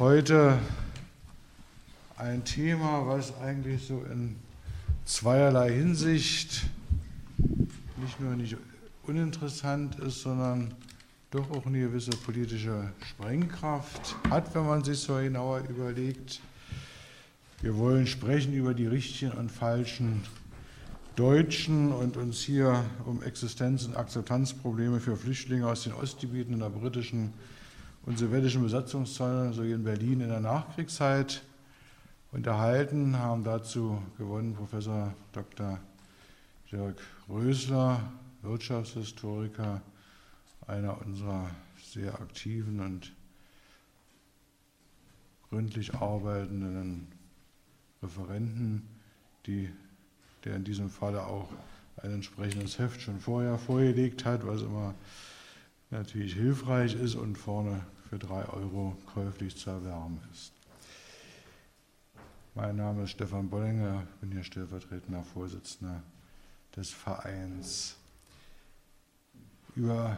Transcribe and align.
heute 0.00 0.58
ein 2.16 2.42
Thema, 2.42 3.06
was 3.06 3.38
eigentlich 3.38 3.86
so 3.86 4.02
in 4.10 4.34
zweierlei 5.04 5.72
Hinsicht 5.72 6.64
nicht 7.98 8.18
nur 8.18 8.34
nicht 8.34 8.56
uninteressant 9.06 9.96
ist, 9.96 10.22
sondern 10.22 10.72
doch 11.30 11.50
auch 11.50 11.66
eine 11.66 11.80
gewisse 11.80 12.12
politische 12.12 12.90
Sprengkraft 13.10 14.16
hat, 14.30 14.54
wenn 14.54 14.64
man 14.64 14.82
sich 14.82 15.00
so 15.00 15.16
genauer 15.16 15.64
überlegt. 15.68 16.40
Wir 17.60 17.76
wollen 17.76 18.06
sprechen 18.06 18.54
über 18.54 18.72
die 18.72 18.86
richtigen 18.86 19.32
und 19.32 19.50
falschen 19.50 20.22
Deutschen 21.14 21.92
und 21.92 22.16
uns 22.16 22.40
hier 22.40 22.86
um 23.04 23.22
Existenz- 23.22 23.84
und 23.84 23.98
Akzeptanzprobleme 23.98 24.98
für 24.98 25.14
Flüchtlinge 25.14 25.66
aus 25.66 25.82
den 25.82 25.92
Ostgebieten 25.92 26.54
in 26.54 26.60
der 26.60 26.70
britischen 26.70 27.34
und 28.02 28.18
sowjetischen 28.18 28.62
Besatzungszone 28.62 29.52
sowie 29.52 29.72
in 29.72 29.84
Berlin 29.84 30.20
in 30.20 30.28
der 30.28 30.40
Nachkriegszeit 30.40 31.42
unterhalten, 32.32 33.18
haben 33.18 33.44
dazu 33.44 34.00
gewonnen 34.16 34.54
Professor 34.54 35.12
Dr. 35.32 35.78
Jörg 36.66 36.96
Rösler, 37.28 38.00
Wirtschaftshistoriker, 38.42 39.82
einer 40.66 41.04
unserer 41.04 41.50
sehr 41.82 42.14
aktiven 42.14 42.80
und 42.80 43.12
gründlich 45.48 45.94
arbeitenden 45.94 47.08
Referenten, 48.02 48.82
die, 49.46 49.68
der 50.44 50.56
in 50.56 50.64
diesem 50.64 50.88
Falle 50.88 51.26
auch 51.26 51.48
ein 51.96 52.12
entsprechendes 52.12 52.78
Heft 52.78 53.02
schon 53.02 53.20
vorher 53.20 53.58
vorgelegt 53.58 54.24
hat, 54.24 54.46
was 54.46 54.62
immer 54.62 54.94
natürlich 55.90 56.34
hilfreich 56.34 56.94
ist 56.94 57.16
und 57.16 57.36
vorne 57.36 57.84
für 58.08 58.18
drei 58.18 58.44
Euro 58.48 58.96
käuflich 59.12 59.56
zu 59.56 59.70
erwärmen 59.70 60.20
ist. 60.32 60.52
Mein 62.54 62.76
Name 62.76 63.04
ist 63.04 63.10
Stefan 63.10 63.48
Bollinger, 63.48 64.06
bin 64.20 64.32
hier 64.32 64.42
stellvertretender 64.42 65.22
Vorsitzender 65.22 66.02
des 66.76 66.90
Vereins. 66.90 67.96
Über 69.76 70.16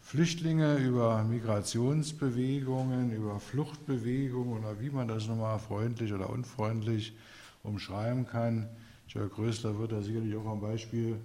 Flüchtlinge, 0.00 0.76
über 0.76 1.22
Migrationsbewegungen, 1.24 3.12
über 3.12 3.40
Fluchtbewegungen 3.40 4.58
oder 4.58 4.80
wie 4.80 4.90
man 4.90 5.08
das 5.08 5.26
nochmal 5.26 5.58
freundlich 5.58 6.12
oder 6.12 6.28
unfreundlich 6.30 7.14
umschreiben 7.62 8.26
kann. 8.26 8.68
Jörg 9.08 9.32
Größler 9.32 9.78
wird 9.78 9.92
da 9.92 10.02
sicherlich 10.02 10.34
auch 10.36 10.46
am 10.46 10.60
Beispiel 10.60 11.16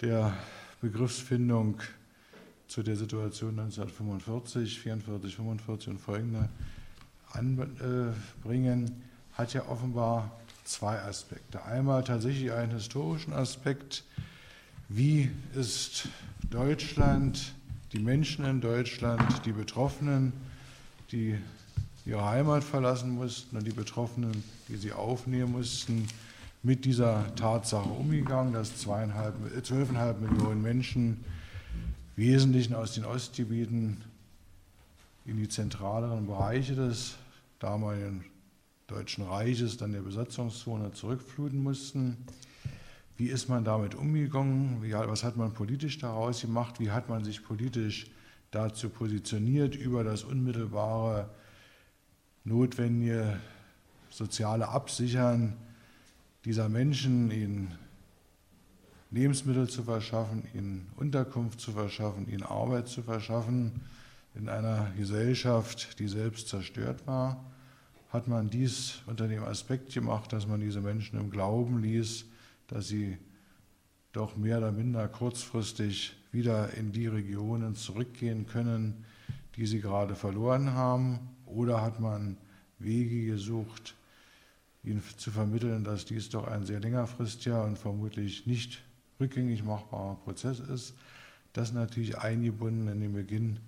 der 0.00 0.36
Begriffsfindung 0.80 1.80
zu 2.68 2.82
der 2.82 2.96
Situation 2.96 3.58
1945, 3.58 4.80
44, 4.80 5.36
45 5.36 5.88
und 5.88 5.98
folgende 5.98 6.48
anbringen, 7.32 9.02
hat 9.32 9.54
ja 9.54 9.68
offenbar 9.68 10.30
zwei 10.64 11.00
Aspekte. 11.00 11.64
Einmal 11.64 12.04
tatsächlich 12.04 12.52
einen 12.52 12.72
historischen 12.72 13.32
Aspekt, 13.32 14.04
wie 14.88 15.30
ist 15.54 16.08
Deutschland, 16.50 17.54
die 17.92 17.98
Menschen 17.98 18.44
in 18.44 18.60
Deutschland, 18.60 19.44
die 19.44 19.52
Betroffenen, 19.52 20.32
die 21.12 21.38
ihre 22.04 22.24
Heimat 22.24 22.62
verlassen 22.62 23.10
mussten 23.10 23.56
und 23.56 23.66
die 23.66 23.72
Betroffenen, 23.72 24.44
die 24.68 24.76
sie 24.76 24.92
aufnehmen 24.92 25.52
mussten, 25.52 26.06
mit 26.66 26.84
dieser 26.84 27.32
Tatsache 27.36 27.88
umgegangen, 27.88 28.52
dass 28.52 28.84
12,5 28.84 30.18
Millionen 30.18 30.62
Menschen, 30.62 31.24
Wesentlichen 32.16 32.74
aus 32.74 32.94
den 32.94 33.04
Ostgebieten, 33.04 34.02
in 35.26 35.36
die 35.36 35.48
zentraleren 35.48 36.26
Bereiche 36.26 36.74
des 36.74 37.18
damaligen 37.60 38.24
Deutschen 38.88 39.24
Reiches, 39.24 39.76
dann 39.76 39.92
der 39.92 40.00
Besatzungszone 40.00 40.90
zurückfluten 40.90 41.62
mussten. 41.62 42.16
Wie 43.16 43.28
ist 43.28 43.48
man 43.48 43.62
damit 43.62 43.94
umgegangen? 43.94 44.82
Wie, 44.82 44.92
was 44.92 45.22
hat 45.22 45.36
man 45.36 45.54
politisch 45.54 45.98
daraus 45.98 46.40
gemacht? 46.40 46.80
Wie 46.80 46.90
hat 46.90 47.08
man 47.08 47.22
sich 47.22 47.44
politisch 47.44 48.10
dazu 48.50 48.88
positioniert 48.88 49.76
über 49.76 50.02
das 50.02 50.24
unmittelbare, 50.24 51.30
notwendige 52.42 53.38
soziale 54.10 54.66
Absichern 54.66 55.56
dieser 56.46 56.70
Menschen, 56.70 57.30
ihnen 57.30 57.74
Lebensmittel 59.10 59.68
zu 59.68 59.82
verschaffen, 59.82 60.44
ihnen 60.54 60.86
Unterkunft 60.96 61.60
zu 61.60 61.72
verschaffen, 61.72 62.26
ihnen 62.28 62.42
Arbeit 62.42 62.88
zu 62.88 63.02
verschaffen 63.02 63.82
in 64.34 64.48
einer 64.48 64.90
Gesellschaft, 64.96 65.98
die 65.98 66.08
selbst 66.08 66.48
zerstört 66.48 67.06
war? 67.06 67.44
hat 68.16 68.28
man 68.28 68.48
dies 68.48 69.02
unter 69.06 69.28
dem 69.28 69.44
Aspekt 69.44 69.92
gemacht, 69.92 70.32
dass 70.32 70.46
man 70.46 70.60
diese 70.60 70.80
Menschen 70.80 71.18
im 71.18 71.30
Glauben 71.30 71.82
ließ, 71.82 72.24
dass 72.68 72.88
sie 72.88 73.18
doch 74.12 74.36
mehr 74.36 74.58
oder 74.58 74.72
minder 74.72 75.06
kurzfristig 75.08 76.16
wieder 76.32 76.72
in 76.74 76.92
die 76.92 77.08
Regionen 77.08 77.74
zurückgehen 77.74 78.46
können, 78.46 79.04
die 79.56 79.66
sie 79.66 79.80
gerade 79.80 80.14
verloren 80.14 80.72
haben? 80.72 81.18
Oder 81.44 81.82
hat 81.82 82.00
man 82.00 82.38
Wege 82.78 83.26
gesucht, 83.26 83.94
ihnen 84.86 85.02
zu 85.16 85.30
vermitteln, 85.30 85.84
dass 85.84 86.04
dies 86.04 86.28
doch 86.28 86.46
ein 86.46 86.64
sehr 86.64 86.80
längerfristiger 86.80 87.64
und 87.64 87.78
vermutlich 87.78 88.46
nicht 88.46 88.82
rückgängig 89.20 89.64
machbarer 89.64 90.16
Prozess 90.16 90.60
ist? 90.60 90.94
Das 91.52 91.72
natürlich 91.72 92.18
eingebunden 92.18 92.88
in 92.88 93.00
den 93.00 93.12
Beginn 93.12 93.58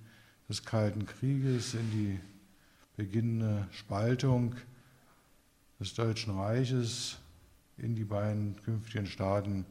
des 0.48 0.62
Kalten 0.62 1.06
Krieges, 1.06 1.74
in 1.74 1.90
die 1.90 2.20
beginnende 2.96 3.66
Spaltung 3.70 4.54
des 5.80 5.94
Deutschen 5.94 6.36
Reiches 6.36 7.18
in 7.76 7.94
die 7.94 8.04
beiden 8.04 8.60
künftigen 8.62 9.06
Staaten 9.06 9.64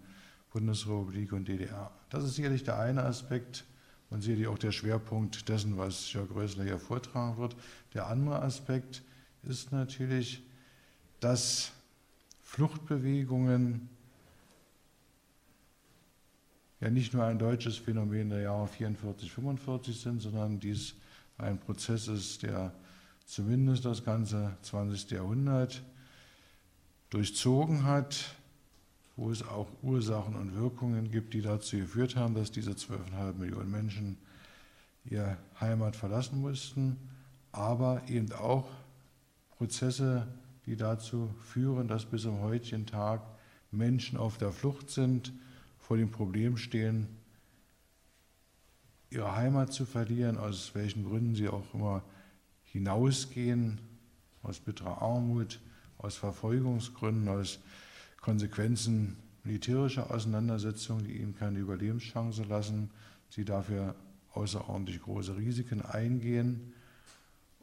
Bundesrepublik 0.53 1.33
und 1.33 1.47
DDR. 1.47 1.91
Das 2.09 2.23
ist 2.23 2.35
sicherlich 2.35 2.63
der 2.63 2.79
eine 2.79 3.03
Aspekt 3.03 3.65
und 4.09 4.21
sicherlich 4.21 4.47
auch 4.47 4.57
der 4.57 4.71
Schwerpunkt 4.71 5.49
dessen, 5.49 5.77
was 5.77 6.11
Jörg 6.13 6.33
Rösler 6.33 6.63
hier 6.63 6.79
vortragen 6.79 7.37
wird. 7.37 7.55
Der 7.93 8.07
andere 8.07 8.41
Aspekt 8.41 9.03
ist 9.43 9.71
natürlich, 9.71 10.41
dass 11.19 11.71
Fluchtbewegungen 12.43 13.89
ja 16.79 16.89
nicht 16.89 17.13
nur 17.13 17.23
ein 17.23 17.39
deutsches 17.39 17.77
Phänomen 17.77 18.29
der 18.29 18.41
Jahre 18.41 18.67
44, 18.67 19.31
45 19.31 19.99
sind, 19.99 20.21
sondern 20.21 20.59
dies 20.59 20.95
ein 21.37 21.59
Prozess 21.59 22.07
ist, 22.07 22.43
der 22.43 22.73
zumindest 23.25 23.85
das 23.85 24.03
ganze 24.03 24.57
20. 24.61 25.11
Jahrhundert 25.11 25.83
durchzogen 27.09 27.83
hat, 27.83 28.35
wo 29.15 29.31
es 29.31 29.41
auch 29.41 29.67
Ursachen 29.81 30.35
und 30.35 30.55
Wirkungen 30.55 31.11
gibt, 31.11 31.33
die 31.33 31.41
dazu 31.41 31.77
geführt 31.77 32.15
haben, 32.15 32.35
dass 32.35 32.51
diese 32.51 32.71
12,5 32.71 33.33
Millionen 33.33 33.71
Menschen 33.71 34.17
ihre 35.05 35.37
Heimat 35.59 35.95
verlassen 35.95 36.41
mussten, 36.41 36.97
aber 37.51 38.01
eben 38.07 38.31
auch 38.33 38.69
Prozesse, 39.57 40.27
die 40.67 40.75
dazu 40.75 41.33
führen, 41.39 41.87
dass 41.87 42.05
bis 42.05 42.23
zum 42.23 42.41
heutigen 42.41 42.85
Tag 42.85 43.21
Menschen 43.71 44.17
auf 44.17 44.37
der 44.37 44.51
Flucht 44.51 44.89
sind, 44.89 45.33
vor 45.79 45.95
dem 45.97 46.11
Problem 46.11 46.57
stehen, 46.57 47.07
ihre 49.09 49.35
Heimat 49.35 49.71
zu 49.71 49.85
verlieren, 49.85 50.37
aus 50.37 50.75
welchen 50.75 51.05
Gründen 51.05 51.35
sie 51.35 51.47
auch 51.47 51.73
immer 51.73 52.03
hinausgehen 52.63 53.79
aus 54.43 54.59
bitterer 54.59 55.01
Armut, 55.01 55.61
aus 55.97 56.17
Verfolgungsgründen, 56.17 57.29
aus 57.29 57.59
Konsequenzen 58.21 59.15
militärischer 59.45 60.11
Auseinandersetzungen, 60.11 61.05
die 61.05 61.13
ihnen 61.13 61.35
keine 61.35 61.59
Überlebenschance 61.59 62.43
lassen, 62.43 62.91
sie 63.29 63.45
dafür 63.45 63.95
außerordentlich 64.33 65.01
große 65.01 65.37
Risiken 65.37 65.81
eingehen 65.81 66.73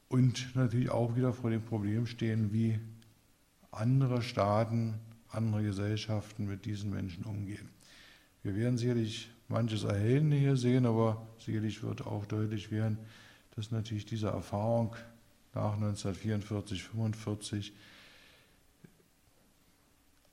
und 0.09 0.57
natürlich 0.57 0.91
auch 0.91 1.17
wieder 1.17 1.35
vor 1.35 1.51
dem 1.51 1.63
Problem 1.63 2.07
stehen, 2.07 2.53
wie 2.53 2.81
andere 3.79 4.23
Staaten, 4.23 4.95
andere 5.29 5.63
Gesellschaften 5.63 6.47
mit 6.47 6.65
diesen 6.65 6.91
Menschen 6.91 7.25
umgehen. 7.25 7.69
Wir 8.43 8.55
werden 8.57 8.79
sicherlich 8.79 9.31
manches 9.49 9.85
Erhellende 9.85 10.37
hier 10.37 10.57
sehen, 10.57 10.87
aber 10.87 11.27
sicherlich 11.39 11.83
wird 11.83 12.07
auch 12.07 12.27
deutlich 12.27 12.71
werden, 12.71 12.99
dass 13.57 13.71
natürlich 13.71 14.07
diese 14.07 14.29
Erfahrung 14.29 14.95
nach 15.55 15.75
1944, 15.75 16.91
1945 16.93 17.73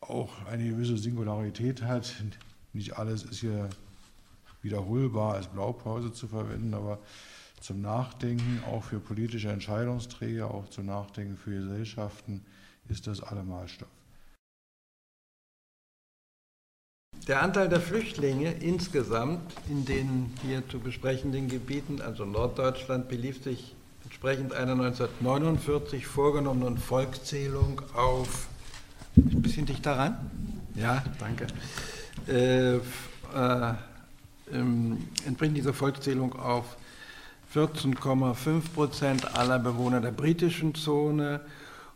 auch 0.02 0.46
eine 0.46 0.68
gewisse 0.70 0.98
Singularität 0.98 1.84
hat. 1.84 2.14
Nicht 2.74 2.98
alles 2.98 3.24
ist 3.24 3.42
hier 3.42 3.70
wiederholbar 4.62 5.36
als 5.36 5.48
Blaupause 5.48 6.12
zu 6.12 6.28
verwenden, 6.28 6.74
aber 6.74 7.00
zum 7.60 7.82
Nachdenken, 7.82 8.64
auch 8.66 8.84
für 8.84 9.00
politische 9.00 9.50
Entscheidungsträger, 9.50 10.52
auch 10.52 10.68
zum 10.70 10.88
Nachdenken 10.88 11.38
für 11.38 11.52
Gesellschaften, 11.52 12.44
ist 12.90 13.08
das 13.08 13.22
allemal 13.22 13.68
Stoff. 13.68 13.88
Der 17.28 17.44
Anteil 17.44 17.70
der 17.70 17.80
Flüchtlinge 17.80 18.52
insgesamt 18.52 19.54
in 19.70 19.86
den 19.86 20.34
hier 20.42 20.68
zu 20.70 20.80
besprechenden 20.80 21.48
Gebieten, 21.48 22.02
also 22.02 22.26
Norddeutschland, 22.26 23.10
belief 23.10 23.44
sich 23.44 23.76
entsprechend 24.04 24.54
einer 24.54 24.74
1949 24.74 26.08
vorgenommenen 26.08 26.78
Volkszählung 26.78 27.82
auf, 27.94 28.48
ein 29.16 29.42
bisschen 29.42 29.68
dichter 29.68 29.98
ran? 29.98 30.32
Ja, 30.76 31.04
danke. 31.20 31.48
Äh, 32.28 32.78
äh, 32.78 33.74
entspricht 35.26 35.56
diese 35.56 35.74
Volkszählung 35.74 36.34
auf 36.34 36.76
14,5 37.54 38.74
Prozent 38.74 39.36
aller 39.36 39.60
Bewohner 39.60 40.02
der 40.02 40.12
britischen 40.12 40.74
Zone 40.74 41.42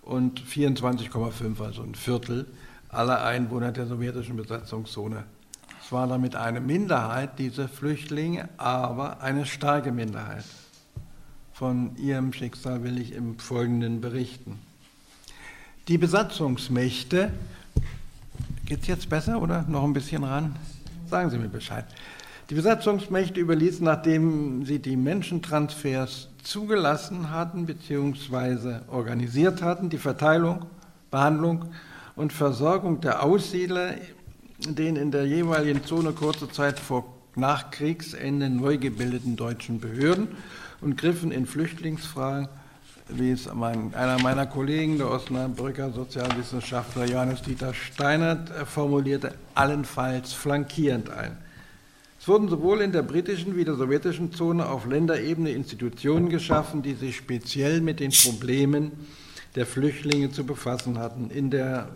und 0.06 0.42
24,5, 0.42 1.62
also 1.62 1.82
ein 1.82 1.96
Viertel 1.96 2.46
aller 2.90 3.24
Einwohner 3.26 3.72
der 3.72 3.88
sowjetischen 3.88 4.38
Besatzungszone. 4.38 5.24
Es 5.84 5.92
war 5.92 6.08
damit 6.08 6.36
eine 6.36 6.62
Minderheit, 6.62 7.38
diese 7.38 7.68
Flüchtlinge, 7.68 8.50
aber 8.58 9.22
eine 9.22 9.46
starke 9.46 9.92
Minderheit. 9.92 10.46
Von 11.54 11.96
ihrem 11.98 12.34
Schicksal 12.34 12.84
will 12.84 13.00
ich 13.00 13.14
im 13.14 13.38
Folgenden 13.40 14.02
berichten. 14.02 14.60
Die 15.88 15.98
Besatzungsmächte, 15.98 17.32
geht 18.66 18.82
es 18.82 18.88
jetzt 18.88 19.10
besser 19.10 19.42
oder 19.42 19.64
noch 19.68 19.84
ein 19.84 19.94
bisschen 19.94 20.24
ran? 20.24 20.56
Sagen 21.10 21.30
Sie 21.30 21.38
mir 21.38 21.50
Bescheid. 21.50 21.86
Die 22.50 22.56
Besatzungsmächte 22.56 23.40
überließen, 23.40 23.84
nachdem 23.84 24.66
sie 24.66 24.80
die 24.80 24.96
Menschentransfers 24.96 26.30
zugelassen 26.46 27.32
hatten 27.32 27.66
bzw. 27.66 28.80
organisiert 28.88 29.62
hatten, 29.62 29.90
die 29.90 29.98
Verteilung, 29.98 30.66
Behandlung 31.12 31.72
und 32.16 32.34
Versorgung 32.34 33.02
der 33.02 33.24
Aussiedler, 33.24 33.96
den 34.60 34.96
in 34.96 35.12
der 35.12 35.26
jeweiligen 35.26 35.84
Zone 35.84 36.12
kurze 36.12 36.50
Zeit 36.50 36.80
vor 36.80 37.06
Nachkriegsende 37.36 38.50
neu 38.50 38.78
gebildeten 38.78 39.36
deutschen 39.36 39.82
Behörden 39.82 40.30
und 40.80 40.98
griffen 40.98 41.32
in 41.32 41.46
Flüchtlingsfragen, 41.46 42.48
wie 43.10 43.32
es 43.32 43.48
einer 43.48 44.20
meiner 44.20 44.46
Kollegen, 44.46 44.98
der 44.98 45.12
Osnabrücker 45.12 45.92
Sozialwissenschaftler 45.92 47.06
Johannes 47.06 47.42
Dieter 47.42 47.74
Steinert, 47.74 48.50
formulierte, 48.66 49.36
allenfalls 49.54 50.34
flankierend 50.34 51.10
ein. 51.10 51.38
Es 52.26 52.30
wurden 52.30 52.50
sowohl 52.50 52.82
in 52.82 52.92
der 52.92 53.04
britischen 53.04 53.56
wie 53.56 53.64
der 53.64 53.76
sowjetischen 53.76 54.34
Zone 54.34 54.68
auf 54.68 54.88
Länderebene 54.88 55.52
Institutionen 55.52 56.28
geschaffen, 56.28 56.82
die 56.82 56.96
sich 56.96 57.18
speziell 57.18 57.82
mit 57.82 58.00
den 58.00 58.10
Problemen 58.10 58.94
der 59.54 59.68
Flüchtlinge 59.68 60.32
zu 60.32 60.44
befassen 60.44 60.98
hatten. 60.98 61.30
In 61.30 61.52
der 61.52 61.88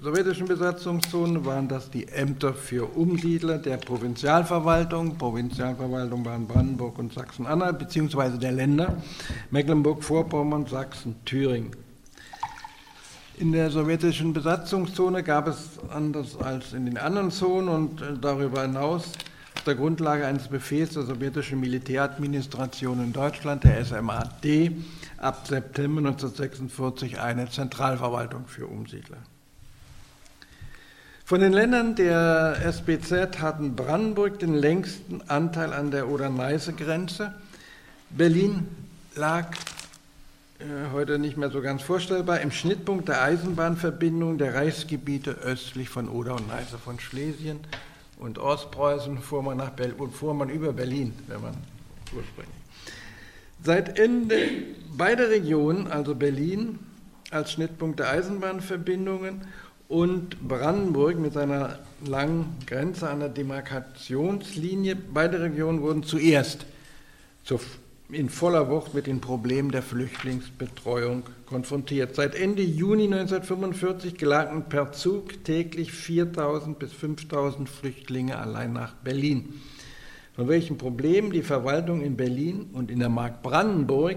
sowjetischen 0.00 0.46
Besatzungszone 0.46 1.44
waren 1.44 1.66
das 1.66 1.90
die 1.90 2.06
Ämter 2.06 2.54
für 2.54 2.96
Umsiedler 2.96 3.58
der 3.58 3.78
Provinzialverwaltung, 3.78 5.18
Provinzialverwaltung 5.18 6.24
waren 6.24 6.46
Brandenburg 6.46 7.00
und 7.00 7.12
Sachsen-Anhalt, 7.12 7.80
beziehungsweise 7.80 8.38
der 8.38 8.52
Länder 8.52 9.02
Mecklenburg-Vorpommern, 9.50 10.66
Sachsen, 10.66 11.16
Thüringen. 11.24 11.72
In 13.38 13.50
der 13.50 13.72
sowjetischen 13.72 14.34
Besatzungszone 14.34 15.24
gab 15.24 15.48
es, 15.48 15.80
anders 15.90 16.36
als 16.36 16.74
in 16.74 16.86
den 16.86 16.96
anderen 16.96 17.32
Zonen 17.32 17.68
und 17.68 18.02
darüber 18.20 18.62
hinaus, 18.62 19.10
auf 19.62 19.66
der 19.66 19.76
Grundlage 19.76 20.26
eines 20.26 20.48
Befehls 20.48 20.94
der 20.94 21.04
sowjetischen 21.04 21.60
Militäradministration 21.60 22.98
in 22.98 23.12
Deutschland, 23.12 23.62
der 23.62 23.84
SMAD, 23.84 24.72
ab 25.18 25.46
September 25.46 26.00
1946 26.00 27.20
eine 27.20 27.48
Zentralverwaltung 27.48 28.48
für 28.48 28.66
Umsiedler. 28.66 29.18
Von 31.24 31.42
den 31.42 31.52
Ländern 31.52 31.94
der 31.94 32.56
SBZ 32.64 33.40
hatten 33.40 33.76
Brandenburg 33.76 34.40
den 34.40 34.54
längsten 34.54 35.22
Anteil 35.28 35.72
an 35.72 35.92
der 35.92 36.08
Oder-Neiße-Grenze. 36.08 37.32
Berlin 38.10 38.66
lag 39.14 39.46
äh, 40.58 40.64
heute 40.92 41.20
nicht 41.20 41.36
mehr 41.36 41.50
so 41.50 41.62
ganz 41.62 41.82
vorstellbar 41.82 42.40
im 42.40 42.50
Schnittpunkt 42.50 43.06
der 43.06 43.22
Eisenbahnverbindung 43.22 44.38
der 44.38 44.54
Reichsgebiete 44.54 45.30
östlich 45.30 45.88
von 45.88 46.08
Oder 46.08 46.34
und 46.34 46.48
Neiße 46.48 46.78
von 46.78 46.98
Schlesien 46.98 47.60
und 48.22 48.38
Ostpreußen 48.38 49.18
fuhr 49.18 49.42
man, 49.42 49.58
nach 49.58 49.70
Berlin, 49.70 50.10
fuhr 50.10 50.32
man 50.32 50.48
über 50.48 50.72
Berlin, 50.72 51.12
wenn 51.26 51.42
man 51.42 51.56
ursprünglich. 52.14 52.54
Seit 53.64 53.98
Ende 53.98 54.36
beider 54.96 55.28
Regionen, 55.28 55.88
also 55.88 56.14
Berlin 56.14 56.78
als 57.30 57.52
Schnittpunkt 57.52 57.98
der 57.98 58.10
Eisenbahnverbindungen 58.10 59.42
und 59.88 60.46
Brandenburg 60.46 61.18
mit 61.18 61.32
seiner 61.32 61.80
langen 62.04 62.56
Grenze 62.66 63.08
an 63.08 63.20
der 63.20 63.28
Demarkationslinie, 63.28 64.96
beide 64.96 65.40
Regionen 65.40 65.82
wurden 65.82 66.02
zuerst 66.02 66.66
zur 67.44 67.60
in 68.12 68.28
voller 68.28 68.68
Wucht 68.68 68.92
mit 68.94 69.06
den 69.06 69.20
Problemen 69.20 69.70
der 69.70 69.82
Flüchtlingsbetreuung 69.82 71.22
konfrontiert. 71.46 72.14
Seit 72.14 72.34
Ende 72.34 72.62
Juni 72.62 73.04
1945 73.04 74.16
gelangten 74.16 74.68
per 74.68 74.92
Zug 74.92 75.44
täglich 75.44 75.90
4.000 75.90 76.74
bis 76.74 76.92
5.000 76.92 77.66
Flüchtlinge 77.66 78.38
allein 78.38 78.74
nach 78.74 78.94
Berlin. 78.96 79.60
Von 80.36 80.48
welchen 80.48 80.78
Problemen 80.78 81.30
die 81.30 81.42
Verwaltung 81.42 82.02
in 82.02 82.16
Berlin 82.16 82.70
und 82.72 82.90
in 82.90 82.98
der 82.98 83.08
Mark 83.08 83.42
Brandenburg 83.42 84.16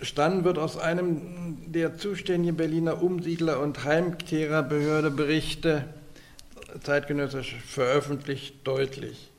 standen, 0.00 0.44
wird 0.44 0.58
aus 0.58 0.78
einem 0.78 1.58
der 1.66 1.96
zuständigen 1.98 2.56
Berliner 2.56 3.02
Umsiedler- 3.02 3.60
und 3.60 3.84
Heimkehrerbehörde 3.84 5.10
Berichte 5.10 5.84
zeitgenössisch 6.82 7.56
veröffentlicht 7.66 8.66
deutlich. 8.66 9.30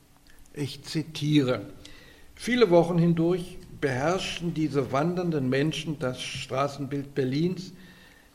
Ich 0.53 0.83
zitiere. 0.83 1.61
Viele 2.39 2.69
Wochen 2.69 2.99
hindurch 2.99 3.57
beherrschten 3.81 4.53
diese 4.53 4.91
wandernden 4.91 5.49
Menschen 5.49 5.97
das 5.99 6.21
Straßenbild 6.21 7.15
Berlins, 7.15 7.73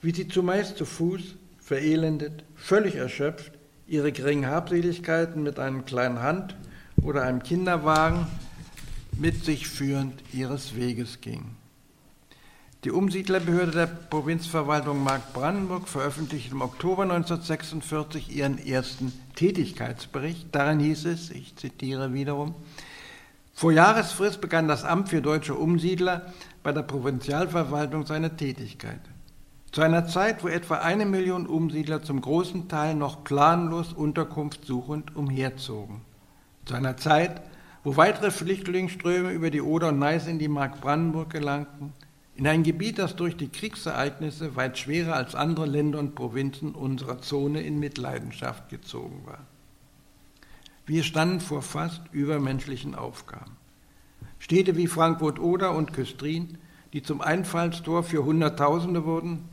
wie 0.02 0.12
sie 0.12 0.26
zumeist 0.28 0.76
zu 0.76 0.84
Fuß, 0.84 1.36
verelendet, 1.58 2.44
völlig 2.56 2.96
erschöpft, 2.96 3.52
ihre 3.86 4.10
geringen 4.10 4.46
Habseligkeiten 4.46 5.44
mit 5.44 5.58
einem 5.58 5.84
kleinen 5.84 6.20
Hand- 6.20 6.56
oder 7.00 7.22
einem 7.22 7.42
Kinderwagen 7.42 8.26
mit 9.18 9.44
sich 9.44 9.68
führend 9.68 10.14
ihres 10.32 10.76
Weges 10.76 11.20
gingen. 11.20 11.56
Die 12.84 12.90
Umsiedlerbehörde 12.90 13.70
der 13.70 13.86
Provinzverwaltung 13.86 15.04
Mark-Brandenburg 15.04 15.88
veröffentlichte 15.88 16.50
im 16.50 16.62
Oktober 16.62 17.04
1946 17.04 18.34
ihren 18.34 18.58
ersten 18.58 19.12
Tätigkeitsbericht. 19.36 20.48
Darin 20.50 20.80
hieß 20.80 21.04
es, 21.04 21.30
ich 21.30 21.54
zitiere 21.54 22.12
wiederum, 22.12 22.56
vor 23.52 23.72
Jahresfrist 23.72 24.40
begann 24.40 24.66
das 24.66 24.84
Amt 24.84 25.10
für 25.10 25.22
deutsche 25.22 25.54
Umsiedler 25.54 26.32
bei 26.62 26.72
der 26.72 26.82
Provinzialverwaltung 26.82 28.06
seine 28.06 28.36
Tätigkeit. 28.36 29.00
Zu 29.70 29.80
einer 29.80 30.06
Zeit, 30.06 30.44
wo 30.44 30.48
etwa 30.48 30.76
eine 30.76 31.06
Million 31.06 31.46
Umsiedler 31.46 32.02
zum 32.02 32.20
großen 32.20 32.68
Teil 32.68 32.94
noch 32.94 33.24
planlos 33.24 33.92
unterkunftssuchend 33.92 35.16
umherzogen. 35.16 36.02
Zu 36.66 36.74
einer 36.74 36.96
Zeit, 36.96 37.40
wo 37.84 37.96
weitere 37.96 38.30
Flüchtlingsströme 38.30 39.32
über 39.32 39.50
die 39.50 39.62
Oder 39.62 39.88
und 39.88 39.98
Neiße 39.98 40.30
in 40.30 40.38
die 40.38 40.48
Mark 40.48 40.80
Brandenburg 40.80 41.30
gelangten, 41.30 41.92
in 42.34 42.46
ein 42.46 42.62
Gebiet, 42.62 42.98
das 42.98 43.16
durch 43.16 43.36
die 43.36 43.48
Kriegsereignisse 43.48 44.56
weit 44.56 44.78
schwerer 44.78 45.14
als 45.14 45.34
andere 45.34 45.66
Länder 45.66 45.98
und 45.98 46.14
Provinzen 46.14 46.74
unserer 46.74 47.20
Zone 47.20 47.62
in 47.62 47.78
Mitleidenschaft 47.78 48.68
gezogen 48.68 49.22
war. 49.26 49.40
Wir 50.84 51.04
standen 51.04 51.38
vor 51.38 51.62
fast 51.62 52.02
übermenschlichen 52.10 52.96
Aufgaben. 52.96 53.56
Städte 54.40 54.76
wie 54.76 54.88
Frankfurt-Oder 54.88 55.76
und 55.76 55.92
Küstrin, 55.92 56.58
die 56.92 57.02
zum 57.02 57.20
Einfallstor 57.20 58.02
für 58.02 58.24
Hunderttausende 58.24 59.04
wurden, 59.04 59.48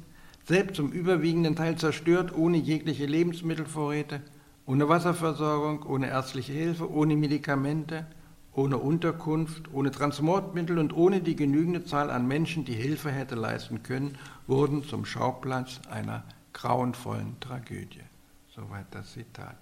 selbst 0.45 0.77
zum 0.77 0.91
überwiegenden 0.91 1.55
Teil 1.55 1.77
zerstört, 1.77 2.35
ohne 2.35 2.57
jegliche 2.57 3.05
Lebensmittelvorräte, 3.05 4.21
ohne 4.65 4.89
Wasserversorgung, 4.89 5.83
ohne 5.83 6.09
ärztliche 6.09 6.53
Hilfe, 6.53 6.91
ohne 6.91 7.15
Medikamente, 7.15 8.07
ohne 8.53 8.79
Unterkunft, 8.79 9.71
ohne 9.71 9.91
Transportmittel 9.91 10.79
und 10.79 10.91
ohne 10.93 11.21
die 11.21 11.35
genügende 11.35 11.85
Zahl 11.85 12.09
an 12.09 12.27
Menschen, 12.27 12.65
die 12.65 12.73
Hilfe 12.73 13.11
hätte 13.11 13.35
leisten 13.35 13.83
können, 13.83 14.17
wurden 14.47 14.83
zum 14.83 15.05
Schauplatz 15.05 15.79
einer 15.91 16.23
grauenvollen 16.53 17.39
Tragödie. 17.39 18.01
Soweit 18.55 18.87
das 18.89 19.13
Zitat. 19.13 19.55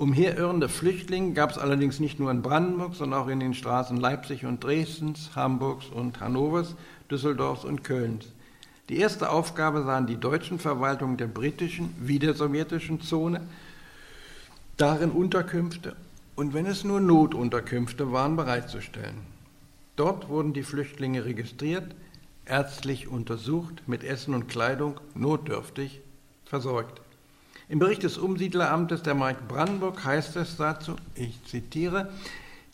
Umherirrende 0.00 0.70
Flüchtlinge 0.70 1.34
gab 1.34 1.50
es 1.50 1.58
allerdings 1.58 2.00
nicht 2.00 2.18
nur 2.18 2.30
in 2.30 2.40
Brandenburg, 2.40 2.94
sondern 2.94 3.20
auch 3.20 3.28
in 3.28 3.38
den 3.38 3.52
Straßen 3.52 3.98
Leipzig 3.98 4.46
und 4.46 4.64
Dresdens, 4.64 5.32
Hamburgs 5.36 5.88
und 5.90 6.20
Hannovers, 6.20 6.74
Düsseldorfs 7.10 7.66
und 7.66 7.84
Kölns. 7.84 8.24
Die 8.88 8.96
erste 8.96 9.28
Aufgabe 9.28 9.82
sahen 9.82 10.06
die 10.06 10.16
deutschen 10.16 10.58
Verwaltungen 10.58 11.18
der 11.18 11.26
britischen 11.26 11.94
wie 12.00 12.18
der 12.18 12.32
sowjetischen 12.32 13.02
Zone, 13.02 13.42
darin 14.78 15.10
Unterkünfte 15.10 15.94
und 16.34 16.54
wenn 16.54 16.64
es 16.64 16.82
nur 16.82 17.00
Notunterkünfte 17.00 18.10
waren, 18.10 18.36
bereitzustellen. 18.36 19.18
Dort 19.96 20.30
wurden 20.30 20.54
die 20.54 20.62
Flüchtlinge 20.62 21.26
registriert, 21.26 21.94
ärztlich 22.46 23.06
untersucht, 23.06 23.82
mit 23.86 24.02
Essen 24.02 24.32
und 24.32 24.48
Kleidung 24.48 24.98
notdürftig 25.14 26.00
versorgt. 26.46 27.02
Im 27.70 27.78
Bericht 27.78 28.02
des 28.02 28.18
Umsiedleramtes 28.18 29.04
der 29.04 29.14
Mark 29.14 29.46
Brandenburg 29.46 30.04
heißt 30.04 30.34
es 30.34 30.56
dazu, 30.56 30.96
ich 31.14 31.44
zitiere, 31.44 32.10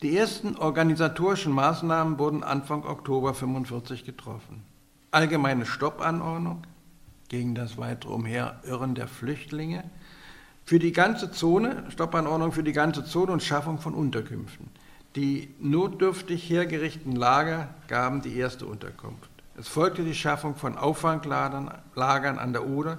Die 0.01 0.17
ersten 0.17 0.57
organisatorischen 0.57 1.53
Maßnahmen 1.53 2.17
wurden 2.17 2.43
Anfang 2.43 2.83
Oktober 2.83 3.29
1945 3.29 4.05
getroffen. 4.05 4.63
Allgemeine 5.11 5.67
Stoppanordnung 5.67 6.63
gegen 7.29 7.53
das 7.53 7.77
weitere 7.77 8.11
Umherirren 8.11 8.95
der 8.95 9.07
Flüchtlinge, 9.07 9.83
für 10.65 10.79
die 10.79 10.93
ganze 10.93 11.31
Zone, 11.31 11.83
Stoppanordnung 11.89 12.51
für 12.51 12.63
die 12.63 12.73
ganze 12.73 13.05
Zone 13.05 13.33
und 13.33 13.43
Schaffung 13.43 13.77
von 13.77 13.93
Unterkünften. 13.93 14.67
Die 15.15 15.53
notdürftig 15.59 16.49
hergerichteten 16.49 17.15
Lager 17.15 17.69
gaben 17.87 18.23
die 18.23 18.35
erste 18.35 18.65
Unterkunft. 18.65 19.29
Es 19.59 19.67
folgte 19.67 20.03
die 20.03 20.15
Schaffung 20.15 20.55
von 20.55 20.75
Auffanglagern 20.75 22.39
an 22.39 22.53
der 22.53 22.67
Oder, 22.67 22.97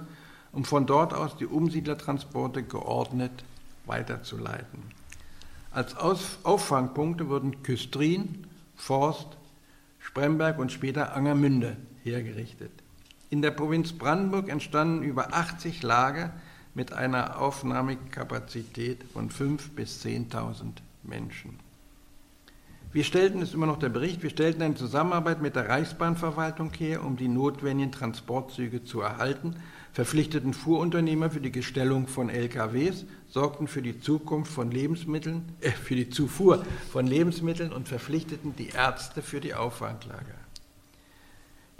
um 0.51 0.65
von 0.65 0.85
dort 0.85 1.13
aus 1.13 1.37
die 1.37 1.45
Umsiedlertransporte 1.45 2.63
geordnet 2.63 3.43
weiterzuleiten. 3.85 4.83
Als 5.71 5.95
Auffangpunkte 5.97 7.29
wurden 7.29 7.61
Küstrin, 7.61 8.47
Forst, 8.75 9.37
Spremberg 9.99 10.57
und 10.57 10.71
später 10.71 11.15
Angermünde 11.15 11.77
hergerichtet. 12.03 12.71
In 13.29 13.41
der 13.43 13.51
Provinz 13.51 13.93
Brandenburg 13.93 14.49
entstanden 14.49 15.03
über 15.03 15.33
80 15.33 15.83
Lager 15.83 16.33
mit 16.73 16.93
einer 16.93 17.39
Aufnahmekapazität 17.39 19.03
von 19.13 19.29
5.000 19.29 19.75
bis 19.75 20.03
10.000 20.03 20.73
Menschen. 21.03 21.59
Wir 22.91 23.03
stellten, 23.03 23.43
es 23.43 23.53
immer 23.53 23.67
noch 23.67 23.77
der 23.77 23.89
Bericht, 23.89 24.23
wir 24.23 24.31
stellten 24.31 24.63
eine 24.63 24.73
Zusammenarbeit 24.73 25.43
mit 25.43 25.55
der 25.55 25.69
Reichsbahnverwaltung 25.69 26.73
her, 26.73 27.05
um 27.05 27.17
die 27.17 27.27
notwendigen 27.27 27.91
Transportzüge 27.91 28.83
zu 28.83 29.01
erhalten, 29.01 29.57
verpflichteten 29.99 30.53
Fuhrunternehmer 30.53 31.29
für 31.29 31.41
die 31.41 31.51
Gestellung 31.51 32.07
von 32.07 32.29
LKWs, 32.29 33.03
sorgten 33.27 33.67
für 33.67 33.81
die 33.81 33.99
Zukunft 33.99 34.49
von 34.49 34.71
Lebensmitteln, 34.71 35.43
äh, 35.59 35.71
für 35.71 35.93
die 35.93 36.09
Zufuhr 36.09 36.63
von 36.89 37.05
Lebensmitteln 37.05 37.73
und 37.73 37.89
verpflichteten 37.89 38.55
die 38.55 38.69
Ärzte 38.69 39.21
für 39.21 39.41
die 39.41 39.55
Auffanglager. 39.55 40.39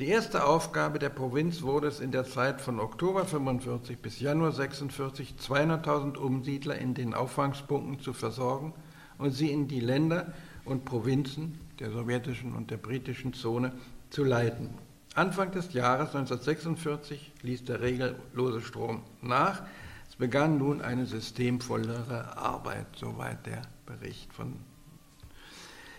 Die 0.02 0.08
erste 0.10 0.44
Aufgabe 0.44 1.00
der 1.00 1.08
Provinz 1.08 1.62
wurde 1.62 1.88
es 1.88 2.02
in 2.02 2.12
der 2.12 2.26
Zeit 2.26 2.60
von 2.60 2.82
Oktober 2.82 3.24
45 3.24 4.00
bis 4.00 4.20
Januar 4.20 4.52
46 4.52 5.36
200.000 5.40 6.18
Umsiedler 6.18 6.78
in 6.78 6.96
den 6.96 7.14
Auffangspunkten 7.14 8.02
zu 8.02 8.12
versorgen 8.12 8.74
und 9.18 9.32
sie 9.32 9.50
in 9.50 9.70
die 9.70 9.80
Länder 9.80 10.34
und 10.66 10.84
Provinzen 10.84 11.58
der 11.80 11.90
sowjetischen 11.92 12.54
und 12.54 12.70
der 12.70 12.78
britischen 12.78 13.32
Zone 13.32 13.72
zu 14.10 14.26
leiten. 14.26 14.89
Anfang 15.20 15.52
des 15.52 15.74
Jahres 15.74 16.16
1946 16.16 17.34
ließ 17.42 17.66
der 17.66 17.82
regellose 17.82 18.62
Strom 18.62 19.02
nach. 19.22 19.64
Es 20.08 20.16
begann 20.16 20.58
nun 20.58 20.82
eine 20.82 21.06
systemvollere 21.06 22.38
Arbeit, 22.38 22.88
soweit 22.96 23.46
der 23.46 23.62
Bericht 23.86 24.34
von. 24.34 24.54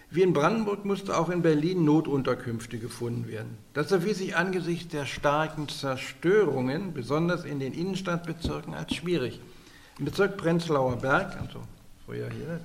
Wie 0.08 0.22
in 0.22 0.32
Brandenburg 0.32 0.86
musste 0.86 1.18
auch 1.18 1.28
in 1.28 1.42
Berlin 1.42 1.84
Notunterkünfte 1.84 2.78
gefunden 2.78 3.28
werden. 3.28 3.58
Das 3.74 3.92
erwies 3.92 4.16
sich 4.18 4.36
angesichts 4.36 4.90
der 4.90 5.04
starken 5.04 5.68
Zerstörungen, 5.68 6.94
besonders 6.94 7.44
in 7.44 7.60
den 7.60 7.74
Innenstadtbezirken, 7.74 8.72
als 8.72 8.94
schwierig. 8.94 9.38
Im 9.98 10.06
Bezirk 10.06 10.38
Prenzlauer 10.38 10.96
Berg, 10.96 11.36
also 11.38 11.60
früher 12.06 12.30
hier, 12.30 12.60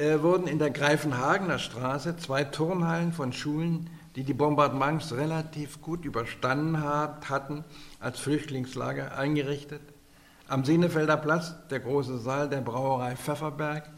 äh, 0.00 0.22
wurden 0.22 0.46
in 0.46 0.60
der 0.60 0.70
Greifenhagener 0.70 1.58
Straße 1.58 2.16
zwei 2.18 2.44
Turnhallen 2.44 3.12
von 3.12 3.32
Schulen, 3.32 3.90
die 4.16 4.24
die 4.24 4.34
Bombardements 4.34 5.12
relativ 5.12 5.80
gut 5.80 6.04
überstanden 6.04 6.82
hatten, 6.82 7.64
als 7.98 8.18
Flüchtlingslager 8.20 9.16
eingerichtet. 9.16 9.80
Am 10.48 10.64
Senefelder 10.64 11.16
Platz 11.16 11.54
der 11.70 11.80
große 11.80 12.18
Saal 12.18 12.48
der 12.48 12.60
Brauerei 12.60 13.16
Pfefferberg. 13.16 13.88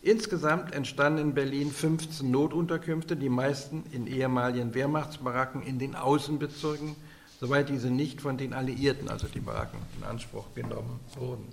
Insgesamt 0.00 0.72
entstanden 0.74 1.18
in 1.18 1.34
Berlin 1.34 1.70
15 1.70 2.30
Notunterkünfte, 2.30 3.16
die 3.16 3.28
meisten 3.28 3.84
in 3.90 4.06
ehemaligen 4.06 4.72
Wehrmachtsbaracken 4.72 5.62
in 5.62 5.78
den 5.78 5.96
Außenbezirken, 5.96 6.94
soweit 7.40 7.68
diese 7.68 7.90
nicht 7.90 8.22
von 8.22 8.38
den 8.38 8.54
Alliierten, 8.54 9.08
also 9.10 9.26
die 9.26 9.40
Baracken, 9.40 9.80
in 9.98 10.04
Anspruch 10.04 10.46
genommen 10.54 11.00
wurden. 11.16 11.46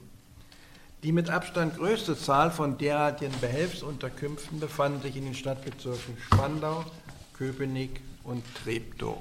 Die 1.03 1.12
mit 1.12 1.29
Abstand 1.29 1.77
größte 1.77 2.17
Zahl 2.17 2.50
von 2.50 2.77
derartigen 2.77 3.34
Behelfsunterkünften 3.41 4.60
befanden 4.60 5.01
sich 5.01 5.17
in 5.17 5.25
den 5.25 5.36
Stadtbezirken 5.36 6.17
Spandau, 6.19 6.86
Köpenick 7.38 8.01
und 8.24 8.44
Treptow. 8.63 9.18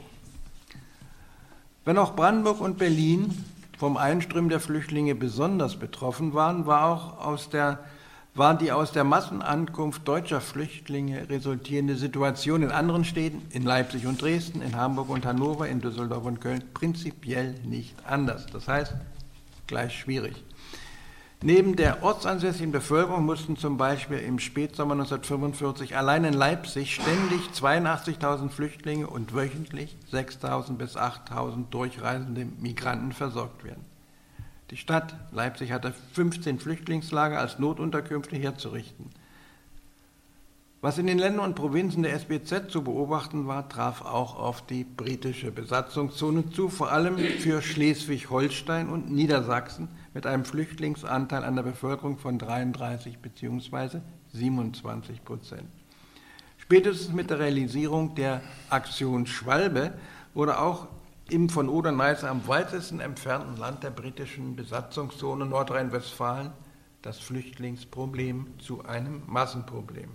Wenn 1.85 1.99
auch 1.99 2.14
Brandenburg 2.14 2.61
und 2.61 2.78
Berlin 2.78 3.44
vom 3.76 3.97
Einströmen 3.97 4.49
der 4.49 4.61
Flüchtlinge 4.61 5.14
besonders 5.14 5.76
betroffen 5.76 6.33
waren, 6.33 6.64
war 6.64 6.87
auch 6.87 7.18
aus 7.26 7.50
der, 7.50 7.80
war 8.35 8.56
die 8.56 8.73
aus 8.73 8.92
der 8.92 9.04
Massenankunft 9.04 10.06
deutscher 10.06 10.40
Flüchtlinge 10.40 11.28
resultierende 11.28 11.97
Situation 11.97 12.62
in 12.62 12.71
anderen 12.71 13.04
Städten, 13.04 13.42
in 13.50 13.64
Leipzig 13.64 14.06
und 14.06 14.23
Dresden, 14.23 14.62
in 14.62 14.76
Hamburg 14.76 15.11
und 15.11 15.26
Hannover, 15.26 15.68
in 15.68 15.80
Düsseldorf 15.80 16.25
und 16.25 16.40
Köln, 16.40 16.62
prinzipiell 16.73 17.54
nicht 17.64 17.94
anders. 18.06 18.47
Das 18.47 18.68
heißt, 18.68 18.94
gleich 19.66 19.99
schwierig. 19.99 20.42
Neben 21.46 21.76
der 21.76 22.02
ortsansässigen 22.02 22.72
Bevölkerung 22.72 23.26
mussten 23.26 23.58
zum 23.58 23.76
Beispiel 23.76 24.16
im 24.16 24.38
Spätsommer 24.38 24.94
1945 24.94 25.94
allein 25.94 26.24
in 26.24 26.32
Leipzig 26.32 26.94
ständig 26.94 27.50
82.000 27.54 28.48
Flüchtlinge 28.48 29.08
und 29.08 29.34
wöchentlich 29.34 29.94
6.000 30.10 30.78
bis 30.78 30.96
8.000 30.96 31.68
durchreisende 31.68 32.46
Migranten 32.46 33.12
versorgt 33.12 33.62
werden. 33.62 33.84
Die 34.70 34.78
Stadt 34.78 35.16
Leipzig 35.32 35.70
hatte 35.70 35.92
15 36.14 36.60
Flüchtlingslager 36.60 37.38
als 37.38 37.58
Notunterkünfte 37.58 38.36
herzurichten. 38.36 39.10
Was 40.80 40.96
in 40.96 41.06
den 41.06 41.18
Ländern 41.18 41.44
und 41.44 41.56
Provinzen 41.56 42.04
der 42.04 42.14
SBZ 42.14 42.70
zu 42.70 42.82
beobachten 42.82 43.46
war, 43.46 43.68
traf 43.68 44.00
auch 44.00 44.38
auf 44.38 44.64
die 44.66 44.84
britische 44.84 45.50
Besatzungszone 45.50 46.48
zu, 46.52 46.70
vor 46.70 46.90
allem 46.90 47.18
für 47.18 47.60
Schleswig-Holstein 47.60 48.88
und 48.88 49.10
Niedersachsen 49.10 49.88
mit 50.14 50.26
einem 50.26 50.44
Flüchtlingsanteil 50.44 51.44
an 51.44 51.56
der 51.56 51.64
Bevölkerung 51.64 52.16
von 52.16 52.38
33 52.38 53.18
bzw. 53.18 54.00
27 54.33 55.25
Prozent. 55.25 55.68
Spätestens 56.59 57.12
mit 57.12 57.30
der 57.30 57.40
Realisierung 57.40 58.14
der 58.14 58.40
Aktion 58.71 59.26
Schwalbe 59.26 59.92
wurde 60.33 60.59
auch 60.59 60.88
im 61.28 61.49
von 61.49 61.68
Oder-Neiße 61.68 62.28
am 62.28 62.47
weitesten 62.49 63.00
entfernten 63.00 63.56
Land 63.56 63.83
der 63.83 63.90
britischen 63.90 64.56
Besatzungszone 64.56 65.47
Nordrhein-Westfalen 65.47 66.52
das 67.02 67.18
Flüchtlingsproblem 67.18 68.59
zu 68.61 68.85
einem 68.85 69.23
Massenproblem. 69.26 70.11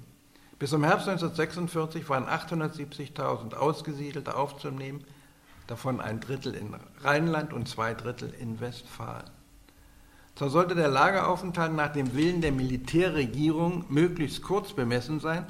Bis 0.57 0.71
zum 0.71 0.83
Herbst 0.83 1.07
1946 1.07 2.09
waren 2.09 2.25
870.000 2.25 3.53
Ausgesiedelte 3.53 4.35
aufzunehmen, 4.35 5.03
davon 5.67 6.01
ein 6.01 6.19
Drittel 6.19 6.55
in 6.55 6.75
Rheinland 7.01 7.53
und 7.53 7.67
zwei 7.67 7.93
Drittel 7.93 8.33
in 8.33 8.59
Westfalen. 8.59 9.38
Zwar 10.39 10.51
sollte 10.51 10.73
der 10.73 10.87
Lageraufenthalt 10.87 11.73
nach 11.73 11.91
dem 11.91 12.15
Willen 12.15 12.39
der 12.39 12.53
Militärregierung 12.53 13.83
möglichst 13.89 14.41
kurz 14.41 14.71
bemessen 14.71 15.19
sein, 15.19 15.45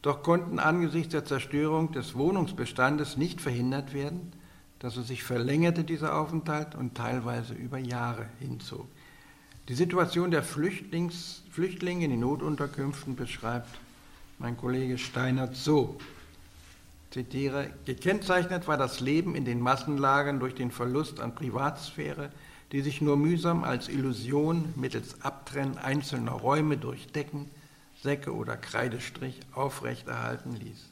doch 0.00 0.22
konnten 0.22 0.58
angesichts 0.58 1.12
der 1.12 1.26
Zerstörung 1.26 1.92
des 1.92 2.14
Wohnungsbestandes 2.14 3.18
nicht 3.18 3.42
verhindert 3.42 3.92
werden, 3.92 4.32
dass 4.78 4.96
es 4.96 5.08
sich 5.08 5.22
verlängerte, 5.22 5.84
dieser 5.84 6.18
Aufenthalt, 6.18 6.74
und 6.74 6.94
teilweise 6.94 7.52
über 7.52 7.76
Jahre 7.76 8.24
hinzog. 8.40 8.86
Die 9.68 9.74
Situation 9.74 10.30
der 10.30 10.42
Flüchtlings, 10.42 11.42
Flüchtlinge 11.50 12.06
in 12.06 12.12
den 12.12 12.20
Notunterkünften 12.20 13.16
beschreibt 13.16 13.68
mein 14.38 14.56
Kollege 14.56 14.96
Steinert 14.96 15.56
so. 15.56 15.98
Zitiere, 17.10 17.68
gekennzeichnet 17.84 18.66
war 18.66 18.78
das 18.78 19.00
Leben 19.00 19.34
in 19.34 19.44
den 19.44 19.60
Massenlagern 19.60 20.40
durch 20.40 20.54
den 20.54 20.70
Verlust 20.70 21.20
an 21.20 21.34
Privatsphäre, 21.34 22.30
die 22.72 22.80
sich 22.80 23.00
nur 23.00 23.16
mühsam 23.16 23.64
als 23.64 23.88
Illusion 23.88 24.72
mittels 24.76 25.22
Abtrennen 25.22 25.78
einzelner 25.78 26.32
Räume 26.32 26.78
durch 26.78 27.06
Decken, 27.08 27.50
Säcke 28.02 28.34
oder 28.34 28.56
Kreidestrich 28.56 29.40
aufrechterhalten 29.52 30.56
ließ. 30.56 30.88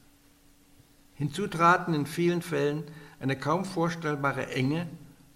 Hinzu 1.14 1.49
traten 1.49 1.94
in 1.94 2.06
vielen 2.06 2.42
Fällen 2.42 2.84
eine 3.18 3.37
kaum 3.37 3.64
vorstellbare 3.64 4.49
Enge 4.52 4.87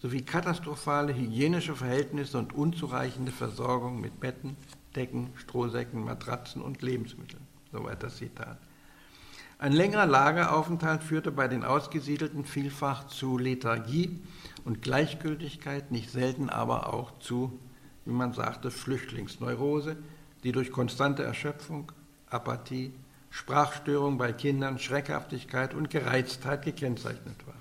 sowie 0.00 0.22
katastrophale 0.22 1.14
hygienische 1.14 1.74
Verhältnisse 1.74 2.38
und 2.38 2.52
unzureichende 2.52 3.32
Versorgung 3.32 4.00
mit 4.00 4.20
Betten, 4.20 4.56
Decken, 4.94 5.30
Strohsäcken, 5.36 6.04
Matratzen 6.04 6.62
und 6.62 6.82
Lebensmitteln. 6.82 7.42
Soweit 7.72 8.02
das 8.02 8.16
Zitat. 8.16 8.58
Ein 9.64 9.72
längerer 9.72 10.04
Lageraufenthalt 10.04 11.02
führte 11.02 11.32
bei 11.32 11.48
den 11.48 11.64
Ausgesiedelten 11.64 12.44
vielfach 12.44 13.06
zu 13.06 13.38
Lethargie 13.38 14.20
und 14.66 14.82
Gleichgültigkeit, 14.82 15.90
nicht 15.90 16.10
selten 16.10 16.50
aber 16.50 16.92
auch 16.92 17.18
zu, 17.18 17.58
wie 18.04 18.12
man 18.12 18.34
sagte, 18.34 18.70
Flüchtlingsneurose, 18.70 19.96
die 20.42 20.52
durch 20.52 20.70
konstante 20.70 21.22
Erschöpfung, 21.22 21.92
Apathie, 22.28 22.92
Sprachstörung 23.30 24.18
bei 24.18 24.34
Kindern, 24.34 24.78
Schreckhaftigkeit 24.78 25.72
und 25.72 25.88
Gereiztheit 25.88 26.62
gekennzeichnet 26.62 27.46
war. 27.46 27.56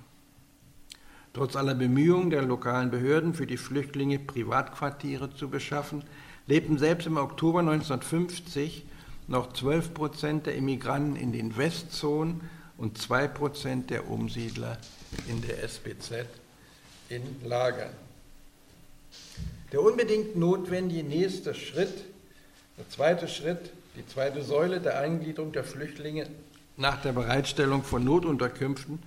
Trotz 1.31 1.55
aller 1.55 1.73
Bemühungen 1.73 2.31
der 2.31 2.41
lokalen 2.41 2.91
Behörden 2.91 3.33
für 3.33 3.47
die 3.47 3.55
Flüchtlinge 3.55 4.19
Privatquartiere 4.19 5.33
zu 5.33 5.47
beschaffen, 5.47 6.03
lebten 6.47 6.77
selbst 6.77 7.07
im 7.07 7.15
Oktober 7.15 7.61
1950 7.61 8.87
noch 9.27 9.53
12 9.53 9.93
Prozent 9.93 10.45
der 10.45 10.55
Immigranten 10.55 11.15
in 11.15 11.31
den 11.31 11.57
Westzonen 11.57 12.41
und 12.77 12.97
2 12.97 13.27
Prozent 13.27 13.89
der 13.89 14.09
Umsiedler 14.09 14.77
in 15.27 15.41
der 15.41 15.63
SBZ 15.63 16.25
in 17.09 17.21
Lagern. 17.43 17.91
Der 19.71 19.81
unbedingt 19.81 20.35
notwendige 20.35 21.03
nächste 21.03 21.53
Schritt, 21.53 22.03
der 22.77 22.89
zweite 22.89 23.27
Schritt, 23.27 23.71
die 23.95 24.05
zweite 24.07 24.43
Säule 24.43 24.79
der 24.79 24.99
Eingliederung 24.99 25.51
der 25.51 25.63
Flüchtlinge 25.63 26.27
nach 26.77 27.01
der 27.01 27.11
Bereitstellung 27.11 27.83
von 27.83 28.03
Notunterkünften 28.03 28.99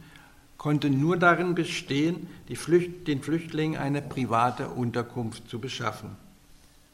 konnte 0.56 0.88
nur 0.88 1.16
darin 1.16 1.54
bestehen, 1.54 2.28
Flücht, 2.54 3.08
den 3.08 3.22
Flüchtlingen 3.22 3.78
eine 3.78 4.02
private 4.02 4.68
Unterkunft 4.68 5.48
zu 5.50 5.58
beschaffen. 5.58 6.16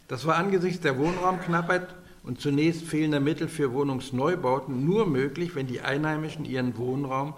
Das 0.09 0.27
war 0.27 0.37
angesichts 0.37 0.81
der 0.81 0.99
Wohnraumknappheit 0.99 1.89
und 2.23 2.41
zunächst 2.41 2.83
fehlender 2.83 3.21
Mittel 3.21 3.49
für 3.49 3.73
Wohnungsneubauten 3.73 4.85
nur 4.85 5.07
möglich, 5.07 5.55
wenn 5.55 5.67
die 5.67 5.81
Einheimischen 5.81 6.45
ihren 6.45 6.77
Wohnraum 6.77 7.35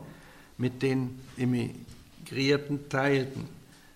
mit 0.59 0.83
den 0.83 1.19
Immigrierten 1.37 2.88
teilten. 2.88 3.49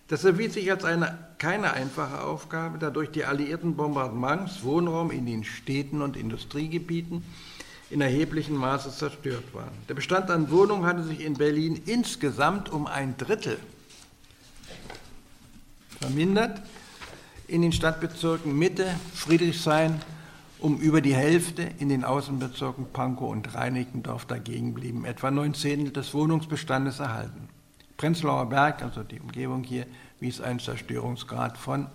Das 0.07 0.23
erwies 0.23 0.55
sich 0.55 0.71
als 0.71 0.83
eine 0.83 1.29
keine 1.37 1.71
einfache 1.71 2.21
Aufgabe, 2.21 2.79
da 2.79 2.89
durch 2.89 3.11
die 3.11 3.23
alliierten 3.23 3.75
Bombardements 3.75 4.63
Wohnraum 4.63 5.09
in 5.09 5.25
den 5.25 5.43
Städten 5.43 6.01
und 6.01 6.17
Industriegebieten 6.17 7.23
in 7.89 8.01
erheblichem 8.01 8.55
Maße 8.55 8.91
zerstört 8.91 9.53
waren. 9.53 9.71
Der 9.87 9.93
Bestand 9.93 10.29
an 10.29 10.51
Wohnungen 10.51 10.85
hatte 10.85 11.03
sich 11.03 11.21
in 11.21 11.35
Berlin 11.35 11.81
insgesamt 11.85 12.69
um 12.69 12.87
ein 12.87 13.15
Drittel 13.17 13.57
vermindert, 15.99 16.61
in 17.47 17.61
den 17.61 17.71
Stadtbezirken 17.71 18.57
Mitte, 18.57 18.87
Friedrichshain 19.13 20.01
um 20.59 20.77
über 20.77 21.01
die 21.01 21.15
Hälfte, 21.15 21.69
in 21.79 21.89
den 21.89 22.03
Außenbezirken 22.03 22.87
Pankow 22.91 23.31
und 23.31 23.55
Reinickendorf 23.55 24.25
dagegen 24.25 24.73
blieben 24.73 25.05
etwa 25.05 25.31
neun 25.31 25.53
Zehntel 25.53 25.91
des 25.91 26.13
Wohnungsbestandes 26.13 26.99
erhalten. 26.99 27.49
Prenzlauer 27.97 28.47
Berg, 28.47 28.81
also 28.81 29.03
die 29.03 29.19
Umgebung 29.19 29.63
hier, 29.63 29.85
wies 30.19 30.41
einen 30.41 30.59
Zerstörungsgrad 30.59 31.57
von 31.57 31.87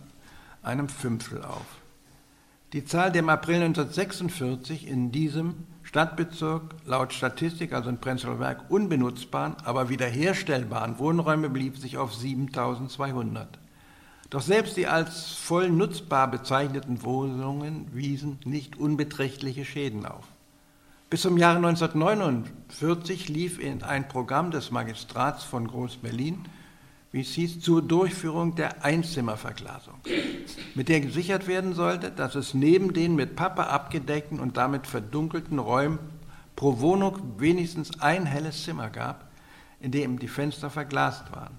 einem 0.63 0.89
Fünftel 0.89 1.43
auf. 1.43 1.67
Die 2.73 2.85
Zahl 2.85 3.13
der 3.13 3.21
im 3.21 3.29
April 3.29 3.63
1946 3.63 4.89
in 4.89 5.13
diesem 5.13 5.55
Stadtbezirk 5.83 6.75
laut 6.87 7.13
Statistik, 7.13 7.73
also 7.73 7.91
in 7.91 7.99
Prenzlauer 7.99 8.37
Berg, 8.37 8.71
unbenutzbaren, 8.71 9.57
aber 9.65 9.91
wiederherstellbaren 9.91 10.99
Wohnräume 10.99 11.51
blieb 11.51 11.79
sich 11.79 11.99
auf 11.99 12.15
7200. 12.15 13.59
Doch 14.35 14.43
selbst 14.43 14.77
die 14.77 14.89
als 14.89 15.31
voll 15.31 15.71
nutzbar 15.71 16.29
bezeichneten 16.29 17.05
Wohnungen 17.05 17.87
wiesen 17.95 18.41
nicht 18.45 18.77
unbeträchtliche 18.77 19.65
Schäden 19.65 20.05
auf. 20.07 20.25
Bis 21.09 21.21
zum 21.23 21.39
Jahre 21.39 21.59
1949 21.59 23.29
lief 23.29 23.61
ein 23.85 24.09
Programm 24.09 24.51
des 24.51 24.73
Magistrats 24.73 25.45
von 25.45 25.69
Groß-Berlin, 25.69 26.47
wie 27.13 27.21
es 27.21 27.29
hieß, 27.35 27.61
zur 27.61 27.81
Durchführung 27.81 28.57
der 28.57 28.85
Einzimmerverglasung, 28.85 30.01
mit 30.75 30.89
der 30.89 30.99
gesichert 30.99 31.47
werden 31.47 31.73
sollte, 31.73 32.11
dass 32.11 32.35
es 32.35 32.55
neben 32.55 32.93
den 32.93 33.15
mit 33.15 33.37
Pappe 33.37 33.69
abgedeckten 33.69 34.41
und 34.41 34.57
damit 34.57 34.89
verdunkelten 34.89 35.61
Räumen 35.61 36.01
pro 36.57 36.81
Wohnung 36.81 37.21
wenigstens 37.39 38.01
ein 38.01 38.27
helles 38.27 38.65
Zimmer 38.65 38.91
gab, 38.91 39.31
in 39.79 39.93
dem 39.93 40.19
die 40.19 40.27
Fenster 40.27 40.71
verglast 40.71 41.31
waren. 41.31 41.57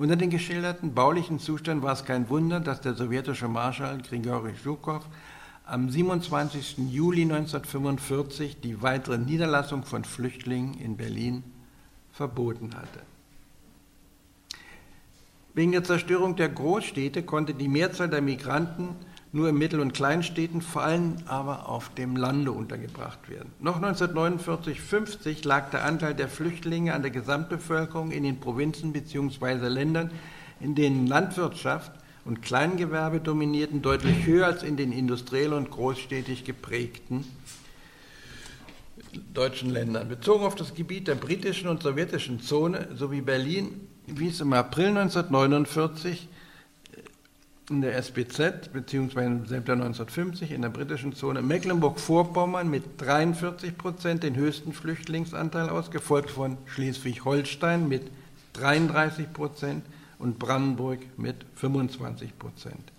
Unter 0.00 0.16
den 0.16 0.30
geschilderten 0.30 0.94
baulichen 0.94 1.38
Zuständen 1.38 1.82
war 1.82 1.92
es 1.92 2.06
kein 2.06 2.30
Wunder, 2.30 2.58
dass 2.58 2.80
der 2.80 2.94
sowjetische 2.94 3.48
Marschall 3.48 4.00
Grigori 4.00 4.54
Zhukov 4.54 5.04
am 5.66 5.90
27. 5.90 6.78
Juli 6.90 7.24
1945 7.24 8.62
die 8.62 8.80
weitere 8.80 9.18
Niederlassung 9.18 9.82
von 9.84 10.04
Flüchtlingen 10.04 10.72
in 10.72 10.96
Berlin 10.96 11.42
verboten 12.12 12.70
hatte. 12.76 13.00
Wegen 15.52 15.72
der 15.72 15.84
Zerstörung 15.84 16.34
der 16.34 16.48
Großstädte 16.48 17.22
konnte 17.22 17.52
die 17.52 17.68
Mehrzahl 17.68 18.08
der 18.08 18.22
Migranten 18.22 18.96
nur 19.32 19.48
in 19.48 19.58
Mittel- 19.58 19.80
und 19.80 19.92
Kleinstädten, 19.92 20.60
vor 20.60 20.82
allem 20.82 21.16
aber 21.26 21.68
auf 21.68 21.88
dem 21.94 22.16
Lande 22.16 22.52
untergebracht 22.52 23.28
werden. 23.28 23.52
Noch 23.60 23.80
1949-50 23.80 25.46
lag 25.46 25.70
der 25.70 25.84
Anteil 25.84 26.14
der 26.14 26.28
Flüchtlinge 26.28 26.94
an 26.94 27.02
der 27.02 27.12
Gesamtbevölkerung 27.12 28.10
in 28.10 28.24
den 28.24 28.40
Provinzen 28.40 28.92
bzw. 28.92 29.68
Ländern, 29.68 30.10
in 30.58 30.74
denen 30.74 31.06
Landwirtschaft 31.06 31.92
und 32.24 32.42
Kleingewerbe 32.42 33.20
dominierten, 33.20 33.82
deutlich 33.82 34.26
höher 34.26 34.46
als 34.46 34.62
in 34.62 34.76
den 34.76 34.92
industriell 34.92 35.52
und 35.52 35.70
großstädtisch 35.70 36.44
geprägten 36.44 37.24
deutschen 39.32 39.70
Ländern. 39.70 40.08
Bezogen 40.08 40.44
auf 40.44 40.54
das 40.54 40.74
Gebiet 40.74 41.08
der 41.08 41.14
britischen 41.14 41.68
und 41.68 41.82
sowjetischen 41.82 42.40
Zone 42.40 42.88
sowie 42.94 43.20
Berlin 43.20 43.88
wies 44.06 44.40
im 44.40 44.52
April 44.52 44.88
1949 44.88 46.28
in 47.70 47.80
der 47.80 47.96
SBZ 47.96 48.72
bzw. 48.72 49.24
im 49.24 49.46
September 49.46 49.84
1950 49.84 50.50
in 50.50 50.62
der 50.62 50.70
britischen 50.70 51.14
Zone 51.14 51.40
Mecklenburg-Vorpommern 51.40 52.68
mit 52.68 52.82
43 53.00 53.78
Prozent 53.78 54.24
den 54.24 54.34
höchsten 54.34 54.72
Flüchtlingsanteil 54.72 55.68
aus, 55.68 55.90
gefolgt 55.90 56.30
von 56.30 56.58
Schleswig-Holstein 56.66 57.88
mit 57.88 58.10
33 58.54 59.32
Prozent 59.32 59.84
und 60.18 60.38
Brandenburg 60.38 60.98
mit 61.16 61.36
25 61.54 62.38
Prozent. 62.38 62.92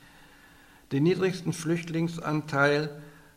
Den 0.94 1.04
niedrigsten 1.04 1.52
Flüchtlingsanteil 1.52 2.90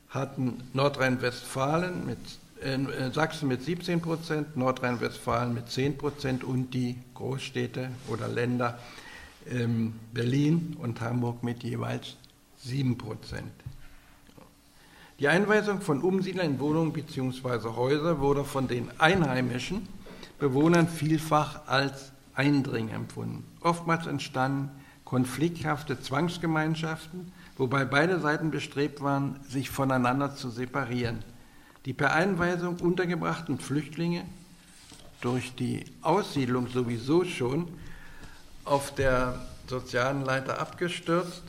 hatten 0.09 0.63
Nordrhein-Westfalen 0.73 2.07
mit 2.07 2.19
äh, 2.63 3.11
Sachsen 3.13 3.49
mit 3.49 3.63
17 3.63 4.01
Prozent, 4.01 4.57
Nordrhein-Westfalen 4.57 5.53
mit 5.53 5.69
10 5.69 5.99
Prozent 5.99 6.45
und 6.45 6.73
die 6.73 6.97
Großstädte 7.15 7.91
oder 8.09 8.29
Länder 8.29 8.79
ähm, 8.79 9.04
Berlin 10.13 10.77
und 10.81 11.01
Hamburg 11.01 11.43
mit 11.43 11.63
jeweils 11.63 12.17
7 12.59 12.97
Prozent. 12.97 13.53
Die 15.21 15.29
Einweisung 15.29 15.81
von 15.81 16.03
Umsiedlern 16.03 16.47
in 16.47 16.61
Wohnungen 16.61 16.93
bzw. 16.93 17.69
Häuser 17.77 18.21
wurde 18.21 18.45
von 18.45 18.67
den 18.67 18.91
einheimischen 18.99 19.87
Bewohnern 20.39 20.89
vielfach 20.89 21.69
als 21.69 22.13
Eindringen 22.35 22.93
empfunden. 22.93 23.45
Oftmals 23.61 24.07
entstanden 24.07 24.71
konflikthafte 25.05 26.01
Zwangsgemeinschaften, 26.01 27.33
wobei 27.57 27.85
beide 27.85 28.19
Seiten 28.19 28.51
bestrebt 28.51 29.01
waren, 29.03 29.39
sich 29.49 29.71
voneinander 29.71 30.35
zu 30.35 30.51
separieren. 30.51 31.21
Die 31.85 31.93
per 31.93 32.13
Einweisung 32.15 32.77
untergebrachten 32.81 33.59
Flüchtlinge, 33.59 34.25
durch 35.21 35.55
die 35.55 35.85
Aussiedlung 36.03 36.67
sowieso 36.69 37.25
schon 37.25 37.69
auf 38.65 38.95
der 38.95 39.39
sozialen 39.69 40.25
Leiter 40.25 40.61
abgestürzt, 40.61 41.43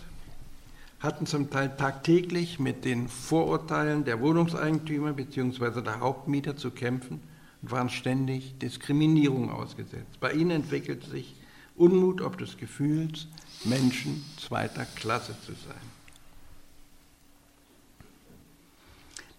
hatten 0.99 1.25
zum 1.25 1.49
Teil 1.49 1.75
tagtäglich 1.77 2.59
mit 2.59 2.85
den 2.85 3.07
Vorurteilen 3.07 4.05
der 4.05 4.21
Wohnungseigentümer 4.21 5.13
bzw. 5.13 5.81
der 5.81 5.99
Hauptmieter 5.99 6.57
zu 6.57 6.71
kämpfen 6.71 7.21
und 7.61 7.71
waren 7.71 7.89
ständig 7.89 8.57
Diskriminierung 8.59 9.51
ausgesetzt. 9.51 10.19
Bei 10.19 10.33
ihnen 10.33 10.51
entwickelte 10.51 11.09
sich 11.09 11.35
Unmut 11.75 12.21
ob 12.21 12.37
des 12.37 12.57
Gefühls, 12.57 13.27
Menschen 13.65 14.23
zweiter 14.37 14.85
Klasse 14.95 15.35
zu 15.45 15.51
sein. 15.51 15.95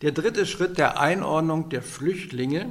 Der 0.02 0.12
dritte 0.12 0.44
Schritt 0.44 0.76
der 0.76 1.00
Einordnung 1.00 1.70
der 1.70 1.82
Flüchtlinge 1.82 2.66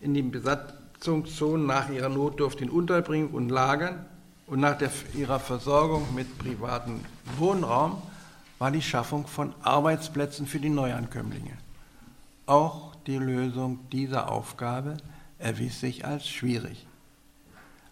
in 0.00 0.14
die 0.14 0.22
Besatzungszonen 0.22 1.66
nach 1.66 1.90
ihrer 1.90 2.08
notdürftigen 2.08 2.70
Unterbringung 2.72 3.32
und 3.32 3.48
Lagern 3.48 4.06
und 4.46 4.60
nach 4.60 4.76
der, 4.76 4.90
ihrer 5.14 5.40
Versorgung 5.40 6.14
mit 6.14 6.38
privatem 6.38 7.00
Wohnraum 7.38 8.02
war 8.58 8.70
die 8.70 8.82
Schaffung 8.82 9.26
von 9.26 9.54
Arbeitsplätzen 9.62 10.46
für 10.46 10.60
die 10.60 10.70
Neuankömmlinge. 10.70 11.56
Auch 12.46 12.94
die 13.06 13.16
Lösung 13.16 13.78
dieser 13.90 14.30
Aufgabe 14.30 14.96
erwies 15.38 15.80
sich 15.80 16.04
als 16.04 16.28
schwierig. 16.28 16.86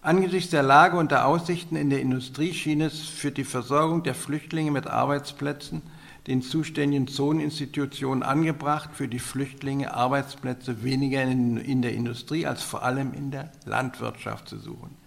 Angesichts 0.02 0.50
der 0.50 0.62
Lage 0.62 0.96
und 0.96 1.10
der 1.10 1.26
Aussichten 1.26 1.76
in 1.76 1.90
der 1.90 2.00
Industrie 2.00 2.52
schien 2.52 2.80
es 2.80 3.00
für 3.00 3.30
die 3.30 3.44
Versorgung 3.44 4.02
der 4.02 4.14
Flüchtlinge 4.14 4.70
mit 4.70 4.86
Arbeitsplätzen 4.86 5.82
den 6.26 6.42
zuständigen 6.42 7.08
Zoneninstitutionen 7.08 8.22
angebracht, 8.22 8.90
für 8.94 9.08
die 9.08 9.18
Flüchtlinge 9.18 9.92
Arbeitsplätze 9.92 10.84
weniger 10.84 11.22
in, 11.22 11.56
in 11.56 11.82
der 11.82 11.94
Industrie 11.94 12.46
als 12.46 12.62
vor 12.62 12.82
allem 12.82 13.12
in 13.12 13.30
der 13.30 13.50
Landwirtschaft 13.64 14.48
zu 14.48 14.58
suchen. 14.58 15.01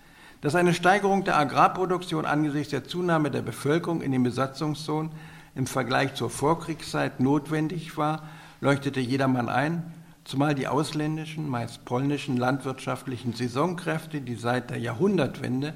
Dass 0.46 0.54
eine 0.54 0.76
Steigerung 0.76 1.24
der 1.24 1.40
Agrarproduktion 1.40 2.28
angesichts 2.28 2.70
der 2.70 2.84
Zunahme 2.84 3.32
der 3.32 3.42
Bevölkerung 3.42 4.04
in 4.04 4.12
den 4.12 4.22
Besatzungszonen 4.22 5.12
im 5.56 5.66
Vergleich 5.66 6.14
zur 6.14 6.30
Vorkriegszeit 6.30 7.20
notwendig 7.20 7.98
war, 7.98 8.22
leuchtete 8.62 9.00
jedermann 9.00 9.50
ein, 9.50 9.92
zumal 10.24 10.54
die 10.54 10.68
ausländischen, 10.68 11.50
meist 11.50 11.84
polnischen 11.84 12.38
landwirtschaftlichen 12.38 13.34
Saisonkräfte, 13.34 14.22
die 14.22 14.36
seit 14.36 14.70
der 14.70 14.78
Jahrhundertwende 14.78 15.74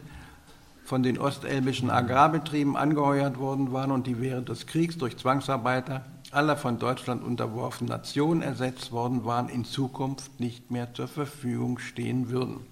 von 0.84 1.02
den 1.02 1.18
ostelbischen 1.18 1.90
Agrarbetrieben 1.90 2.78
angeheuert 2.78 3.40
worden 3.40 3.74
waren 3.74 3.90
und 3.90 4.06
die 4.06 4.22
während 4.22 4.50
des 4.50 4.68
Kriegs 4.68 5.00
durch 5.00 5.18
Zwangsarbeiter 5.18 6.06
aller 6.30 6.58
von 6.58 6.78
Deutschland 6.78 7.24
unterworfenen 7.24 7.90
Nationen 7.90 8.44
ersetzt 8.44 8.92
worden 8.92 9.26
waren, 9.26 9.50
in 9.50 9.66
Zukunft 9.66 10.40
nicht 10.40 10.70
mehr 10.70 10.94
zur 10.94 11.08
Verfügung 11.08 11.80
stehen 11.80 12.30
würden. 12.30 12.69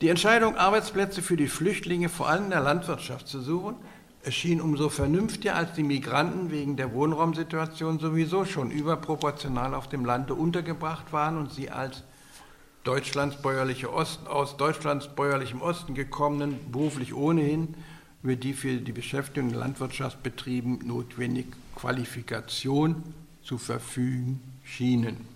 Die 0.00 0.08
Entscheidung, 0.08 0.56
Arbeitsplätze 0.56 1.22
für 1.22 1.36
die 1.36 1.48
Flüchtlinge 1.48 2.08
vor 2.08 2.28
allem 2.28 2.44
in 2.44 2.50
der 2.50 2.60
Landwirtschaft 2.60 3.28
zu 3.28 3.40
suchen, 3.40 3.76
erschien 4.24 4.60
umso 4.60 4.88
vernünftiger, 4.88 5.54
als 5.54 5.74
die 5.74 5.82
Migranten 5.82 6.50
wegen 6.50 6.76
der 6.76 6.92
Wohnraumsituation 6.92 7.98
sowieso 7.98 8.44
schon 8.44 8.70
überproportional 8.70 9.74
auf 9.74 9.88
dem 9.88 10.04
Lande 10.04 10.34
untergebracht 10.34 11.12
waren 11.12 11.36
und 11.38 11.52
sie 11.52 11.70
als 11.70 12.02
Deutschlands 12.84 13.36
bäuerliche 13.40 13.92
Osten, 13.92 14.26
aus 14.26 14.56
Deutschlands 14.56 15.08
bäuerlichem 15.08 15.62
Osten 15.62 15.94
gekommenen, 15.94 16.58
beruflich 16.70 17.14
ohnehin 17.14 17.74
über 18.22 18.36
die 18.36 18.54
für 18.54 18.76
die 18.76 18.92
Beschäftigung 18.92 19.50
in 19.50 19.56
Landwirtschaftsbetrieben 19.56 20.80
notwendige 20.86 21.52
Qualifikation 21.76 23.02
zu 23.42 23.58
verfügen 23.58 24.40
schienen. 24.64 25.33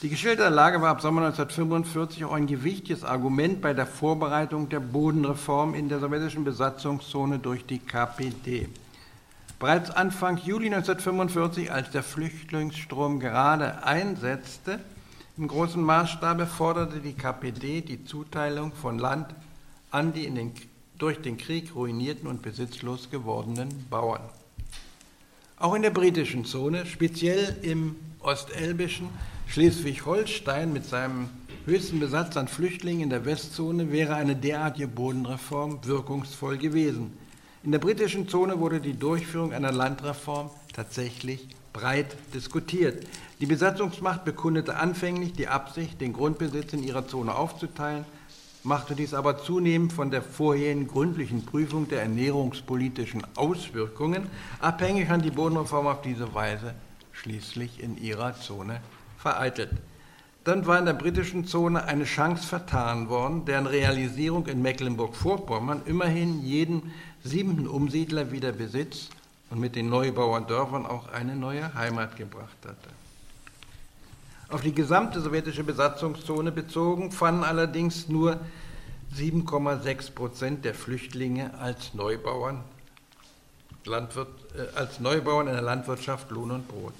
Die 0.00 0.08
geschilderte 0.08 0.54
Lage 0.54 0.80
war 0.80 0.90
ab 0.90 1.00
Sommer 1.00 1.22
1945 1.22 2.24
auch 2.24 2.32
ein 2.32 2.46
gewichtiges 2.46 3.02
Argument 3.02 3.60
bei 3.60 3.74
der 3.74 3.86
Vorbereitung 3.86 4.68
der 4.68 4.78
Bodenreform 4.78 5.74
in 5.74 5.88
der 5.88 5.98
sowjetischen 5.98 6.44
Besatzungszone 6.44 7.40
durch 7.40 7.66
die 7.66 7.80
KPD. 7.80 8.68
Bereits 9.58 9.90
Anfang 9.90 10.36
Juli 10.36 10.66
1945, 10.66 11.72
als 11.72 11.90
der 11.90 12.04
Flüchtlingsstrom 12.04 13.18
gerade 13.18 13.82
einsetzte, 13.82 14.78
im 15.36 15.48
großen 15.48 15.82
Maßstabe 15.82 16.46
forderte 16.46 17.00
die 17.00 17.14
KPD 17.14 17.80
die 17.80 18.04
Zuteilung 18.04 18.72
von 18.74 19.00
Land 19.00 19.34
an 19.90 20.12
die 20.12 20.30
den, 20.30 20.52
durch 20.96 21.20
den 21.22 21.38
Krieg 21.38 21.74
ruinierten 21.74 22.28
und 22.28 22.40
besitzlos 22.40 23.10
gewordenen 23.10 23.68
Bauern. 23.90 24.22
Auch 25.58 25.74
in 25.74 25.82
der 25.82 25.90
britischen 25.90 26.44
Zone, 26.44 26.86
speziell 26.86 27.56
im 27.62 27.96
ostelbischen, 28.20 29.08
Schleswig-Holstein 29.50 30.74
mit 30.74 30.84
seinem 30.84 31.30
höchsten 31.64 32.00
Besatz 32.00 32.36
an 32.36 32.48
Flüchtlingen 32.48 33.04
in 33.04 33.10
der 33.10 33.24
Westzone 33.24 33.90
wäre 33.90 34.14
eine 34.14 34.36
derartige 34.36 34.88
Bodenreform 34.88 35.80
wirkungsvoll 35.84 36.58
gewesen. 36.58 37.16
In 37.62 37.72
der 37.72 37.78
britischen 37.78 38.28
Zone 38.28 38.60
wurde 38.60 38.78
die 38.78 38.92
Durchführung 38.92 39.54
einer 39.54 39.72
Landreform 39.72 40.50
tatsächlich 40.74 41.48
breit 41.72 42.14
diskutiert. 42.34 43.06
Die 43.40 43.46
Besatzungsmacht 43.46 44.26
bekundete 44.26 44.76
anfänglich 44.76 45.32
die 45.32 45.48
Absicht, 45.48 45.98
den 46.02 46.12
Grundbesitz 46.12 46.74
in 46.74 46.82
ihrer 46.82 47.08
Zone 47.08 47.34
aufzuteilen, 47.34 48.04
machte 48.64 48.94
dies 48.94 49.14
aber 49.14 49.38
zunehmend 49.38 49.94
von 49.94 50.10
der 50.10 50.20
vorherigen 50.20 50.86
gründlichen 50.86 51.46
Prüfung 51.46 51.88
der 51.88 52.02
ernährungspolitischen 52.02 53.22
Auswirkungen 53.34 54.26
abhängig 54.60 55.08
an 55.08 55.22
die 55.22 55.30
Bodenreform 55.30 55.86
auf 55.86 56.02
diese 56.02 56.34
Weise 56.34 56.74
schließlich 57.12 57.82
in 57.82 57.96
ihrer 57.96 58.38
Zone 58.38 58.80
vereitelt. 59.18 59.72
Dann 60.44 60.66
war 60.66 60.78
in 60.78 60.86
der 60.86 60.94
britischen 60.94 61.44
Zone 61.44 61.84
eine 61.84 62.04
Chance 62.04 62.46
vertan 62.46 63.10
worden, 63.10 63.44
deren 63.44 63.66
Realisierung 63.66 64.46
in 64.46 64.62
Mecklenburg-Vorpommern 64.62 65.82
immerhin 65.84 66.42
jeden 66.42 66.94
siebten 67.22 67.66
Umsiedler 67.66 68.32
wieder 68.32 68.52
Besitz 68.52 69.10
und 69.50 69.60
mit 69.60 69.76
den 69.76 69.90
Neubauerndörfern 69.90 70.86
auch 70.86 71.12
eine 71.12 71.36
neue 71.36 71.74
Heimat 71.74 72.16
gebracht 72.16 72.56
hatte. 72.66 72.88
Auf 74.48 74.62
die 74.62 74.72
gesamte 74.72 75.20
sowjetische 75.20 75.64
Besatzungszone 75.64 76.50
bezogen 76.50 77.12
fanden 77.12 77.44
allerdings 77.44 78.08
nur 78.08 78.40
7,6 79.14 80.12
Prozent 80.12 80.64
der 80.64 80.74
Flüchtlinge 80.74 81.52
als 81.60 81.92
Neubauern, 81.92 82.62
Landwirt, 83.84 84.28
äh, 84.54 84.78
als 84.78 85.00
Neubauern 85.00 85.48
in 85.48 85.54
der 85.54 85.62
Landwirtschaft 85.62 86.30
Lohn 86.30 86.50
und 86.50 86.68
Brot. 86.68 86.94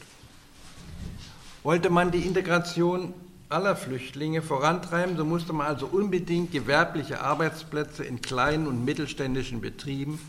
Wollte 1.63 1.91
man 1.91 2.11
die 2.11 2.25
Integration 2.25 3.13
aller 3.49 3.77
Flüchtlinge 3.77 4.43
vorantreiben, 4.43 5.17
so 5.17 5.25
musste 5.25 5.53
man 5.53 5.67
also 5.67 5.87
unbedingt 5.87 6.53
gewerbliche 6.53 7.21
Arbeitsplätze 7.21 8.05
in 8.05 8.21
kleinen 8.21 8.67
und 8.67 8.85
mittelständischen 8.85 9.61
Betrieben, 9.61 10.21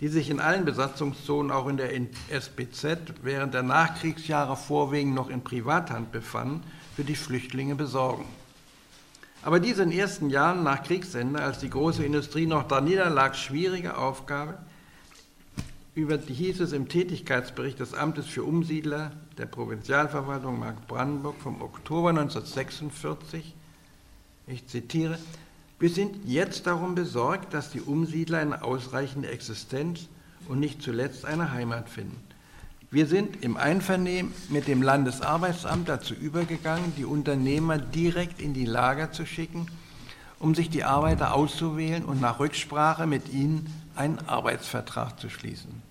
die 0.00 0.08
sich 0.08 0.28
in 0.28 0.40
allen 0.40 0.64
Besatzungszonen, 0.64 1.50
auch 1.50 1.68
in 1.68 1.76
der 1.76 1.90
SBZ, 2.30 3.14
während 3.22 3.54
der 3.54 3.62
Nachkriegsjahre 3.62 4.56
vorwiegend 4.56 5.14
noch 5.14 5.30
in 5.30 5.42
Privathand 5.42 6.12
befanden, 6.12 6.62
für 6.94 7.04
die 7.04 7.16
Flüchtlinge 7.16 7.74
besorgen. 7.74 8.24
Aber 9.42 9.60
diese 9.60 9.84
in 9.84 9.90
den 9.90 9.98
ersten 9.98 10.30
Jahren 10.30 10.64
nach 10.64 10.82
Kriegsende, 10.82 11.40
als 11.40 11.60
die 11.60 11.70
große 11.70 12.04
Industrie 12.04 12.46
noch 12.46 12.64
da 12.64 12.80
niederlag, 12.80 13.36
schwierige 13.36 13.96
Aufgabe, 13.96 14.58
über 15.94 16.14
es 16.14 16.72
im 16.72 16.88
Tätigkeitsbericht 16.88 17.80
des 17.80 17.94
Amtes 17.94 18.26
für 18.26 18.44
Umsiedler 18.44 19.12
der 19.36 19.46
Provinzialverwaltung 19.46 20.58
Mark-Brandenburg 20.58 21.36
vom 21.40 21.60
Oktober 21.60 22.10
1946, 22.10 23.54
ich 24.46 24.66
zitiere, 24.66 25.18
wir 25.78 25.90
sind 25.90 26.16
jetzt 26.24 26.66
darum 26.66 26.94
besorgt, 26.94 27.54
dass 27.54 27.70
die 27.70 27.80
Umsiedler 27.80 28.38
eine 28.38 28.62
ausreichende 28.62 29.28
Existenz 29.28 30.08
und 30.48 30.58
nicht 30.58 30.82
zuletzt 30.82 31.24
eine 31.24 31.52
Heimat 31.52 31.88
finden. 31.88 32.20
Wir 32.90 33.06
sind 33.06 33.44
im 33.44 33.56
Einvernehmen 33.56 34.32
mit 34.48 34.66
dem 34.66 34.82
Landesarbeitsamt 34.82 35.88
dazu 35.88 36.14
übergegangen, 36.14 36.94
die 36.96 37.04
Unternehmer 37.04 37.76
direkt 37.76 38.40
in 38.40 38.54
die 38.54 38.64
Lager 38.64 39.12
zu 39.12 39.26
schicken, 39.26 39.66
um 40.38 40.54
sich 40.54 40.70
die 40.70 40.84
Arbeiter 40.84 41.34
auszuwählen 41.34 42.04
und 42.04 42.20
nach 42.20 42.40
Rücksprache 42.40 43.06
mit 43.06 43.32
ihnen 43.32 43.66
einen 43.98 44.18
Arbeitsvertrag 44.26 45.18
zu 45.18 45.28
schließen. 45.28 45.82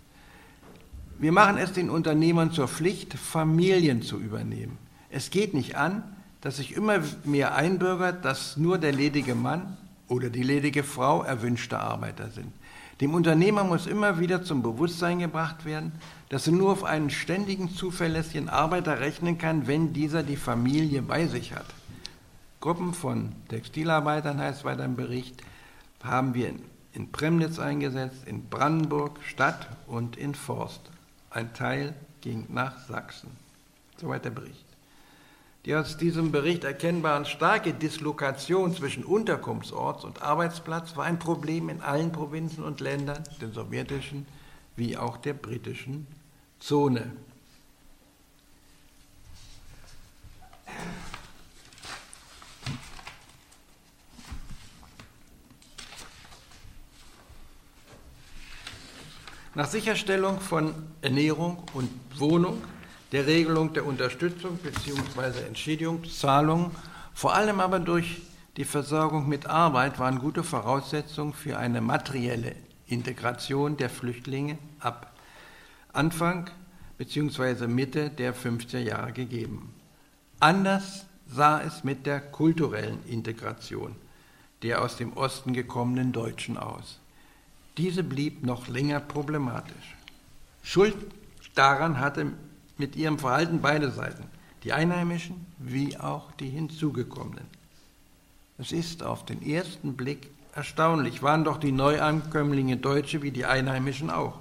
Wir 1.20 1.32
machen 1.32 1.58
es 1.58 1.74
den 1.74 1.90
Unternehmern 1.90 2.52
zur 2.52 2.68
Pflicht, 2.68 3.14
Familien 3.14 4.02
zu 4.02 4.18
übernehmen. 4.20 4.78
Es 5.10 5.30
geht 5.30 5.54
nicht 5.54 5.76
an, 5.76 6.04
dass 6.42 6.58
sich 6.58 6.76
immer 6.76 7.00
mehr 7.24 7.56
einbürgert, 7.56 8.24
dass 8.24 8.58
nur 8.58 8.78
der 8.78 8.92
ledige 8.92 9.36
Mann 9.36 9.78
oder 10.08 10.30
die 10.30 10.44
ledige 10.44 10.84
Frau 10.84 11.24
erwünschte 11.24 11.80
Arbeiter 11.80 12.30
sind. 12.30 12.54
Dem 13.02 13.14
Unternehmer 13.14 13.64
muss 13.64 13.86
immer 13.86 14.20
wieder 14.20 14.44
zum 14.44 14.64
Bewusstsein 14.64 15.20
gebracht 15.20 15.66
werden, 15.66 15.92
dass 16.30 16.48
er 16.48 16.54
nur 16.54 16.72
auf 16.72 16.84
einen 16.84 17.10
ständigen, 17.10 17.70
zuverlässigen 17.70 18.50
Arbeiter 18.50 19.00
rechnen 19.00 19.38
kann, 19.38 19.68
wenn 19.68 19.94
dieser 19.94 20.24
die 20.24 20.36
Familie 20.36 21.02
bei 21.04 21.28
sich 21.28 21.54
hat. 21.54 21.68
Gruppen 22.60 22.94
von 22.94 23.34
Textilarbeitern, 23.50 24.40
heißt 24.40 24.66
weiter 24.66 24.86
im 24.86 24.96
Bericht, 24.96 25.44
haben 26.04 26.34
wir 26.34 26.54
in 26.98 27.12
Premnitz 27.12 27.60
eingesetzt, 27.60 28.26
in 28.26 28.50
Brandenburg, 28.50 29.20
Stadt 29.24 29.68
und 29.86 30.18
in 30.18 30.34
Forst. 30.34 30.82
Ein 31.30 31.54
Teil 31.54 31.94
ging 32.22 32.48
nach 32.50 32.88
Sachsen. 32.88 33.30
Soweit 33.98 34.26
der 34.26 34.32
Bericht. 34.32 34.66
Die 35.66 35.76
aus 35.76 35.98
diesem 35.98 36.32
Bericht 36.32 36.64
erkennbaren 36.64 37.26
starke 37.26 37.74
Dislokation 37.74 38.74
zwischen 38.74 39.04
Unterkunftsort 39.04 40.06
und 40.06 40.24
Arbeitsplatz 40.24 40.96
war 40.96 41.06
ein 41.06 41.20
Problem 41.20 41.70
in 41.70 41.82
allen 41.82 42.12
Provinzen 42.12 42.64
und 42.64 42.80
Ländern, 42.80 43.24
der 43.42 43.50
sowjetischen 43.50 44.26
wie 44.76 44.98
auch 44.98 45.18
der 45.18 45.34
britischen 45.34 46.08
Zone. 46.60 47.12
Nach 59.58 59.66
Sicherstellung 59.66 60.40
von 60.40 60.76
Ernährung 61.02 61.64
und 61.74 61.90
Wohnung, 62.16 62.62
der 63.12 63.26
Regelung 63.26 63.74
der 63.74 63.88
Unterstützung 63.88 64.56
bzw. 64.58 65.48
Entschädigungszahlungen, 65.48 66.70
vor 67.16 67.34
allem 67.34 67.60
aber 67.60 67.80
durch 67.80 68.22
die 68.56 68.66
Versorgung 68.66 69.28
mit 69.28 69.48
Arbeit 69.48 69.98
waren 69.98 70.20
gute 70.20 70.44
Voraussetzungen 70.44 71.34
für 71.34 71.58
eine 71.58 71.82
materielle 71.82 72.56
Integration 72.86 73.78
der 73.78 73.90
Flüchtlinge 73.90 74.60
ab 74.80 75.12
Anfang 75.92 76.52
bzw. 77.00 77.66
Mitte 77.66 78.12
der 78.12 78.36
50er 78.36 78.78
Jahre 78.78 79.12
gegeben. 79.12 79.74
Anders 80.40 81.08
sah 81.26 81.62
es 81.62 81.84
mit 81.84 82.06
der 82.06 82.20
kulturellen 82.20 83.00
Integration 83.08 83.96
der 84.62 84.84
aus 84.84 84.98
dem 84.98 85.14
Osten 85.14 85.54
gekommenen 85.54 86.12
Deutschen 86.12 86.58
aus. 86.58 87.00
Diese 87.78 88.04
blieb 88.04 88.44
noch 88.44 88.68
länger 88.68 89.00
problematisch. 89.00 89.96
Schuld 90.64 90.96
daran 91.54 92.00
hatte 92.00 92.34
mit 92.78 92.96
ihrem 92.96 93.20
Verhalten 93.20 93.62
beide 93.62 93.92
Seiten, 93.92 94.24
die 94.64 94.74
Einheimischen 94.74 95.46
wie 95.60 95.98
auch 95.98 96.32
die 96.34 96.50
hinzugekommenen. 96.50 97.46
Es 98.58 98.72
ist 98.72 99.04
auf 99.04 99.26
den 99.26 99.44
ersten 99.44 99.96
Blick 99.96 100.32
erstaunlich, 100.56 101.22
waren 101.22 101.44
doch 101.44 101.58
die 101.58 101.72
Neuankömmlinge 101.72 102.78
Deutsche 102.78 103.22
wie 103.22 103.32
die 103.32 103.46
Einheimischen 103.46 104.10
auch. 104.10 104.40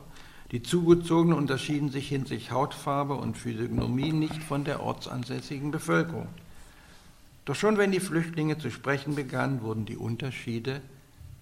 Die 0.53 0.63
Zugezogenen 0.63 1.37
unterschieden 1.37 1.91
sich 1.91 2.09
hinsichtlich 2.09 2.53
Hautfarbe 2.53 3.15
und 3.15 3.37
Physiognomie 3.37 4.13
nicht 4.13 4.43
von 4.43 4.65
der 4.65 4.83
ortsansässigen 4.83 5.71
Bevölkerung. 5.71 6.29
Doch 7.45 7.55
schon 7.55 7.77
wenn 7.77 7.93
die 7.93 8.01
Flüchtlinge 8.01 8.57
zu 8.57 8.71
sprechen 8.71 9.15
begannen, 9.15 9.61
wurden 9.61 9.85
die 9.85 9.97
Unterschiede 9.97 10.81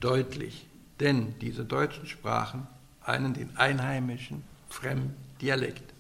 deutlich 0.01 0.67
denn 1.01 1.35
diese 1.41 1.65
Deutschen 1.65 2.07
sprachen 2.07 2.67
einen 3.03 3.35
den 3.35 3.57
einheimischen 3.57 4.43
fremden 4.69 5.15
Dialekt. 5.41 5.93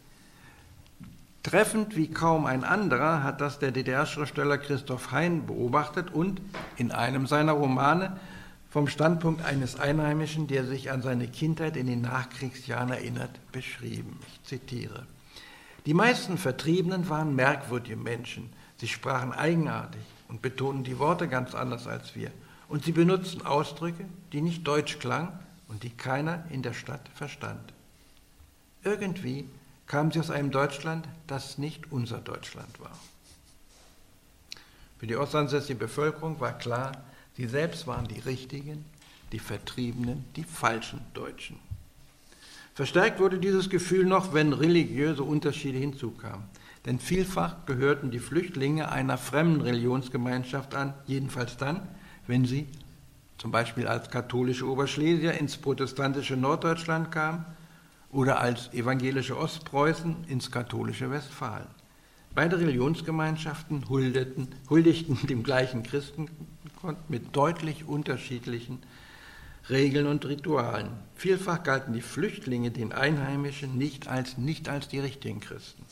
Treffend 1.43 1.95
wie 1.95 2.09
kaum 2.09 2.47
ein 2.47 2.65
anderer 2.65 3.23
hat 3.23 3.43
das 3.43 3.59
der 3.59 3.71
DDR-Schriftsteller 3.71 4.57
Christoph 4.57 5.13
Hein 5.13 5.47
beobachtet 5.47 6.11
und 6.11 6.41
in 6.77 6.91
einem 6.91 7.27
seiner 7.27 7.53
Romane 7.53 8.19
vom 8.71 8.89
Standpunkt 8.89 9.45
eines 9.45 9.79
Einheimischen, 9.79 10.47
der 10.47 10.65
sich 10.65 10.91
an 10.91 11.03
seine 11.03 11.29
Kindheit 11.29 11.77
in 11.77 11.87
den 11.87 12.01
Nachkriegsjahren 12.01 12.91
erinnert, 12.91 13.31
beschrieben. 13.53 14.19
Ich 14.27 14.43
zitiere. 14.43 15.07
Die 15.87 15.95
meisten 15.95 16.39
Vertriebenen 16.39 17.11
waren 17.11 17.37
merkwürdige 17.37 17.97
Menschen. 17.97 18.51
Sie 18.79 18.89
sprachen 18.89 19.33
eigenartig 19.33 20.01
und 20.29 20.41
betonten 20.41 20.83
die 20.83 20.99
Worte 20.99 21.29
ganz 21.29 21.55
anders 21.55 21.87
als 21.87 22.17
wir. 22.17 22.31
Und 22.69 22.85
sie 22.85 22.93
benutzten 22.93 23.43
Ausdrücke, 23.43 24.05
die 24.33 24.41
nicht 24.41 24.67
deutsch 24.67 24.99
klangen 24.99 25.39
und 25.69 25.83
die 25.83 25.91
keiner 25.91 26.45
in 26.51 26.63
der 26.63 26.73
Stadt 26.73 27.09
verstand. 27.15 27.73
Irgendwie 28.83 29.49
kamen 29.87 30.11
sie 30.11 30.21
aus 30.21 30.31
einem 30.31 30.51
Deutschland, 30.51 31.07
das 31.27 31.59
nicht 31.59 31.93
unser 31.93 32.19
Deutschland 32.19 32.81
war. 32.81 32.97
Für 34.99 35.07
die 35.07 35.17
ostansässige 35.17 35.79
Bevölkerung 35.79 36.41
war 36.41 36.57
klar, 36.57 36.93
Sie 37.37 37.47
selbst 37.47 37.87
waren 37.87 38.07
die 38.07 38.21
richtigen, 38.21 38.85
die 39.33 39.41
Vertriebenen, 39.41 40.25
die 40.37 40.45
falschen 40.45 41.01
Deutschen. 41.15 41.59
Verstärkt 42.75 43.21
wurde 43.21 43.39
dieses 43.39 43.71
Gefühl 43.71 44.05
noch, 44.05 44.35
wenn 44.35 44.53
religiöse 44.53 45.23
Unterschiede 45.23 45.79
hinzukamen. 45.79 46.45
Denn 46.87 46.99
vielfach 46.99 47.67
gehörten 47.67 48.11
die 48.11 48.19
Flüchtlinge 48.19 48.91
einer 48.91 49.19
fremden 49.19 49.63
Religionsgemeinschaft 49.63 50.75
an, 50.75 50.95
jedenfalls 51.07 51.57
dann, 51.57 51.89
wenn 52.27 52.45
sie 52.45 52.67
zum 53.39 53.51
Beispiel 53.51 53.87
als 53.87 54.11
katholische 54.11 54.67
Oberschlesier 54.67 55.33
ins 55.33 55.57
protestantische 55.57 56.37
Norddeutschland 56.37 57.13
kamen 57.13 57.45
oder 58.11 58.41
als 58.41 58.73
evangelische 58.73 59.37
Ostpreußen 59.37 60.25
ins 60.29 60.51
katholische 60.51 61.11
Westfalen. 61.11 61.67
Beide 62.35 62.59
Religionsgemeinschaften 62.59 63.89
huldeten, 63.89 64.49
huldigten 64.69 65.27
dem 65.27 65.43
gleichen 65.43 65.83
Christen, 65.83 66.29
mit 67.09 67.35
deutlich 67.35 67.87
unterschiedlichen 67.87 68.81
Regeln 69.71 70.07
und 70.07 70.27
Ritualen. 70.27 70.91
Vielfach 71.15 71.63
galten 71.63 71.93
die 71.95 72.03
Flüchtlinge 72.03 72.71
den 72.71 72.93
Einheimischen 72.93 73.79
nicht 73.79 74.09
als, 74.09 74.37
nicht 74.37 74.69
als 74.69 74.89
die 74.89 74.99
richtigen 74.99 75.41
Christen. 75.41 75.85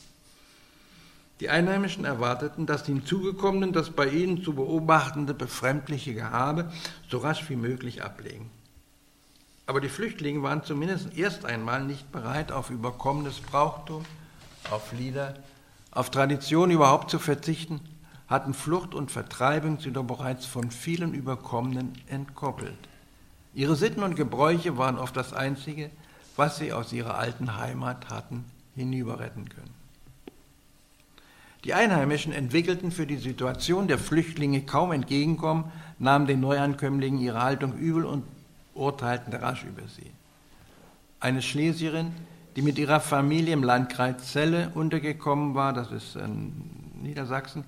Die 1.39 1.49
Einheimischen 1.49 2.05
erwarteten, 2.05 2.65
dass 2.65 2.83
die 2.83 2.93
Hinzugekommenen 2.93 3.73
das 3.73 3.89
bei 3.89 4.07
ihnen 4.07 4.43
zu 4.43 4.53
beobachtende 4.53 5.33
befremdliche 5.33 6.13
Gehabe 6.13 6.71
so 7.09 7.17
rasch 7.17 7.49
wie 7.49 7.55
möglich 7.55 8.03
ablegen. 8.03 8.49
Aber 9.65 9.81
die 9.81 9.89
Flüchtlinge 9.89 10.43
waren 10.43 10.63
zumindest 10.63 11.17
erst 11.17 11.45
einmal 11.45 11.83
nicht 11.83 12.11
bereit, 12.11 12.51
auf 12.51 12.69
überkommenes 12.69 13.39
Brauchtum, 13.39 14.05
auf 14.69 14.91
Lieder, 14.93 15.35
auf 15.91 16.11
Tradition 16.11 16.71
überhaupt 16.71 17.09
zu 17.09 17.19
verzichten 17.19 17.79
hatten 18.27 18.53
Flucht 18.53 18.95
und 18.95 19.11
Vertreibung 19.11 19.79
sie 19.79 19.91
doch 19.91 20.03
bereits 20.03 20.45
von 20.45 20.71
vielen 20.71 21.13
Überkommenen 21.13 21.93
entkoppelt. 22.07 22.77
Ihre 23.53 23.75
Sitten 23.75 24.01
und 24.01 24.15
Gebräuche 24.15 24.77
waren 24.77 24.97
oft 24.97 25.15
das 25.15 25.33
Einzige, 25.33 25.91
was 26.35 26.57
sie 26.57 26.73
aus 26.73 26.91
ihrer 26.93 27.15
alten 27.15 27.57
Heimat 27.57 28.09
hatten 28.09 28.45
hinüberretten 28.75 29.49
können. 29.49 29.82
Die 31.63 31.73
Einheimischen 31.73 32.33
entwickelten 32.33 32.91
für 32.91 33.07
die 33.07 33.17
Situation 33.17 33.87
der 33.87 33.97
Flüchtlinge 33.97 34.63
kaum 34.63 34.91
Entgegenkommen, 34.91 35.71
nahmen 35.97 36.27
den 36.27 36.41
Neuankömmlingen 36.41 37.21
ihre 37.21 37.41
Haltung 37.41 37.77
übel 37.77 38.03
und 38.03 38.23
urteilten 38.73 39.33
rasch 39.33 39.63
über 39.63 39.87
sie. 39.87 40.11
Eine 41.21 41.41
Schlesierin, 41.41 42.11
die 42.57 42.61
mit 42.61 42.77
ihrer 42.77 42.99
Familie 42.99 43.53
im 43.53 43.63
Landkreis 43.63 44.31
Celle 44.31 44.71
untergekommen 44.75 45.55
war, 45.55 45.71
das 45.71 45.91
ist 45.91 46.17
in 46.17 46.51
Niedersachsen, 47.01 47.63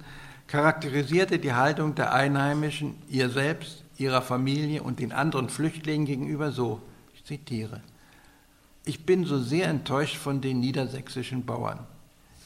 charakterisierte 0.47 1.39
die 1.39 1.53
Haltung 1.53 1.95
der 1.95 2.13
Einheimischen 2.13 2.95
ihr 3.09 3.29
selbst, 3.29 3.83
ihrer 3.97 4.21
Familie 4.21 4.83
und 4.83 4.99
den 4.99 5.13
anderen 5.13 5.47
Flüchtlingen 5.47 6.05
gegenüber 6.05 6.51
so, 6.51 6.81
ich 7.13 7.23
zitiere, 7.23 7.81
ich 8.83 9.05
bin 9.05 9.23
so 9.23 9.39
sehr 9.39 9.69
enttäuscht 9.69 10.17
von 10.17 10.41
den 10.41 10.59
niedersächsischen 10.59 11.45
Bauern. 11.45 11.79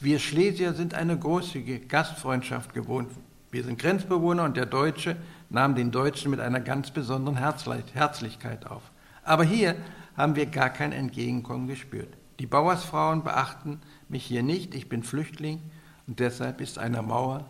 Wir 0.02 0.18
Schlesier 0.18 0.72
sind 0.72 0.94
eine 0.94 1.18
großzügige 1.18 1.80
Gastfreundschaft 1.80 2.72
gewohnt. 2.72 3.10
Wir 3.50 3.64
sind 3.64 3.78
Grenzbewohner 3.78 4.44
und 4.44 4.56
der 4.56 4.64
Deutsche 4.64 5.14
nahm 5.50 5.74
den 5.74 5.90
Deutschen 5.90 6.30
mit 6.30 6.40
einer 6.40 6.60
ganz 6.60 6.90
besonderen 6.90 7.36
Herzlichkeit 7.36 8.64
auf. 8.64 8.80
Aber 9.24 9.44
hier 9.44 9.76
haben 10.16 10.36
wir 10.36 10.46
gar 10.46 10.70
kein 10.70 10.92
Entgegenkommen 10.92 11.68
gespürt. 11.68 12.08
Die 12.38 12.46
Bauersfrauen 12.46 13.22
beachten 13.24 13.82
mich 14.08 14.24
hier 14.24 14.42
nicht, 14.42 14.74
ich 14.74 14.88
bin 14.88 15.02
Flüchtling 15.02 15.60
und 16.06 16.18
deshalb 16.18 16.62
ist 16.62 16.78
eine 16.78 17.02
Mauer 17.02 17.44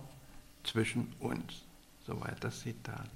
zwischen 0.64 1.12
uns. 1.20 1.62
Soweit 2.04 2.42
das 2.42 2.62
Zitat. 2.62 3.08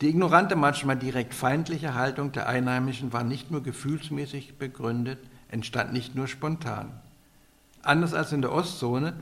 Die 0.00 0.08
ignorante, 0.08 0.56
manchmal 0.56 0.96
direkt 0.96 1.34
feindliche 1.34 1.94
Haltung 1.94 2.32
der 2.32 2.48
Einheimischen 2.48 3.12
war 3.12 3.22
nicht 3.22 3.52
nur 3.52 3.62
gefühlsmäßig 3.62 4.58
begründet, 4.58 5.20
entstand 5.48 5.92
nicht 5.92 6.16
nur 6.16 6.26
spontan. 6.26 6.90
Anders 7.84 8.14
als 8.14 8.32
in 8.32 8.42
der 8.42 8.52
Ostzone, 8.52 9.14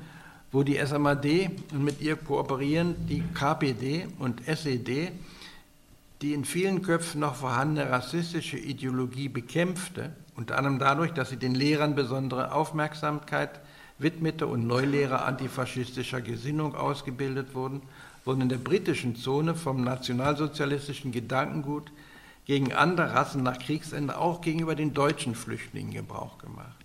wo 0.53 0.63
die 0.63 0.79
SMAD 0.79 1.51
und 1.73 1.85
mit 1.85 2.01
ihr 2.01 2.17
kooperieren 2.17 2.95
die 3.09 3.23
KPD 3.35 4.07
und 4.19 4.47
SED, 4.47 5.13
die 6.21 6.35
in 6.35 6.45
vielen 6.45 6.83
Köpfen 6.83 7.21
noch 7.21 7.35
vorhandene 7.35 7.91
rassistische 7.91 8.57
Ideologie 8.57 9.29
bekämpfte, 9.29 10.13
unter 10.37 10.57
anderem 10.57 10.79
dadurch, 10.79 11.13
dass 11.13 11.31
sie 11.31 11.37
den 11.37 11.55
Lehrern 11.55 11.95
besondere 11.95 12.53
Aufmerksamkeit 12.53 13.61
widmete 13.99 14.47
und 14.47 14.67
Neulehrer 14.67 15.25
antifaschistischer 15.25 16.21
Gesinnung 16.21 16.75
ausgebildet 16.75 17.55
wurden, 17.55 17.83
wurden 18.25 18.43
in 18.43 18.49
der 18.49 18.59
britischen 18.59 19.17
Zone 19.17 19.55
vom 19.55 19.83
nationalsozialistischen 19.83 21.11
Gedankengut 21.11 21.91
gegen 22.45 22.73
andere 22.73 23.15
Rassen 23.15 23.43
nach 23.43 23.59
Kriegsende 23.59 24.19
auch 24.19 24.41
gegenüber 24.41 24.75
den 24.75 24.95
deutschen 24.95 25.35
Flüchtlingen 25.35 25.93
Gebrauch 25.93 26.39
gemacht. 26.39 26.82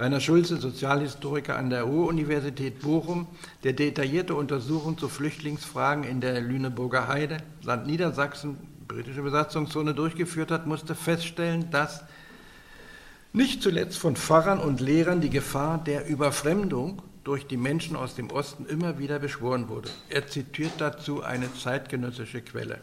Rainer 0.00 0.20
Schulze, 0.20 0.58
Sozialhistoriker 0.58 1.56
an 1.56 1.70
der 1.70 1.82
Ruhr-Universität 1.82 2.80
Bochum, 2.80 3.26
der 3.64 3.72
detaillierte 3.72 4.36
Untersuchungen 4.36 4.96
zu 4.96 5.08
Flüchtlingsfragen 5.08 6.04
in 6.04 6.20
der 6.20 6.40
Lüneburger 6.40 7.08
Heide, 7.08 7.38
Land 7.64 7.88
Niedersachsen, 7.88 8.58
britische 8.86 9.22
Besatzungszone 9.22 9.94
durchgeführt 9.94 10.52
hat, 10.52 10.68
musste 10.68 10.94
feststellen, 10.94 11.72
dass 11.72 12.04
nicht 13.32 13.60
zuletzt 13.60 13.98
von 13.98 14.14
Pfarrern 14.14 14.60
und 14.60 14.80
Lehrern 14.80 15.20
die 15.20 15.30
Gefahr 15.30 15.82
der 15.82 16.08
Überfremdung 16.08 17.02
durch 17.24 17.48
die 17.48 17.56
Menschen 17.56 17.96
aus 17.96 18.14
dem 18.14 18.30
Osten 18.30 18.66
immer 18.66 19.00
wieder 19.00 19.18
beschworen 19.18 19.68
wurde. 19.68 19.90
Er 20.10 20.28
zitiert 20.28 20.74
dazu 20.78 21.24
eine 21.24 21.52
zeitgenössische 21.52 22.40
Quelle. 22.40 22.78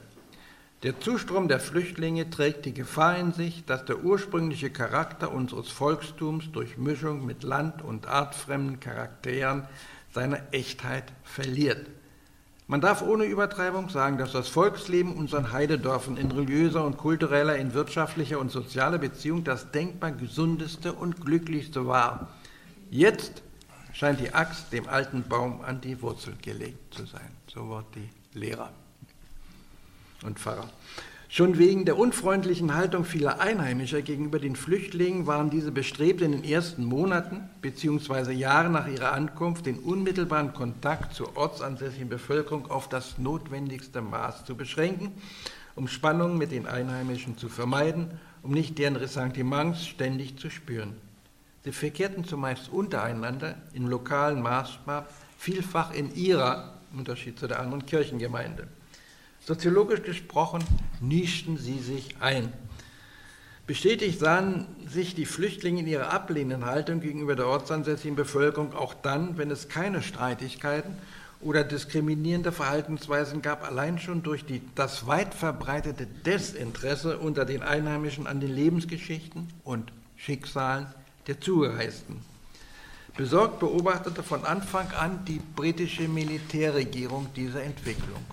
Der 0.85 0.99
Zustrom 0.99 1.47
der 1.47 1.59
Flüchtlinge 1.59 2.29
trägt 2.29 2.65
die 2.65 2.73
Gefahr 2.75 3.17
in 3.17 3.33
sich, 3.33 3.65
dass 3.65 3.85
der 3.85 4.03
ursprüngliche 4.03 4.69
Charakter 4.69 5.31
unseres 5.31 5.69
Volkstums 5.71 6.51
durch 6.51 6.77
Mischung 6.77 7.25
mit 7.25 7.41
land- 7.41 7.81
und 7.81 8.05
artfremden 8.05 8.79
Charakteren 8.79 9.63
seine 10.13 10.53
Echtheit 10.53 11.05
verliert. 11.23 11.87
Man 12.67 12.81
darf 12.81 13.01
ohne 13.01 13.25
Übertreibung 13.25 13.89
sagen, 13.89 14.19
dass 14.19 14.31
das 14.31 14.47
Volksleben 14.47 15.15
unseren 15.15 15.51
Heidedörfern 15.51 16.17
in 16.17 16.29
religiöser 16.29 16.85
und 16.85 16.97
kultureller, 16.97 17.55
in 17.55 17.73
wirtschaftlicher 17.73 18.37
und 18.37 18.51
sozialer 18.51 18.99
Beziehung 18.99 19.43
das 19.43 19.71
denkbar 19.71 20.11
gesundeste 20.11 20.93
und 20.93 21.19
glücklichste 21.25 21.87
war. 21.87 22.27
Jetzt 22.91 23.41
scheint 23.91 24.19
die 24.19 24.35
Axt 24.35 24.71
dem 24.71 24.87
alten 24.87 25.23
Baum 25.23 25.61
an 25.61 25.81
die 25.81 25.99
Wurzel 26.03 26.35
gelegt 26.43 26.93
zu 26.93 27.07
sein. 27.07 27.31
So 27.47 27.67
wird 27.69 27.85
die 27.95 28.37
Lehrer 28.37 28.71
und 30.25 30.39
Pfarrer. 30.39 30.69
Schon 31.27 31.57
wegen 31.57 31.83
der 31.83 31.97
unfreundlichen 31.97 32.75
Haltung 32.75 33.03
vieler 33.03 33.41
Einheimischer 33.41 34.01
gegenüber 34.01 34.39
den 34.39 34.55
Flüchtlingen 34.55 35.27
waren 35.27 35.49
diese 35.49 35.71
bestrebt, 35.71 36.21
in 36.21 36.31
den 36.31 36.43
ersten 36.43 36.85
Monaten 36.85 37.49
bzw. 37.61 38.31
Jahren 38.31 38.71
nach 38.71 38.87
ihrer 38.87 39.11
Ankunft 39.11 39.65
den 39.65 39.79
unmittelbaren 39.79 40.53
Kontakt 40.53 41.13
zur 41.13 41.35
ortsansässigen 41.35 42.07
Bevölkerung 42.07 42.71
auf 42.71 42.87
das 42.87 43.17
notwendigste 43.17 44.01
Maß 44.01 44.45
zu 44.45 44.55
beschränken, 44.55 45.11
um 45.75 45.89
Spannungen 45.89 46.37
mit 46.37 46.51
den 46.51 46.67
Einheimischen 46.67 47.37
zu 47.37 47.49
vermeiden, 47.49 48.11
um 48.41 48.51
nicht 48.51 48.77
deren 48.77 48.95
Ressentiments 48.95 49.85
ständig 49.85 50.37
zu 50.37 50.49
spüren. 50.49 50.93
Sie 51.65 51.71
verkehrten 51.71 52.23
zumeist 52.23 52.69
untereinander 52.69 53.55
im 53.73 53.87
lokalen 53.87 54.41
Maßstab, 54.41 55.11
vielfach 55.37 55.93
in 55.93 56.13
ihrer, 56.15 56.75
im 56.93 56.99
Unterschied 56.99 57.39
zu 57.39 57.47
der 57.47 57.59
anderen 57.59 57.85
Kirchengemeinde. 57.85 58.67
Soziologisch 59.45 60.01
gesprochen 60.01 60.63
nischten 61.01 61.57
sie 61.57 61.77
sich 61.77 62.15
ein. 62.19 62.51
Bestätigt 63.67 64.19
sahen 64.19 64.65
sich 64.87 65.13
die 65.13 65.27
Flüchtlinge 65.27 65.81
in 65.81 65.87
ihrer 65.87 66.11
ablehnenden 66.11 66.65
Haltung 66.65 66.99
gegenüber 66.99 67.35
der 67.35 67.47
ortsansässigen 67.47 68.15
Bevölkerung 68.15 68.73
auch 68.73 68.95
dann, 68.95 69.37
wenn 69.37 69.51
es 69.51 69.69
keine 69.69 70.01
Streitigkeiten 70.01 70.97
oder 71.41 71.63
diskriminierende 71.63 72.51
Verhaltensweisen 72.51 73.43
gab, 73.43 73.63
allein 73.63 73.99
schon 73.99 74.23
durch 74.23 74.45
die, 74.45 74.61
das 74.73 75.05
weit 75.05 75.35
verbreitete 75.35 76.07
Desinteresse 76.07 77.19
unter 77.19 77.45
den 77.45 77.61
Einheimischen 77.61 78.25
an 78.25 78.39
den 78.39 78.53
Lebensgeschichten 78.53 79.49
und 79.63 79.91
Schicksalen 80.15 80.87
der 81.27 81.39
Zugereisten. 81.39 82.19
Besorgt 83.15 83.59
beobachtete 83.59 84.23
von 84.23 84.43
Anfang 84.43 84.91
an 84.91 85.23
die 85.25 85.39
britische 85.55 86.07
Militärregierung 86.07 87.27
diese 87.35 87.61
Entwicklung. 87.61 88.25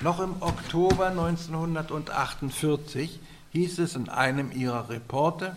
Noch 0.00 0.20
im 0.20 0.34
Oktober 0.40 1.08
1948 1.08 3.20
hieß 3.52 3.78
es 3.78 3.94
in 3.94 4.08
einem 4.08 4.50
ihrer 4.50 4.88
Reporte, 4.88 5.56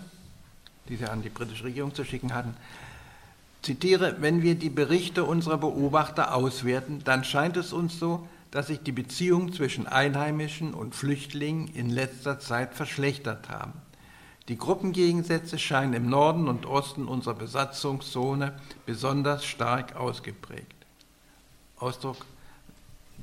die 0.88 0.98
sie 0.98 1.06
an 1.06 1.22
die 1.22 1.30
britische 1.30 1.64
Regierung 1.64 1.96
zu 1.96 2.04
schicken 2.04 2.34
hatten, 2.34 2.56
zitiere, 3.62 4.18
wenn 4.20 4.44
wir 4.44 4.56
die 4.56 4.70
Berichte 4.70 5.24
unserer 5.24 5.58
Beobachter 5.58 6.36
auswerten, 6.36 7.02
dann 7.04 7.24
scheint 7.24 7.58
es 7.58 7.74
uns 7.74 8.00
so, 8.00 8.28
dass 8.52 8.68
sich 8.68 8.82
die 8.82 8.92
Beziehungen 8.92 9.52
zwischen 9.52 9.88
Einheimischen 9.88 10.74
und 10.74 10.96
Flüchtlingen 10.96 11.68
in 11.74 11.90
letzter 11.90 12.40
Zeit 12.40 12.76
verschlechtert 12.76 13.50
haben. 13.50 13.74
Die 14.48 14.58
Gruppengegensätze 14.58 15.58
scheinen 15.58 15.94
im 15.94 16.10
Norden 16.10 16.48
und 16.48 16.68
Osten 16.68 17.08
unserer 17.08 17.34
Besatzungszone 17.34 18.54
besonders 18.86 19.44
stark 19.44 19.96
ausgeprägt. 19.96 20.76
Ausdruck 21.78 22.26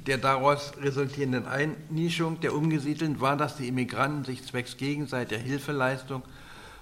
der 0.07 0.18
daraus 0.18 0.72
resultierenden 0.81 1.46
Einnischung 1.46 2.40
der 2.40 2.55
Umgesiedelten 2.55 3.20
war, 3.20 3.37
dass 3.37 3.57
die 3.57 3.68
Immigranten 3.68 4.24
sich 4.24 4.44
zwecks 4.44 4.76
gegenseitiger 4.76 5.40
Hilfeleistung 5.40 6.22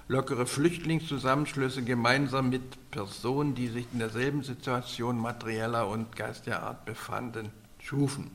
lockere 0.08 0.46
Flüchtlingszusammenschlüsse 0.46 1.82
gemeinsam 1.82 2.48
mit 2.48 2.90
Personen, 2.90 3.54
die 3.54 3.68
sich 3.68 3.86
in 3.92 4.00
derselben 4.00 4.42
Situation 4.42 5.18
materieller 5.18 5.86
und 5.86 6.16
geistiger 6.16 6.64
Art 6.64 6.84
befanden, 6.84 7.50
schufen. 7.78 8.30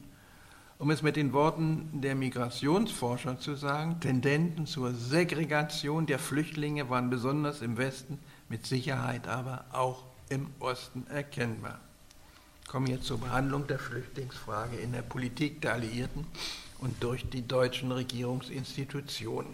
Um 0.77 0.89
es 0.89 1.01
mit 1.01 1.15
den 1.15 1.33
Worten 1.33 2.01
der 2.01 2.15
Migrationsforscher 2.15 3.39
zu 3.39 3.55
sagen, 3.55 3.99
Tendenzen 3.99 4.67
zur 4.67 4.93
Segregation 4.93 6.05
der 6.05 6.19
Flüchtlinge 6.19 6.89
waren 6.89 7.09
besonders 7.09 7.61
im 7.61 7.77
Westen, 7.77 8.19
mit 8.49 8.65
Sicherheit 8.65 9.27
aber 9.27 9.65
auch 9.71 10.03
im 10.29 10.47
Osten 10.59 11.05
erkennbar. 11.07 11.79
Ich 12.65 12.71
komme 12.71 12.89
jetzt 12.89 13.06
zur 13.06 13.19
Behandlung 13.19 13.67
der 13.67 13.78
Flüchtlingsfrage 13.78 14.75
in 14.78 14.91
der 14.91 15.04
Politik 15.04 15.62
der 15.62 15.73
Alliierten 15.73 16.25
und 16.80 17.01
durch 17.01 17.30
die 17.30 17.47
deutschen 17.47 17.91
Regierungsinstitutionen. 17.91 19.54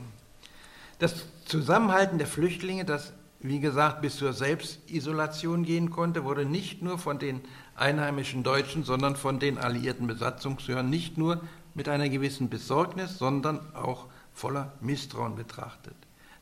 Das 0.97 1.25
Zusammenhalten 1.43 2.19
der 2.19 2.25
Flüchtlinge, 2.25 2.85
das 2.85 3.11
wie 3.41 3.59
gesagt 3.59 4.01
bis 4.01 4.15
zur 4.15 4.31
Selbstisolation 4.31 5.65
gehen 5.65 5.89
konnte, 5.89 6.23
wurde 6.23 6.45
nicht 6.45 6.81
nur 6.81 6.97
von 6.97 7.19
den 7.19 7.41
einheimischen 7.75 8.43
Deutschen, 8.43 8.85
sondern 8.85 9.17
von 9.17 9.39
den 9.39 9.57
alliierten 9.57 10.07
Besatzungshörern 10.07 10.89
nicht 10.89 11.17
nur 11.17 11.41
mit 11.73 11.89
einer 11.89 12.07
gewissen 12.07 12.49
Besorgnis, 12.49 13.17
sondern 13.17 13.75
auch 13.75 14.07
voller 14.33 14.71
Misstrauen 14.79 15.35
betrachtet. 15.35 15.95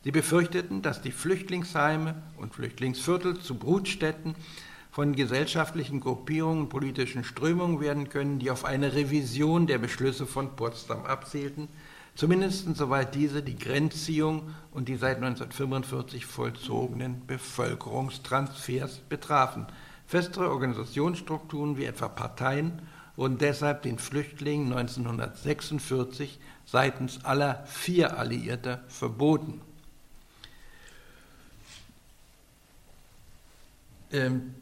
Sie 0.04 0.12
befürchteten, 0.12 0.82
dass 0.82 1.02
die 1.02 1.12
Flüchtlingsheime 1.12 2.22
und 2.38 2.54
Flüchtlingsviertel 2.54 3.40
zu 3.40 3.56
Brutstätten 3.56 4.36
von 4.90 5.14
gesellschaftlichen 5.14 6.00
Gruppierungen 6.00 6.68
politischen 6.68 7.24
Strömungen 7.24 7.80
werden 7.80 8.08
können, 8.08 8.38
die 8.38 8.50
auf 8.50 8.64
eine 8.64 8.94
Revision 8.94 9.66
der 9.66 9.78
Beschlüsse 9.78 10.26
von 10.26 10.56
Potsdam 10.56 11.04
abzielten, 11.04 11.68
zumindest 12.14 12.76
soweit 12.76 13.14
diese 13.14 13.42
die 13.42 13.58
Grenzziehung 13.58 14.54
und 14.72 14.88
die 14.88 14.96
seit 14.96 15.16
1945 15.16 16.26
vollzogenen 16.26 17.24
Bevölkerungstransfers 17.26 18.98
betrafen. 19.08 19.66
Festere 20.06 20.50
Organisationsstrukturen 20.50 21.76
wie 21.76 21.84
etwa 21.84 22.08
Parteien 22.08 22.82
wurden 23.14 23.38
deshalb 23.38 23.82
den 23.82 23.98
Flüchtlingen 23.98 24.72
1946 24.72 26.40
seitens 26.64 27.24
aller 27.24 27.64
vier 27.66 28.18
Alliierter 28.18 28.82
verboten. 28.88 29.60
Ähm, 34.12 34.54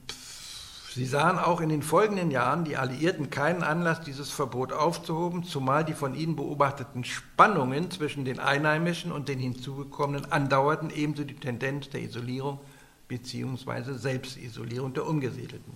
Sie 0.99 1.07
sahen 1.07 1.39
auch 1.39 1.61
in 1.61 1.69
den 1.69 1.83
folgenden 1.83 2.33
Jahren 2.33 2.65
die 2.65 2.77
Alliierten 2.77 3.31
keinen 3.31 3.63
Anlass, 3.63 4.01
dieses 4.01 4.33
Verbot 4.33 4.73
aufzuhoben, 4.73 5.45
zumal 5.45 5.85
die 5.85 5.93
von 5.93 6.13
ihnen 6.13 6.35
beobachteten 6.35 7.05
Spannungen 7.05 7.93
zwischen 7.93 8.25
den 8.25 8.41
Einheimischen 8.41 9.13
und 9.13 9.29
den 9.29 9.39
hinzugekommenen 9.39 10.33
andauerten, 10.33 10.91
ebenso 10.91 11.23
die 11.23 11.37
Tendenz 11.37 11.89
der 11.89 12.03
Isolierung 12.03 12.59
bzw. 13.07 13.93
Selbstisolierung 13.93 14.93
der 14.93 15.07
Umgesiedelten. 15.07 15.75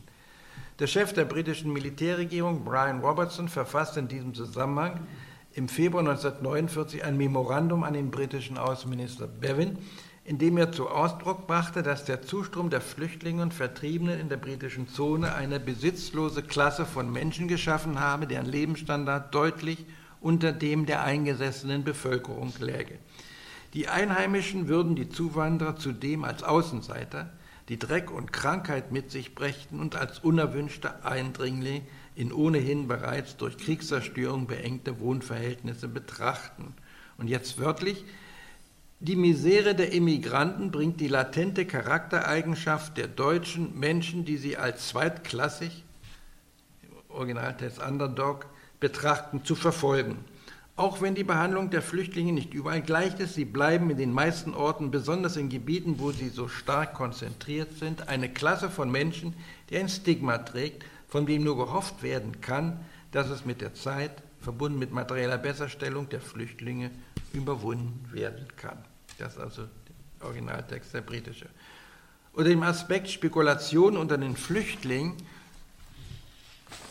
Der 0.80 0.88
Chef 0.88 1.12
der 1.12 1.26
britischen 1.26 1.72
Militärregierung, 1.72 2.64
Brian 2.64 2.98
Robertson, 2.98 3.46
verfasste 3.46 4.00
in 4.00 4.08
diesem 4.08 4.34
Zusammenhang 4.34 5.06
im 5.54 5.68
Februar 5.68 6.00
1949 6.00 7.04
ein 7.04 7.16
Memorandum 7.16 7.84
an 7.84 7.92
den 7.92 8.10
britischen 8.10 8.58
Außenminister 8.58 9.28
Bevin, 9.28 9.78
in 10.24 10.38
dem 10.38 10.56
er 10.56 10.70
zu 10.70 10.88
Ausdruck 10.88 11.46
brachte, 11.46 11.82
dass 11.82 12.04
der 12.04 12.22
Zustrom 12.22 12.70
der 12.70 12.80
Flüchtlinge 12.80 13.42
und 13.42 13.54
Vertriebenen 13.54 14.20
in 14.20 14.28
der 14.28 14.36
britischen 14.36 14.88
Zone 14.88 15.34
eine 15.34 15.58
besitzlose 15.58 16.42
Klasse 16.42 16.86
von 16.86 17.10
Menschen 17.12 17.48
geschaffen 17.48 17.98
habe, 17.98 18.26
deren 18.26 18.46
Lebensstandard 18.46 19.34
deutlich 19.34 19.84
unter 20.20 20.52
dem 20.52 20.86
der 20.86 21.02
eingesessenen 21.02 21.82
Bevölkerung 21.82 22.52
läge. 22.60 22.98
Die 23.74 23.88
Einheimischen 23.88 24.68
würden 24.68 24.94
die 24.94 25.08
Zuwanderer 25.08 25.76
zudem 25.76 26.22
als 26.24 26.44
Außenseiter, 26.44 27.32
die 27.68 27.78
Dreck 27.78 28.10
und 28.10 28.32
Krankheit 28.32 28.92
mit 28.92 29.10
sich 29.10 29.34
brächten 29.34 29.80
und 29.80 29.96
als 29.96 30.20
unerwünschte 30.20 31.04
Eindringlinge 31.04 31.82
in 32.14 32.32
ohnehin 32.32 32.86
bereits 32.86 33.36
durch 33.36 33.56
Kriegszerstörung 33.56 34.46
beengte 34.46 35.00
Wohnverhältnisse 35.00 35.88
betrachten. 35.88 36.74
Und 37.16 37.28
jetzt 37.28 37.58
wörtlich, 37.58 38.04
die 39.02 39.16
Misere 39.16 39.74
der 39.74 39.92
Immigranten 39.92 40.70
bringt 40.70 41.00
die 41.00 41.08
latente 41.08 41.66
Charaktereigenschaft 41.66 42.96
der 42.96 43.08
deutschen 43.08 43.76
Menschen, 43.76 44.24
die 44.24 44.36
sie 44.36 44.56
als 44.56 44.90
zweitklassig, 44.90 45.82
im 46.82 47.16
Originaltext 47.16 47.82
Underdog, 47.84 48.46
betrachten, 48.78 49.44
zu 49.44 49.56
verfolgen. 49.56 50.18
Auch 50.76 51.02
wenn 51.02 51.16
die 51.16 51.24
Behandlung 51.24 51.68
der 51.70 51.82
Flüchtlinge 51.82 52.32
nicht 52.32 52.54
überall 52.54 52.80
gleich 52.80 53.18
ist, 53.18 53.34
sie 53.34 53.44
bleiben 53.44 53.90
in 53.90 53.96
den 53.96 54.12
meisten 54.12 54.54
Orten, 54.54 54.92
besonders 54.92 55.36
in 55.36 55.48
Gebieten, 55.48 55.96
wo 55.98 56.12
sie 56.12 56.28
so 56.28 56.46
stark 56.46 56.94
konzentriert 56.94 57.72
sind, 57.72 58.08
eine 58.08 58.28
Klasse 58.28 58.70
von 58.70 58.88
Menschen, 58.88 59.34
die 59.68 59.78
ein 59.78 59.88
Stigma 59.88 60.38
trägt, 60.38 60.84
von 61.08 61.26
dem 61.26 61.42
nur 61.42 61.56
gehofft 61.56 62.04
werden 62.04 62.40
kann, 62.40 62.78
dass 63.10 63.30
es 63.30 63.44
mit 63.44 63.62
der 63.62 63.74
Zeit, 63.74 64.22
verbunden 64.40 64.78
mit 64.78 64.92
materieller 64.92 65.38
Besserstellung 65.38 66.08
der 66.08 66.20
Flüchtlinge, 66.20 66.92
überwunden 67.32 68.08
werden 68.12 68.46
kann. 68.56 68.78
Das 69.22 69.34
ist 69.34 69.38
also 69.38 69.62
der 70.18 70.26
Originaltext, 70.26 70.92
der 70.94 71.00
britische. 71.00 71.46
Unter 72.32 72.50
dem 72.50 72.64
Aspekt 72.64 73.08
Spekulation 73.08 73.96
unter 73.96 74.18
den 74.18 74.36
Flüchtlingen 74.36 75.14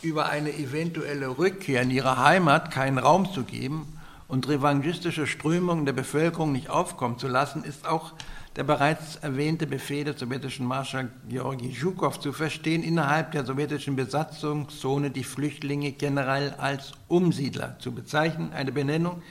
über 0.01 0.29
eine 0.29 0.53
eventuelle 0.53 1.37
Rückkehr 1.37 1.81
in 1.81 1.91
ihre 1.91 2.17
Heimat 2.23 2.71
keinen 2.71 2.99
Raum 2.99 3.31
zu 3.33 3.43
geben 3.43 3.99
und 4.29 4.47
revanchistische 4.47 5.27
Strömungen 5.27 5.85
der 5.85 5.91
Bevölkerung 5.91 6.53
nicht 6.53 6.69
aufkommen 6.69 7.19
zu 7.19 7.27
lassen, 7.27 7.65
ist 7.65 7.85
auch 7.85 8.13
der 8.55 8.63
bereits 8.63 9.17
erwähnte 9.17 9.67
Befehl 9.67 10.05
des 10.05 10.19
sowjetischen 10.19 10.65
Marschall 10.65 11.09
Georgi 11.27 11.73
Zhukov 11.77 12.19
zu 12.21 12.31
verstehen, 12.31 12.81
innerhalb 12.81 13.33
der 13.33 13.43
sowjetischen 13.43 13.97
Besatzungszone 13.97 15.11
die 15.11 15.25
Flüchtlinge 15.25 15.91
generell 15.91 16.53
als 16.57 16.93
Umsiedler 17.09 17.77
zu 17.79 17.91
bezeichnen, 17.91 18.53
eine 18.53 18.71
Benennung, 18.71 19.21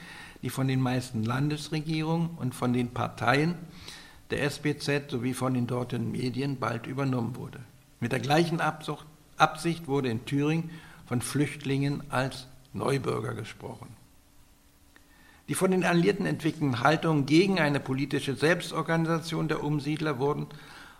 die 0.42 0.50
von 0.50 0.68
den 0.68 0.80
meisten 0.80 1.24
Landesregierungen 1.24 2.30
und 2.36 2.54
von 2.54 2.72
den 2.72 2.90
Parteien 2.90 3.54
der 4.30 4.42
SBZ 4.44 5.10
sowie 5.10 5.34
von 5.34 5.54
den 5.54 5.66
dortigen 5.66 6.10
Medien 6.12 6.58
bald 6.58 6.86
übernommen 6.86 7.36
wurde. 7.36 7.60
Mit 7.98 8.12
der 8.12 8.20
gleichen 8.20 8.60
Absicht 8.60 9.86
wurde 9.88 10.08
in 10.08 10.24
Thüringen 10.24 10.70
von 11.06 11.20
Flüchtlingen 11.20 12.02
als 12.10 12.46
Neubürger 12.72 13.34
gesprochen. 13.34 13.88
Die 15.48 15.54
von 15.54 15.72
den 15.72 15.84
Alliierten 15.84 16.26
entwickelten 16.26 16.80
Haltungen 16.80 17.26
gegen 17.26 17.58
eine 17.58 17.80
politische 17.80 18.36
Selbstorganisation 18.36 19.48
der 19.48 19.64
Umsiedler 19.64 20.20
wurden 20.20 20.46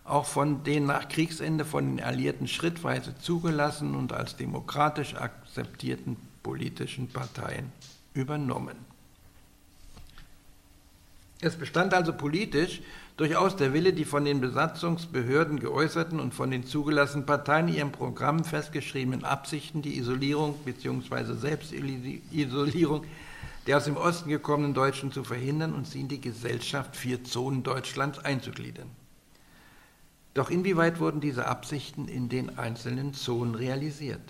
auch 0.05 0.27
von 0.27 0.65
den 0.65 0.87
nach 0.87 1.09
Kriegsende 1.09 1.65
von 1.65 1.97
den 1.97 2.05
Alliierten 2.05 2.49
schrittweise 2.49 3.17
zugelassenen 3.17 3.95
und 3.95 4.13
als 4.13 4.37
demokratisch 4.37 5.15
akzeptierten 5.15 6.17
politischen 6.43 7.09
Parteien 7.09 7.71
übernommen. 8.13 8.77
Es 11.43 11.57
bestand 11.57 11.95
also 11.95 12.13
politisch 12.13 12.83
durchaus 13.17 13.57
der 13.57 13.73
Wille, 13.73 13.93
die 13.93 14.05
von 14.05 14.25
den 14.25 14.41
Besatzungsbehörden 14.41 15.59
geäußerten 15.59 16.21
und 16.21 16.35
von 16.35 16.51
den 16.51 16.65
zugelassenen 16.65 17.25
Parteien 17.27 17.69
in 17.69 17.75
ihrem 17.75 17.93
Programm 17.93 18.45
festgeschriebenen 18.45 19.25
Absichten, 19.25 19.81
die 19.81 19.97
Isolierung 19.99 20.55
bzw. 20.65 21.35
Selbstisolierung 21.35 23.05
der 23.67 23.77
aus 23.77 23.85
dem 23.85 23.97
Osten 23.97 24.31
gekommenen 24.31 24.75
Deutschen 24.75 25.13
zu 25.13 25.23
verhindern 25.23 25.75
und 25.75 25.87
sie 25.87 26.01
in 26.01 26.09
die 26.09 26.21
Gesellschaft 26.21 26.97
vier 26.97 27.25
Zonen 27.25 27.63
Deutschlands 27.63 28.19
einzugliedern. 28.19 28.91
Doch 30.35 30.51
inwieweit 30.51 31.01
wurden 31.01 31.21
diese 31.21 31.47
Absichten 31.47 32.09
in 32.09 32.29
den 32.29 32.59
einzelnen 32.59 33.15
Zonen 33.15 33.55
realisiert? 33.55 34.23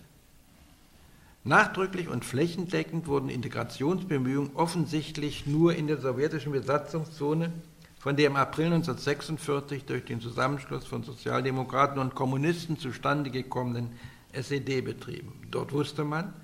Nachdrücklich 1.43 2.09
und 2.09 2.25
flächendeckend 2.25 3.07
wurden 3.07 3.31
Integrationsbemühungen 3.31 4.55
offensichtlich 4.57 5.47
nur 5.47 5.75
in 5.75 5.87
der 5.87 5.97
sowjetischen 5.97 6.53
Besatzungszone 6.53 7.51
von 7.99 8.17
der 8.17 8.27
im 8.27 8.37
April 8.37 8.67
1946 8.67 9.87
durch 9.87 10.05
den 10.05 10.21
Zusammenschluss 10.21 10.85
von 10.85 11.03
Sozialdemokraten 11.03 11.99
und 11.99 12.15
Kommunisten 12.15 12.79
zustande 12.79 13.31
gekommenen 13.31 13.91
SED-Betrieben. 14.33 15.33
Dort 15.51 15.73
wusste 15.73 16.05
man, 16.05 16.35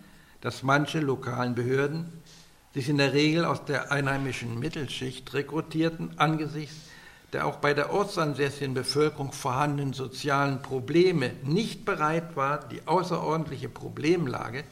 dass 0.40 0.62
manche 0.62 1.00
lokalen 1.00 1.54
Behörden 1.54 2.06
sich 2.72 2.88
in 2.88 2.96
der 2.96 3.12
Regel 3.12 3.44
aus 3.44 3.64
der 3.66 3.92
einheimischen 3.92 4.58
Mittelschicht 4.58 5.32
rekrutierten 5.34 6.18
angesichts 6.18 6.88
der 7.32 7.46
auch 7.46 7.56
bei 7.56 7.74
der 7.74 7.92
ortsansässigen 7.92 8.74
Bevölkerung 8.74 9.32
vorhandenen 9.32 9.92
sozialen 9.92 10.62
Probleme 10.62 11.32
nicht 11.42 11.84
bereit 11.84 12.36
war, 12.36 12.60
die 12.68 12.86
außerordentliche 12.86 13.68
Problemlage, 13.68 14.64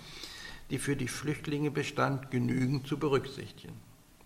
die 0.71 0.79
für 0.79 0.97
die 0.97 1.09
Flüchtlinge 1.09 1.71
bestand, 1.71 2.31
genügend 2.31 2.87
zu 2.87 2.99
berücksichtigen. 2.99 3.75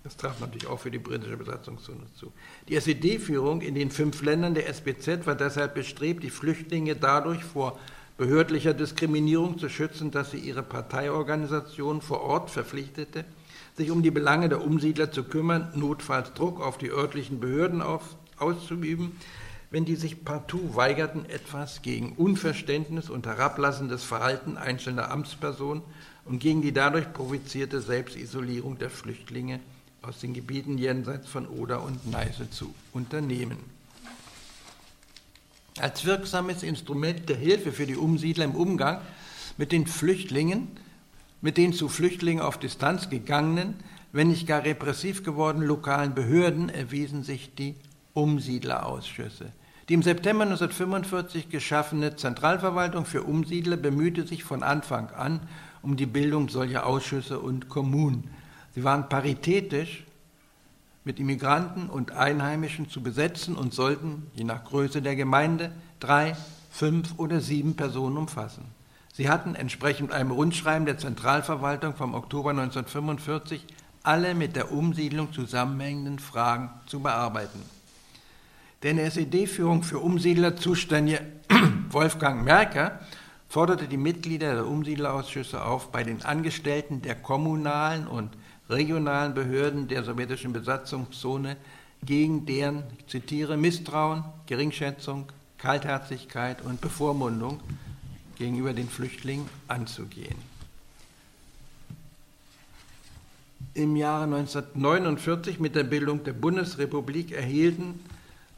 Das 0.04 0.16
traf 0.16 0.40
natürlich 0.40 0.68
auch 0.68 0.80
für 0.80 0.90
die 0.90 0.98
britische 0.98 1.36
Besatzungszone 1.36 2.06
zu. 2.14 2.32
Die 2.68 2.76
SED-Führung 2.76 3.60
in 3.60 3.74
den 3.74 3.90
fünf 3.90 4.22
Ländern 4.22 4.54
der 4.54 4.68
SBZ 4.68 5.26
war 5.26 5.34
deshalb 5.34 5.74
bestrebt, 5.74 6.22
die 6.22 6.30
Flüchtlinge 6.30 6.96
dadurch 6.96 7.44
vor 7.44 7.78
behördlicher 8.16 8.74
Diskriminierung 8.74 9.58
zu 9.58 9.68
schützen, 9.68 10.10
dass 10.10 10.30
sie 10.30 10.38
ihre 10.38 10.62
Parteiorganisation 10.62 12.00
vor 12.00 12.20
Ort 12.22 12.50
verpflichtete, 12.50 13.24
sich 13.78 13.90
um 13.90 14.02
die 14.02 14.10
Belange 14.10 14.50
der 14.50 14.62
Umsiedler 14.62 15.10
zu 15.10 15.24
kümmern, 15.24 15.72
notfalls 15.74 16.34
Druck 16.34 16.60
auf 16.60 16.76
die 16.76 16.90
örtlichen 16.90 17.40
Behörden 17.40 17.80
auf, 17.80 18.16
auszuüben, 18.36 19.12
wenn 19.70 19.84
die 19.84 19.96
sich 19.96 20.24
partout 20.24 20.74
weigerten, 20.74 21.24
etwas 21.26 21.82
gegen 21.82 22.12
Unverständnis 22.12 23.08
und 23.08 23.26
herablassendes 23.26 24.04
Verhalten 24.04 24.56
einzelner 24.56 25.10
Amtspersonen 25.10 25.82
und 26.24 26.40
gegen 26.40 26.60
die 26.60 26.72
dadurch 26.72 27.12
provozierte 27.12 27.80
Selbstisolierung 27.80 28.78
der 28.78 28.90
Flüchtlinge 28.90 29.60
aus 30.02 30.20
den 30.20 30.34
Gebieten 30.34 30.78
jenseits 30.78 31.28
von 31.28 31.46
Oder 31.46 31.82
und 31.82 32.10
Neiße 32.10 32.50
zu 32.50 32.74
unternehmen. 32.92 33.58
Als 35.78 36.04
wirksames 36.04 36.62
Instrument 36.62 37.28
der 37.28 37.36
Hilfe 37.36 37.72
für 37.72 37.86
die 37.86 37.96
Umsiedler 37.96 38.44
im 38.44 38.54
Umgang 38.54 39.00
mit 39.56 39.70
den 39.70 39.86
Flüchtlingen 39.86 40.68
mit 41.40 41.56
den 41.56 41.72
zu 41.72 41.88
Flüchtlingen 41.88 42.42
auf 42.42 42.58
Distanz 42.58 43.10
gegangenen, 43.10 43.74
wenn 44.12 44.28
nicht 44.28 44.46
gar 44.46 44.64
repressiv 44.64 45.22
gewordenen 45.22 45.68
lokalen 45.68 46.14
Behörden 46.14 46.68
erwiesen 46.68 47.22
sich 47.22 47.54
die 47.54 47.74
Umsiedlerausschüsse. 48.14 49.52
Die 49.88 49.94
im 49.94 50.02
September 50.02 50.44
1945 50.44 51.48
geschaffene 51.48 52.16
Zentralverwaltung 52.16 53.04
für 53.06 53.22
Umsiedler 53.22 53.76
bemühte 53.76 54.26
sich 54.26 54.44
von 54.44 54.62
Anfang 54.62 55.10
an 55.10 55.40
um 55.80 55.96
die 55.96 56.06
Bildung 56.06 56.48
solcher 56.48 56.86
Ausschüsse 56.86 57.38
und 57.38 57.68
Kommunen. 57.68 58.30
Sie 58.74 58.84
waren 58.84 59.08
paritätisch 59.08 60.04
mit 61.04 61.18
Immigranten 61.18 61.88
und 61.88 62.12
Einheimischen 62.12 62.90
zu 62.90 63.02
besetzen 63.02 63.56
und 63.56 63.72
sollten, 63.72 64.26
je 64.34 64.44
nach 64.44 64.64
Größe 64.64 65.00
der 65.00 65.16
Gemeinde, 65.16 65.72
drei, 66.00 66.36
fünf 66.70 67.14
oder 67.16 67.40
sieben 67.40 67.76
Personen 67.76 68.18
umfassen. 68.18 68.64
Sie 69.18 69.28
hatten 69.28 69.56
entsprechend 69.56 70.12
einem 70.12 70.30
Rundschreiben 70.30 70.86
der 70.86 70.96
Zentralverwaltung 70.96 71.96
vom 71.96 72.14
Oktober 72.14 72.50
1945 72.50 73.66
alle 74.04 74.32
mit 74.36 74.54
der 74.54 74.70
Umsiedlung 74.70 75.32
zusammenhängenden 75.32 76.20
Fragen 76.20 76.70
zu 76.86 77.00
bearbeiten. 77.00 77.60
Der 78.84 78.94
SED-Führung 79.04 79.82
für 79.82 79.98
Umsiedler 79.98 80.54
zuständige 80.54 81.26
Wolfgang 81.90 82.44
Merker 82.44 83.00
forderte 83.48 83.88
die 83.88 83.96
Mitglieder 83.96 84.54
der 84.54 84.68
Umsiedlerausschüsse 84.68 85.64
auf, 85.64 85.90
bei 85.90 86.04
den 86.04 86.22
Angestellten 86.22 87.02
der 87.02 87.16
kommunalen 87.16 88.06
und 88.06 88.30
regionalen 88.70 89.34
Behörden 89.34 89.88
der 89.88 90.04
sowjetischen 90.04 90.52
Besatzungszone 90.52 91.56
gegen 92.04 92.46
deren, 92.46 92.84
ich 92.96 93.08
zitiere, 93.08 93.56
Misstrauen, 93.56 94.22
Geringschätzung, 94.46 95.26
Kaltherzigkeit 95.58 96.62
und 96.62 96.80
Bevormundung 96.80 97.58
gegenüber 98.38 98.72
den 98.72 98.88
Flüchtlingen 98.88 99.48
anzugehen. 99.66 100.36
Im 103.74 103.96
Jahre 103.96 104.24
1949 104.24 105.60
mit 105.60 105.74
der 105.74 105.84
Bildung 105.84 106.24
der 106.24 106.32
Bundesrepublik 106.32 107.32
erhielten 107.32 108.00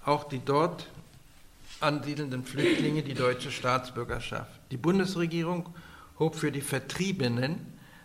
auch 0.05 0.25
die 0.25 0.41
dort 0.45 0.87
ansiedelnden 1.81 2.45
Flüchtlinge 2.45 3.03
die 3.03 3.15
deutsche 3.15 3.51
Staatsbürgerschaft. 3.51 4.61
Die 4.71 4.77
Bundesregierung 4.77 5.69
hob 6.19 6.37
für 6.37 6.53
die 6.53 6.61
Vertriebenen 6.61 7.57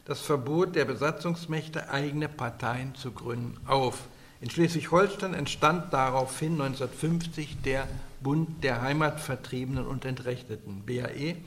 das 0.06 0.22
Verbot 0.22 0.76
der 0.76 0.86
Besatzungsmächte, 0.86 1.90
eigene 1.90 2.30
Parteien 2.30 2.94
zu 2.96 3.12
gründen, 3.12 3.58
auf. 3.66 4.08
In 4.40 4.52
Schleswig-Holstein 4.52 5.34
entstand 5.34 5.92
daraufhin 5.92 6.54
1950 6.62 7.58
der 7.64 7.88
Bund 8.22 8.64
der 8.64 8.84
Heimatvertriebenen 8.84 9.88
und 9.88 10.06
Entrechteten, 10.06 10.84
BAE, 10.86 11.38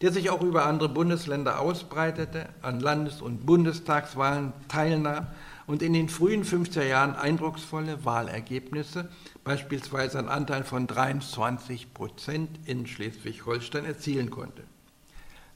der 0.00 0.12
sich 0.12 0.30
auch 0.30 0.42
über 0.42 0.64
andere 0.64 0.88
Bundesländer 0.88 1.60
ausbreitete, 1.60 2.48
an 2.62 2.80
Landes- 2.80 3.20
und 3.20 3.44
Bundestagswahlen 3.44 4.52
teilnahm 4.68 5.26
und 5.66 5.82
in 5.82 5.92
den 5.92 6.08
frühen 6.08 6.44
50er 6.44 6.84
Jahren 6.84 7.14
eindrucksvolle 7.14 8.04
Wahlergebnisse, 8.04 9.08
beispielsweise 9.44 10.18
einen 10.18 10.28
Anteil 10.28 10.64
von 10.64 10.86
23 10.86 11.92
Prozent 11.92 12.48
in 12.64 12.86
Schleswig-Holstein 12.86 13.84
erzielen 13.84 14.30
konnte. 14.30 14.62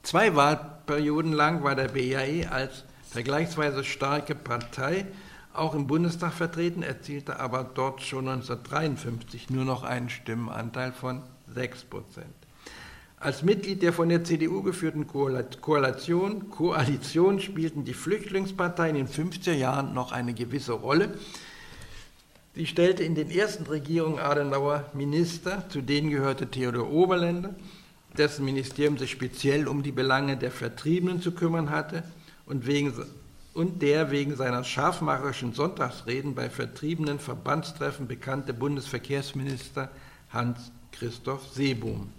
Zwei 0.03 0.35
Wahlperioden 0.35 1.33
lang 1.33 1.63
war 1.63 1.75
der 1.75 1.87
BAE 1.87 2.47
als 2.51 2.83
vergleichsweise 3.09 3.83
starke 3.83 4.35
Partei 4.35 5.07
auch 5.53 5.73
im 5.73 5.87
Bundestag 5.87 6.33
vertreten, 6.33 6.83
erzielte 6.83 7.39
aber 7.39 7.63
dort 7.63 8.01
schon 8.01 8.27
1953 8.27 9.49
nur 9.49 9.65
noch 9.65 9.83
einen 9.83 10.09
Stimmenanteil 10.09 10.91
von 10.91 11.23
6 11.53 11.85
Prozent. 11.85 12.44
Als 13.25 13.41
Mitglied 13.41 13.81
der 13.81 13.91
von 13.91 14.09
der 14.09 14.23
CDU 14.23 14.61
geführten 14.61 15.07
Koalition, 15.07 16.51
Koalition 16.51 17.39
spielten 17.39 17.83
die 17.83 17.95
Flüchtlingsparteien 17.95 18.95
in 18.95 19.07
den 19.07 19.31
50er 19.31 19.53
Jahren 19.53 19.95
noch 19.95 20.11
eine 20.11 20.35
gewisse 20.35 20.73
Rolle. 20.73 21.17
Sie 22.53 22.67
stellte 22.67 23.03
in 23.03 23.15
den 23.15 23.31
ersten 23.31 23.65
Regierungen 23.65 24.19
Adenauer 24.19 24.91
Minister, 24.93 25.67
zu 25.69 25.81
denen 25.81 26.11
gehörte 26.11 26.51
Theodor 26.51 26.91
Oberländer, 26.91 27.55
dessen 28.15 28.45
Ministerium 28.45 28.99
sich 28.99 29.09
speziell 29.09 29.67
um 29.67 29.81
die 29.81 29.91
Belange 29.91 30.37
der 30.37 30.51
Vertriebenen 30.51 31.19
zu 31.19 31.31
kümmern 31.31 31.71
hatte 31.71 32.03
und, 32.45 32.67
wegen, 32.67 32.93
und 33.55 33.81
der 33.81 34.11
wegen 34.11 34.35
seiner 34.35 34.63
scharfmacherischen 34.63 35.53
Sonntagsreden 35.53 36.35
bei 36.35 36.47
vertriebenen 36.47 37.17
Verbandstreffen 37.17 38.05
bekannte 38.05 38.53
Bundesverkehrsminister 38.53 39.89
Hans 40.29 40.71
Christoph 40.91 41.47
Seebohm. 41.55 42.11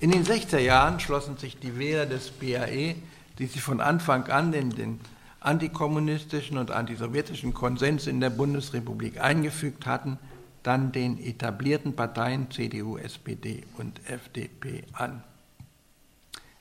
In 0.00 0.10
den 0.10 0.24
60er 0.24 0.58
Jahren 0.58 1.00
schlossen 1.00 1.36
sich 1.36 1.58
die 1.58 1.78
Wähler 1.78 2.06
des 2.06 2.30
BAE, 2.30 2.96
die 3.38 3.46
sich 3.46 3.62
von 3.62 3.80
Anfang 3.80 4.24
an 4.28 4.52
in 4.52 4.70
den 4.70 5.00
antikommunistischen 5.40 6.58
und 6.58 6.70
antisowjetischen 6.70 7.54
Konsens 7.54 8.06
in 8.06 8.20
der 8.20 8.30
Bundesrepublik 8.30 9.20
eingefügt 9.20 9.86
hatten, 9.86 10.18
dann 10.62 10.90
den 10.90 11.18
etablierten 11.22 11.94
Parteien 11.94 12.50
CDU, 12.50 12.96
SPD 12.98 13.62
und 13.78 14.00
FDP 14.10 14.82
an. 14.92 15.22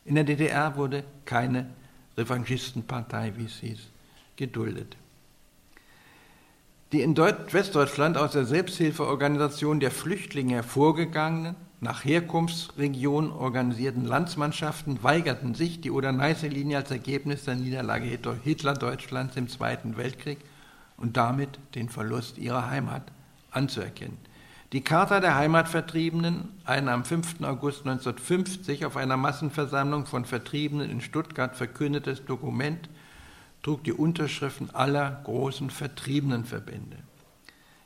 In 0.06 0.16
der 0.16 0.24
DDR 0.24 0.76
wurde 0.76 1.04
keine 1.26 1.72
Revanchistenpartei, 2.16 3.34
wie 3.36 3.46
es 3.46 3.58
hieß, 3.58 3.80
geduldet. 4.36 4.96
Die 6.92 7.02
in 7.02 7.18
Westdeutschland 7.18 8.16
aus 8.18 8.34
der 8.34 8.46
Selbsthilfeorganisation 8.46 9.80
der 9.80 9.92
Flüchtlinge 9.92 10.54
hervorgegangenen 10.56 11.56
nach 11.82 12.06
Herkunftsregion 12.06 13.32
organisierten 13.32 14.06
Landsmannschaften 14.06 15.04
weigerten 15.04 15.56
sich, 15.56 15.82
die 15.82 15.92
Oder-Neiße-Linie 15.92 16.78
als 16.78 16.92
Ergebnis 16.92 17.46
der 17.46 17.56
Niederlage 17.56 18.06
Hitler-Deutschlands 18.44 19.36
im 19.36 19.50
Zweiten 19.50 19.98
Weltkrieg 19.98 20.40
und 20.98 21.18
damit 21.18 21.60
den 21.76 21.90
Verlust 21.90 22.38
ihrer 22.38 22.70
Heimat 22.70 23.04
anzuerkennen. 23.52 24.18
Die 24.72 24.82
Charta 24.82 25.20
der 25.20 25.36
Heimatvertriebenen, 25.36 26.50
ein 26.66 26.90
am 26.90 27.06
5. 27.06 27.42
August 27.44 27.82
1950 27.82 28.86
auf 28.86 28.98
einer 28.98 29.18
Massenversammlung 29.18 30.06
von 30.06 30.26
Vertriebenen 30.26 30.90
in 30.90 31.02
Stuttgart 31.02 31.56
verkündetes 31.56 32.26
Dokument, 32.26 32.90
trug 33.64 33.84
die 33.84 33.94
Unterschriften 33.94 34.74
aller 34.74 35.22
großen 35.24 35.70
Vertriebenenverbände. 35.70 36.98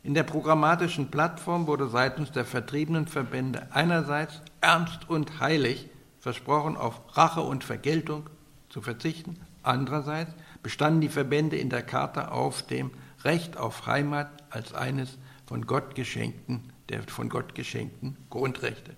In 0.02 0.14
der 0.14 0.24
programmatischen 0.24 1.12
Plattform 1.12 1.68
wurde 1.68 1.89
seitens 1.89 2.32
der 2.32 2.45
vertriebenen 2.45 3.08
Verbände 3.08 3.68
einerseits 3.72 4.41
ernst 4.62 5.10
und 5.10 5.41
heilig 5.41 5.89
versprochen, 6.20 6.78
auf 6.78 7.02
Rache 7.18 7.41
und 7.41 7.64
Vergeltung 7.64 8.30
zu 8.70 8.82
verzichten, 8.82 9.38
andererseits 9.62 10.32
bestanden 10.64 11.02
die 11.02 11.10
Verbände 11.10 11.58
in 11.58 11.70
der 11.70 11.84
Charta 11.84 12.30
auf 12.30 12.64
dem 12.64 12.91
Recht 13.24 13.58
auf 13.58 13.88
Heimat 13.88 14.30
als 14.50 14.74
eines 14.74 15.18
von 15.45 15.66
Gott 15.66 15.95
geschenkten, 15.95 16.72
der 16.88 17.04
von 17.04 17.28
Gott 17.28 17.54
geschenkten 17.54 18.16
Grundrechte. 18.30 18.95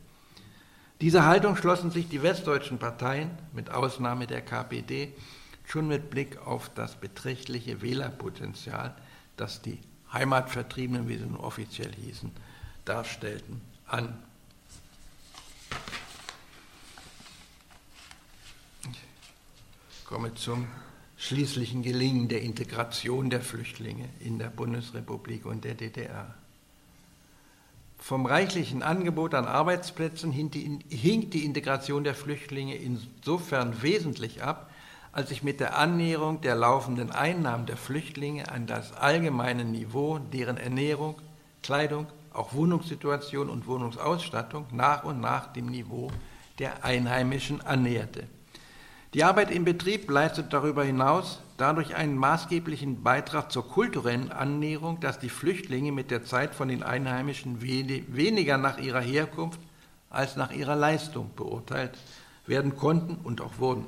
Dieser 1.01 1.25
Haltung 1.25 1.55
schlossen 1.55 1.89
sich 1.89 2.09
die 2.09 2.21
westdeutschen 2.21 2.77
Parteien, 2.77 3.31
mit 3.53 3.71
Ausnahme 3.71 4.27
der 4.27 4.41
KPD, 4.41 5.13
schon 5.65 5.87
mit 5.87 6.11
Blick 6.11 6.37
auf 6.45 6.69
das 6.75 6.95
beträchtliche 6.95 7.81
Wählerpotenzial, 7.81 8.93
das 9.35 9.63
die 9.63 9.79
Heimatvertriebenen, 10.13 11.07
wie 11.07 11.17
sie 11.17 11.25
nun 11.25 11.37
offiziell 11.37 11.93
hießen, 11.93 12.31
darstellten, 12.85 13.61
an. 13.87 14.17
Ich 19.91 20.05
komme 20.05 20.33
zum 20.35 20.67
schließlichen 21.17 21.83
Gelingen 21.83 22.27
der 22.27 22.41
Integration 22.41 23.29
der 23.29 23.41
Flüchtlinge 23.41 24.09
in 24.19 24.39
der 24.39 24.49
Bundesrepublik 24.49 25.45
und 25.45 25.63
der 25.63 25.75
DDR. 25.75 26.33
Vom 27.99 28.25
reichlichen 28.25 28.81
Angebot 28.81 29.35
an 29.35 29.45
Arbeitsplätzen 29.45 30.31
hinkt 30.31 30.55
die 30.55 31.45
Integration 31.45 32.03
der 32.03 32.15
Flüchtlinge 32.15 32.75
insofern 32.75 33.83
wesentlich 33.83 34.41
ab, 34.41 34.70
als 35.11 35.29
sich 35.29 35.43
mit 35.43 35.59
der 35.59 35.77
Annäherung 35.77 36.41
der 36.41 36.55
laufenden 36.55 37.11
Einnahmen 37.11 37.65
der 37.65 37.77
Flüchtlinge 37.77 38.49
an 38.49 38.67
das 38.67 38.93
allgemeine 38.93 39.65
Niveau 39.65 40.19
deren 40.19 40.57
Ernährung, 40.57 41.15
Kleidung, 41.63 42.07
auch 42.33 42.53
Wohnungssituation 42.53 43.49
und 43.49 43.67
Wohnungsausstattung 43.67 44.67
nach 44.71 45.03
und 45.03 45.19
nach 45.19 45.51
dem 45.51 45.65
Niveau 45.65 46.11
der 46.59 46.85
Einheimischen 46.85 47.61
annäherte. 47.61 48.27
Die 49.13 49.25
Arbeit 49.25 49.51
im 49.51 49.65
Betrieb 49.65 50.09
leistet 50.09 50.53
darüber 50.53 50.85
hinaus 50.85 51.41
dadurch 51.57 51.95
einen 51.95 52.17
maßgeblichen 52.17 53.03
Beitrag 53.03 53.51
zur 53.51 53.67
kulturellen 53.67 54.31
Annäherung, 54.31 55.01
dass 55.01 55.19
die 55.19 55.29
Flüchtlinge 55.29 55.91
mit 55.91 56.09
der 56.09 56.23
Zeit 56.23 56.55
von 56.55 56.69
den 56.69 56.81
Einheimischen 56.81 57.61
weniger 57.61 58.57
nach 58.57 58.77
ihrer 58.77 59.01
Herkunft 59.01 59.59
als 60.09 60.37
nach 60.37 60.51
ihrer 60.51 60.75
Leistung 60.75 61.29
beurteilt 61.35 61.97
werden 62.47 62.77
konnten 62.77 63.15
und 63.23 63.41
auch 63.41 63.59
wurden. 63.59 63.85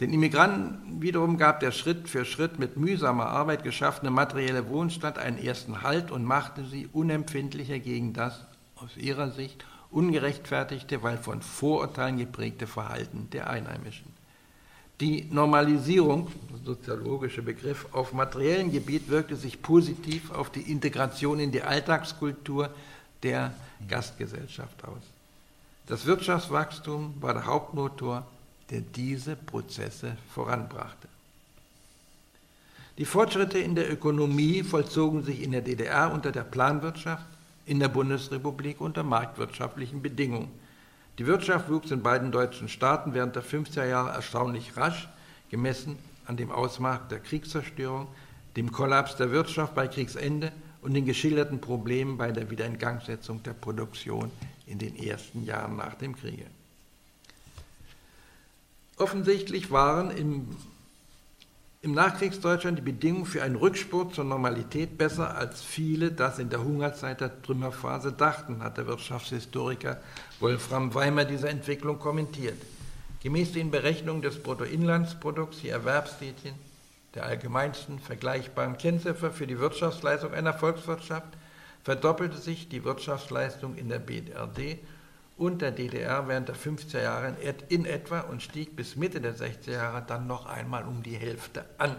Den 0.00 0.12
Immigranten 0.12 1.00
wiederum 1.00 1.38
gab 1.38 1.60
der 1.60 1.70
Schritt 1.70 2.08
für 2.08 2.24
Schritt 2.24 2.58
mit 2.58 2.76
mühsamer 2.76 3.26
Arbeit 3.26 3.62
geschaffene 3.62 4.10
materielle 4.10 4.68
Wohnstadt 4.68 5.18
einen 5.18 5.38
ersten 5.38 5.82
Halt 5.82 6.10
und 6.10 6.24
machte 6.24 6.64
sie 6.64 6.88
unempfindlicher 6.92 7.78
gegen 7.78 8.12
das 8.12 8.44
aus 8.76 8.96
ihrer 8.96 9.30
Sicht 9.30 9.64
ungerechtfertigte, 9.90 11.04
weil 11.04 11.18
von 11.18 11.42
Vorurteilen 11.42 12.18
geprägte 12.18 12.66
Verhalten 12.66 13.28
der 13.32 13.48
Einheimischen. 13.48 14.12
Die 15.00 15.28
Normalisierung, 15.30 16.28
soziologische 16.64 17.42
Begriff, 17.42 17.86
auf 17.92 18.12
materiellem 18.12 18.72
Gebiet 18.72 19.08
wirkte 19.08 19.36
sich 19.36 19.62
positiv 19.62 20.32
auf 20.32 20.50
die 20.50 20.70
Integration 20.70 21.38
in 21.38 21.52
die 21.52 21.62
Alltagskultur 21.62 22.70
der 23.22 23.54
Gastgesellschaft 23.88 24.84
aus. 24.84 25.02
Das 25.86 26.06
Wirtschaftswachstum 26.06 27.14
war 27.20 27.34
der 27.34 27.46
Hauptmotor, 27.46 28.26
der 28.70 28.80
diese 28.80 29.36
Prozesse 29.36 30.16
voranbrachte. 30.32 31.08
Die 32.96 33.04
Fortschritte 33.04 33.58
in 33.58 33.74
der 33.74 33.90
Ökonomie 33.92 34.62
vollzogen 34.62 35.24
sich 35.24 35.42
in 35.42 35.50
der 35.50 35.62
DDR 35.62 36.12
unter 36.12 36.30
der 36.30 36.44
Planwirtschaft, 36.44 37.26
in 37.66 37.80
der 37.80 37.88
Bundesrepublik 37.88 38.80
unter 38.80 39.02
marktwirtschaftlichen 39.02 40.00
Bedingungen. 40.00 40.48
Die 41.18 41.26
Wirtschaft 41.26 41.68
wuchs 41.70 41.90
in 41.90 42.02
beiden 42.02 42.30
deutschen 42.30 42.68
Staaten 42.68 43.14
während 43.14 43.34
der 43.34 43.42
50er 43.42 43.84
Jahre 43.84 44.10
erstaunlich 44.10 44.76
rasch, 44.76 45.08
gemessen 45.50 45.98
an 46.26 46.36
dem 46.36 46.50
Ausmaß 46.50 47.08
der 47.10 47.20
Kriegszerstörung, 47.20 48.06
dem 48.56 48.70
Kollaps 48.70 49.16
der 49.16 49.30
Wirtschaft 49.30 49.74
bei 49.74 49.88
Kriegsende 49.88 50.52
und 50.82 50.94
den 50.94 51.04
geschilderten 51.04 51.60
Problemen 51.60 52.16
bei 52.16 52.30
der 52.30 52.50
Wiederingangsetzung 52.50 53.42
der 53.42 53.54
Produktion 53.54 54.30
in 54.66 54.78
den 54.78 54.96
ersten 54.96 55.44
Jahren 55.44 55.76
nach 55.76 55.94
dem 55.94 56.14
Kriege. 56.14 56.46
Offensichtlich 58.96 59.72
waren 59.72 60.10
im, 60.12 60.56
im 61.82 61.92
Nachkriegsdeutschland 61.92 62.78
die 62.78 62.82
Bedingungen 62.82 63.26
für 63.26 63.42
einen 63.42 63.56
Rückspurt 63.56 64.14
zur 64.14 64.24
Normalität 64.24 64.96
besser, 64.96 65.36
als 65.36 65.62
viele 65.62 66.12
das 66.12 66.38
in 66.38 66.48
der 66.48 66.62
Hungerzeit 66.62 67.20
der 67.20 67.42
Trümmerphase 67.42 68.12
dachten, 68.12 68.62
hat 68.62 68.78
der 68.78 68.86
Wirtschaftshistoriker 68.86 70.00
Wolfram 70.38 70.94
Weimer 70.94 71.24
diese 71.24 71.48
Entwicklung 71.48 71.98
kommentiert. 71.98 72.60
Gemäß 73.22 73.52
den 73.52 73.70
Berechnungen 73.70 74.22
des 74.22 74.40
Bruttoinlandsprodukts, 74.42 75.60
die 75.60 75.70
Erwerbstätigen, 75.70 76.54
der 77.14 77.24
allgemeinsten 77.24 77.98
vergleichbaren 77.98 78.76
Kennziffer 78.76 79.32
für 79.32 79.46
die 79.46 79.58
Wirtschaftsleistung 79.58 80.32
einer 80.32 80.52
Volkswirtschaft, 80.52 81.28
verdoppelte 81.82 82.38
sich 82.38 82.68
die 82.68 82.84
Wirtschaftsleistung 82.84 83.76
in 83.76 83.88
der 83.88 83.98
BRD 83.98 84.78
und 85.36 85.62
der 85.62 85.72
DDR 85.72 86.28
während 86.28 86.48
der 86.48 86.56
50er 86.56 87.02
Jahre 87.02 87.34
in 87.68 87.84
etwa 87.84 88.20
und 88.20 88.42
stieg 88.42 88.76
bis 88.76 88.96
Mitte 88.96 89.20
der 89.20 89.34
60er 89.34 89.72
Jahre 89.72 90.04
dann 90.06 90.26
noch 90.26 90.46
einmal 90.46 90.84
um 90.84 91.02
die 91.02 91.16
Hälfte 91.16 91.64
an. 91.78 91.96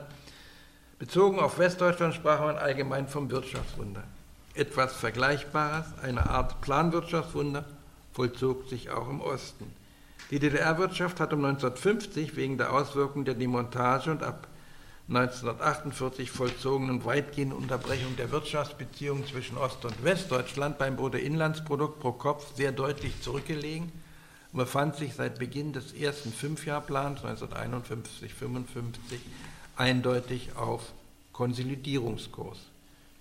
Bezogen 0.97 1.39
auf 1.39 1.59
Westdeutschland 1.59 2.13
sprach 2.13 2.39
man 2.39 2.55
allgemein 2.55 3.07
vom 3.07 3.29
Wirtschaftswunder. 3.29 4.03
Etwas 4.53 4.93
Vergleichbares, 4.93 5.87
eine 6.01 6.29
Art 6.29 6.61
Planwirtschaftswunder, 6.61 7.65
vollzog 8.13 8.69
sich 8.69 8.89
auch 8.89 9.09
im 9.09 9.19
Osten. 9.19 9.73
Die 10.31 10.39
DDR-Wirtschaft 10.39 11.19
hat 11.19 11.33
um 11.33 11.43
1950 11.43 12.37
wegen 12.37 12.57
der 12.57 12.71
Auswirkungen 12.71 13.25
der 13.25 13.35
Demontage 13.35 14.09
und 14.09 14.23
ab 14.23 14.47
1948 15.07 16.31
vollzogenen 16.31 17.05
weitgehenden 17.05 17.55
Unterbrechung 17.55 18.15
der 18.15 18.31
Wirtschaftsbeziehungen 18.31 19.27
zwischen 19.27 19.55
Ost- 19.55 19.85
und 19.85 20.03
Westdeutschland 20.03 20.79
beim 20.79 20.95
Bruttoinlandsprodukt 20.95 21.99
pro 21.99 22.11
Kopf 22.11 22.55
sehr 22.55 22.71
deutlich 22.71 23.21
zurückgelegen 23.21 23.91
und 24.51 24.57
befand 24.57 24.95
sich 24.95 25.13
seit 25.13 25.37
Beginn 25.37 25.73
des 25.73 25.93
ersten 25.93 26.33
Fünfjahrplans 26.33 27.21
1951-55 27.21 29.19
eindeutig 29.75 30.55
auf 30.55 30.91
Konsolidierungskurs. 31.33 32.57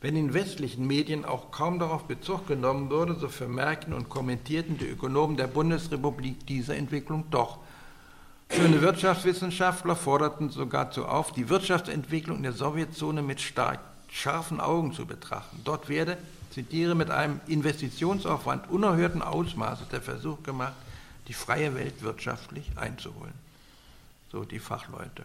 Wenn 0.00 0.16
in 0.16 0.32
westlichen 0.32 0.86
Medien 0.86 1.26
auch 1.26 1.50
kaum 1.50 1.78
darauf 1.78 2.04
Bezug 2.04 2.46
genommen 2.46 2.90
wurde, 2.90 3.14
so 3.14 3.28
vermerkten 3.28 3.92
und 3.92 4.08
kommentierten 4.08 4.78
die 4.78 4.88
Ökonomen 4.88 5.36
der 5.36 5.48
Bundesrepublik 5.48 6.46
diese 6.46 6.74
Entwicklung 6.76 7.24
doch 7.30 7.58
Führende 8.48 8.82
Wirtschaftswissenschaftler 8.82 9.96
forderten 9.96 10.50
sogar 10.50 10.86
dazu 10.86 11.06
auf, 11.06 11.32
die 11.32 11.48
Wirtschaftsentwicklung 11.48 12.38
in 12.38 12.42
der 12.42 12.52
Sowjetzone 12.52 13.22
mit 13.22 13.40
stark, 13.40 13.80
scharfen 14.10 14.60
Augen 14.60 14.92
zu 14.92 15.06
betrachten. 15.06 15.60
Dort 15.64 15.88
werde, 15.88 16.18
zitiere, 16.50 16.94
mit 16.94 17.10
einem 17.10 17.40
Investitionsaufwand 17.46 18.70
unerhörten 18.70 19.22
Ausmaßes 19.22 19.88
der 19.88 20.02
Versuch 20.02 20.42
gemacht, 20.42 20.74
die 21.26 21.32
freie 21.32 21.74
Welt 21.74 22.02
wirtschaftlich 22.02 22.70
einzuholen. 22.76 23.32
So 24.30 24.44
die 24.44 24.58
Fachleute. 24.58 25.24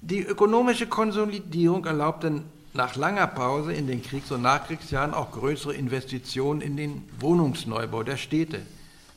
Die 0.00 0.20
ökonomische 0.20 0.86
Konsolidierung 0.86 1.84
erlaubte 1.84 2.42
nach 2.72 2.96
langer 2.96 3.26
Pause 3.26 3.72
in 3.72 3.86
den 3.86 4.02
Kriegs- 4.02 4.30
und 4.30 4.42
Nachkriegsjahren 4.42 5.12
auch 5.12 5.32
größere 5.32 5.74
Investitionen 5.74 6.60
in 6.60 6.76
den 6.76 7.08
Wohnungsneubau 7.18 8.02
der 8.02 8.16
Städte 8.16 8.62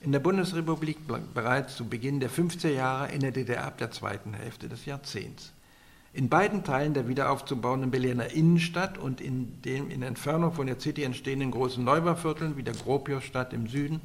in 0.03 0.11
der 0.11 0.19
Bundesrepublik 0.19 0.97
bereits 1.33 1.77
zu 1.77 1.85
Beginn 1.85 2.19
der 2.19 2.29
50er 2.29 2.69
Jahre, 2.69 3.11
in 3.13 3.21
der 3.21 3.31
DDR 3.31 3.65
ab 3.65 3.77
der 3.77 3.89
zweiten 3.89 4.33
Hälfte 4.33 4.67
des 4.67 4.85
Jahrzehnts. 4.85 5.53
In 6.11 6.27
beiden 6.27 6.63
Teilen 6.65 6.93
der 6.93 7.07
wiederaufzubauenden 7.07 7.89
Berliner 7.89 8.31
Innenstadt 8.31 8.97
und 8.97 9.21
in 9.21 9.61
den 9.61 9.89
in 9.89 10.03
Entfernung 10.03 10.51
von 10.51 10.67
der 10.67 10.79
City 10.79 11.03
entstehenden 11.03 11.51
großen 11.51 11.83
Neubauvierteln 11.83 12.57
wie 12.57 12.63
der 12.63 12.73
Gropiusstadt 12.73 13.53
im 13.53 13.67
Süden 13.67 14.01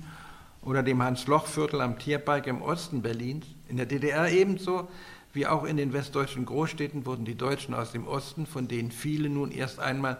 oder 0.62 0.84
dem 0.84 1.02
Hans-Loch-Viertel 1.02 1.80
am 1.80 1.98
Tierpark 1.98 2.46
im 2.46 2.62
Osten 2.62 3.02
Berlins, 3.02 3.46
in 3.68 3.76
der 3.76 3.86
DDR 3.86 4.30
ebenso 4.30 4.88
wie 5.32 5.46
auch 5.46 5.64
in 5.64 5.76
den 5.76 5.92
westdeutschen 5.92 6.46
Großstädten 6.46 7.06
wurden 7.06 7.24
die 7.24 7.34
Deutschen 7.34 7.74
aus 7.74 7.92
dem 7.92 8.06
Osten, 8.06 8.46
von 8.46 8.68
denen 8.68 8.92
viele 8.92 9.28
nun 9.28 9.50
erst 9.50 9.80
einmal 9.80 10.18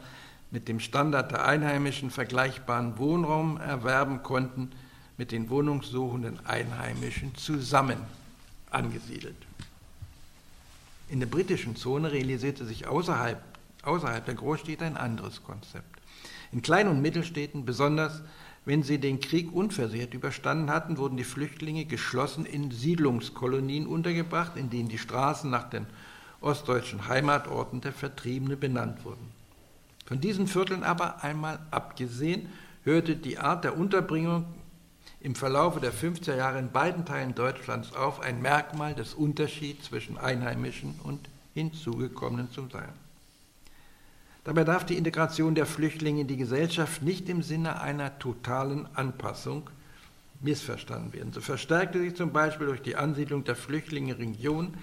mit 0.50 0.68
dem 0.68 0.80
Standard 0.80 1.30
der 1.30 1.46
Einheimischen 1.46 2.10
vergleichbaren 2.10 2.98
Wohnraum 2.98 3.58
erwerben 3.58 4.22
konnten, 4.22 4.72
mit 5.18 5.32
den 5.32 5.50
wohnungssuchenden 5.50 6.46
Einheimischen 6.46 7.34
zusammen 7.34 7.98
angesiedelt. 8.70 9.36
In 11.10 11.20
der 11.20 11.26
britischen 11.26 11.76
Zone 11.76 12.12
realisierte 12.12 12.64
sich 12.64 12.86
außerhalb, 12.86 13.42
außerhalb 13.82 14.24
der 14.24 14.34
Großstädte 14.34 14.84
ein 14.84 14.96
anderes 14.96 15.42
Konzept. 15.42 16.00
In 16.52 16.62
Klein- 16.62 16.88
und 16.88 17.02
Mittelstädten, 17.02 17.64
besonders 17.64 18.22
wenn 18.64 18.82
sie 18.82 18.98
den 18.98 19.20
Krieg 19.20 19.52
unversehrt 19.52 20.12
überstanden 20.14 20.70
hatten, 20.70 20.98
wurden 20.98 21.16
die 21.16 21.24
Flüchtlinge 21.24 21.86
geschlossen 21.86 22.44
in 22.44 22.70
Siedlungskolonien 22.70 23.86
untergebracht, 23.86 24.56
in 24.56 24.68
denen 24.68 24.90
die 24.90 24.98
Straßen 24.98 25.50
nach 25.50 25.70
den 25.70 25.86
ostdeutschen 26.40 27.08
Heimatorten 27.08 27.80
der 27.80 27.92
Vertriebene 27.92 28.56
benannt 28.56 29.04
wurden. 29.04 29.32
Von 30.04 30.20
diesen 30.20 30.46
Vierteln 30.46 30.84
aber 30.84 31.24
einmal 31.24 31.58
abgesehen, 31.70 32.50
hörte 32.84 33.16
die 33.16 33.38
Art 33.38 33.64
der 33.64 33.76
Unterbringung 33.76 34.44
im 35.20 35.34
Verlaufe 35.34 35.80
der 35.80 35.92
50er 35.92 36.36
Jahre 36.36 36.58
in 36.58 36.70
beiden 36.70 37.04
Teilen 37.04 37.34
Deutschlands 37.34 37.94
auf, 37.94 38.20
ein 38.20 38.40
Merkmal 38.40 38.94
des 38.94 39.14
Unterschieds 39.14 39.86
zwischen 39.86 40.16
Einheimischen 40.16 40.94
und 41.02 41.28
Hinzugekommenen 41.54 42.50
zu 42.52 42.68
sein. 42.72 42.92
Dabei 44.44 44.64
darf 44.64 44.86
die 44.86 44.96
Integration 44.96 45.54
der 45.54 45.66
Flüchtlinge 45.66 46.22
in 46.22 46.28
die 46.28 46.36
Gesellschaft 46.36 47.02
nicht 47.02 47.28
im 47.28 47.42
Sinne 47.42 47.80
einer 47.80 48.18
totalen 48.18 48.88
Anpassung 48.94 49.68
missverstanden 50.40 51.12
werden. 51.12 51.32
So 51.32 51.40
verstärkte 51.40 51.98
sich 51.98 52.14
zum 52.14 52.32
Beispiel 52.32 52.68
durch 52.68 52.80
die 52.80 52.96
Ansiedlung 52.96 53.44
der 53.44 53.56
Flüchtlinge 53.56 54.12
in 54.12 54.18
Regionen, 54.18 54.74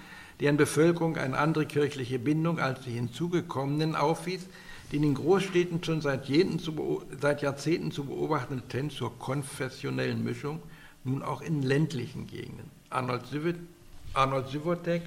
deren 0.42 0.58
Bevölkerung 0.58 1.18
eine 1.18 1.38
andere 1.38 1.66
kirchliche 1.66 2.20
Bindung 2.20 2.60
als 2.60 2.82
die 2.82 2.92
hinzugekommenen 2.92 3.96
aufwies, 3.96 4.48
die 4.92 4.98
in 4.98 5.02
den 5.02 5.16
Großstädten 5.16 5.84
schon 5.84 6.02
seit, 6.02 6.26
zu, 6.26 7.04
seit 7.20 7.42
Jahrzehnten 7.42 7.92
zu 7.92 8.06
beobachtende 8.06 8.68
Tendenz 8.68 8.96
zur 8.96 9.18
konfessionellen 9.18 10.24
Mischung 10.24 10.62
nun 11.04 11.24
auch 11.24 11.42
in 11.42 11.62
ländlichen 11.62 12.28
Gegenden. 12.28 12.70
Arnold, 12.90 13.28
Sivotek, 13.28 15.04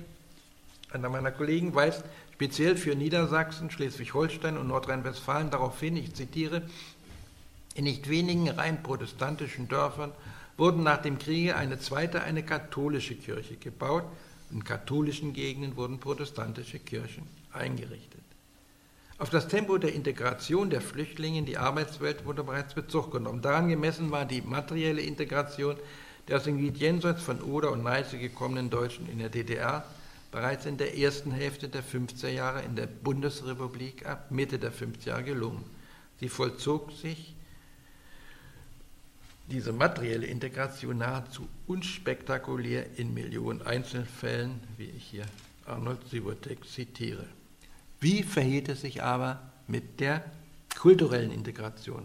einer 0.93 1.09
meiner 1.09 1.31
Kollegen, 1.31 1.75
weist 1.75 2.05
speziell 2.35 2.77
für 2.77 2.95
Niedersachsen, 2.95 3.71
Schleswig-Holstein 3.71 4.57
und 4.57 4.69
Nordrhein-Westfalen 4.69 5.51
darauf 5.51 5.81
hin, 5.81 5.97
ich 5.97 6.15
zitiere, 6.15 6.63
in 7.75 7.85
nicht 7.85 8.09
wenigen 8.09 8.49
rein 8.49 8.83
protestantischen 8.83 9.69
Dörfern 9.69 10.13
wurden 10.57 10.83
nach 10.83 11.01
dem 11.01 11.19
Kriege 11.19 11.57
eine 11.57 11.79
zweite, 11.79 12.23
eine 12.23 12.43
katholische 12.43 13.15
Kirche 13.15 13.57
gebaut. 13.57 14.05
In 14.51 14.65
katholischen 14.65 15.33
Gegenden 15.33 15.77
wurden 15.77 16.01
protestantische 16.01 16.81
Kirchen 16.81 17.23
eingerichtet. 17.53 18.21
Auf 19.19 19.31
das 19.31 19.49
Tempo 19.49 19.79
der 19.79 19.95
Integration 19.95 20.71
der 20.71 20.81
Flüchtlinge 20.81 21.39
in 21.39 21.47
die 21.47 21.59
Arbeitswelt 21.59 22.25
wurde 22.25 22.45
bereits 22.45 22.75
Bezug 22.75 23.11
genommen. 23.11 23.43
Daran 23.43 23.69
gemessen 23.69 24.13
war 24.13 24.25
die 24.25 24.43
materielle 24.43 25.03
Integration 25.03 25.77
der 26.29 26.37
aus 26.37 26.45
dem 26.45 26.59
Gebiet 26.59 26.77
jenseits 26.77 27.23
von 27.23 27.41
Oder 27.41 27.73
und 27.73 27.83
Neiße 27.83 28.19
gekommenen 28.19 28.71
Deutschen 28.71 29.09
in 29.09 29.19
der 29.19 29.31
DDR 29.31 29.85
bereits 30.31 30.67
in 30.67 30.77
der 30.77 30.97
ersten 30.97 31.33
Hälfte 31.33 31.69
der 31.69 31.83
50er 31.83 32.29
Jahre 32.29 32.63
in 32.63 32.77
der 32.77 32.87
Bundesrepublik 32.87 34.07
ab 34.07 34.31
Mitte 34.31 34.59
der 34.59 34.73
50er 34.73 35.07
Jahre 35.07 35.25
gelungen. 35.25 35.65
Sie 36.21 36.29
vollzog 36.29 36.93
sich 36.93 37.35
diese 39.51 39.73
materielle 39.73 40.27
Integration 40.27 40.99
nahezu 40.99 41.49
unspektakulär 41.67 42.99
in 42.99 43.15
Millionen 43.15 43.63
Einzelfällen, 43.63 44.61
wie 44.77 44.91
ich 44.91 45.05
hier 45.05 45.25
Arnold 45.65 46.07
Sivotek 46.11 46.67
zitiere. 46.67 47.25
Wie 48.01 48.23
verhielt 48.23 48.69
es 48.69 48.83
sich 48.83 49.03
aber 49.03 49.41
mit 49.67 50.01
der 50.01 50.25
kulturellen 50.77 51.33
Integration? 51.33 52.05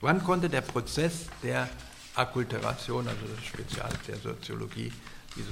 Wann 0.00 0.22
konnte 0.22 0.48
der 0.48 0.62
Prozess 0.62 1.26
der 1.42 1.68
Akkulturation, 2.14 3.06
also 3.06 3.20
das 3.34 3.44
Spezial 3.44 3.90
der 4.08 4.16
Soziologie, 4.16 4.92
diese 5.36 5.48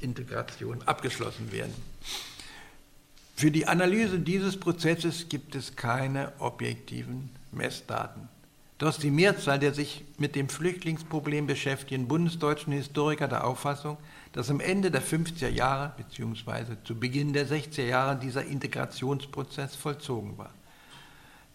Integration 0.00 0.82
abgeschlossen 0.82 1.50
werden? 1.50 1.74
Für 3.34 3.50
die 3.50 3.66
Analyse 3.66 4.20
dieses 4.20 4.58
Prozesses 4.58 5.28
gibt 5.28 5.54
es 5.54 5.74
keine 5.74 6.32
objektiven 6.38 7.30
Messdaten. 7.52 8.28
Doch 8.78 8.96
die 8.96 9.10
Mehrzahl 9.10 9.58
der 9.58 9.74
sich 9.74 10.04
mit 10.18 10.34
dem 10.36 10.48
Flüchtlingsproblem 10.48 11.46
beschäftigten 11.46 12.06
bundesdeutschen 12.06 12.72
Historiker 12.72 13.28
der 13.28 13.44
Auffassung, 13.44 13.98
dass 14.32 14.50
am 14.50 14.60
Ende 14.60 14.90
der 14.90 15.02
50er 15.02 15.48
Jahre 15.48 15.92
bzw. 15.96 16.76
zu 16.84 16.98
Beginn 16.98 17.32
der 17.32 17.46
60er 17.46 17.84
Jahre 17.84 18.16
dieser 18.16 18.44
Integrationsprozess 18.44 19.74
vollzogen 19.76 20.38
war. 20.38 20.50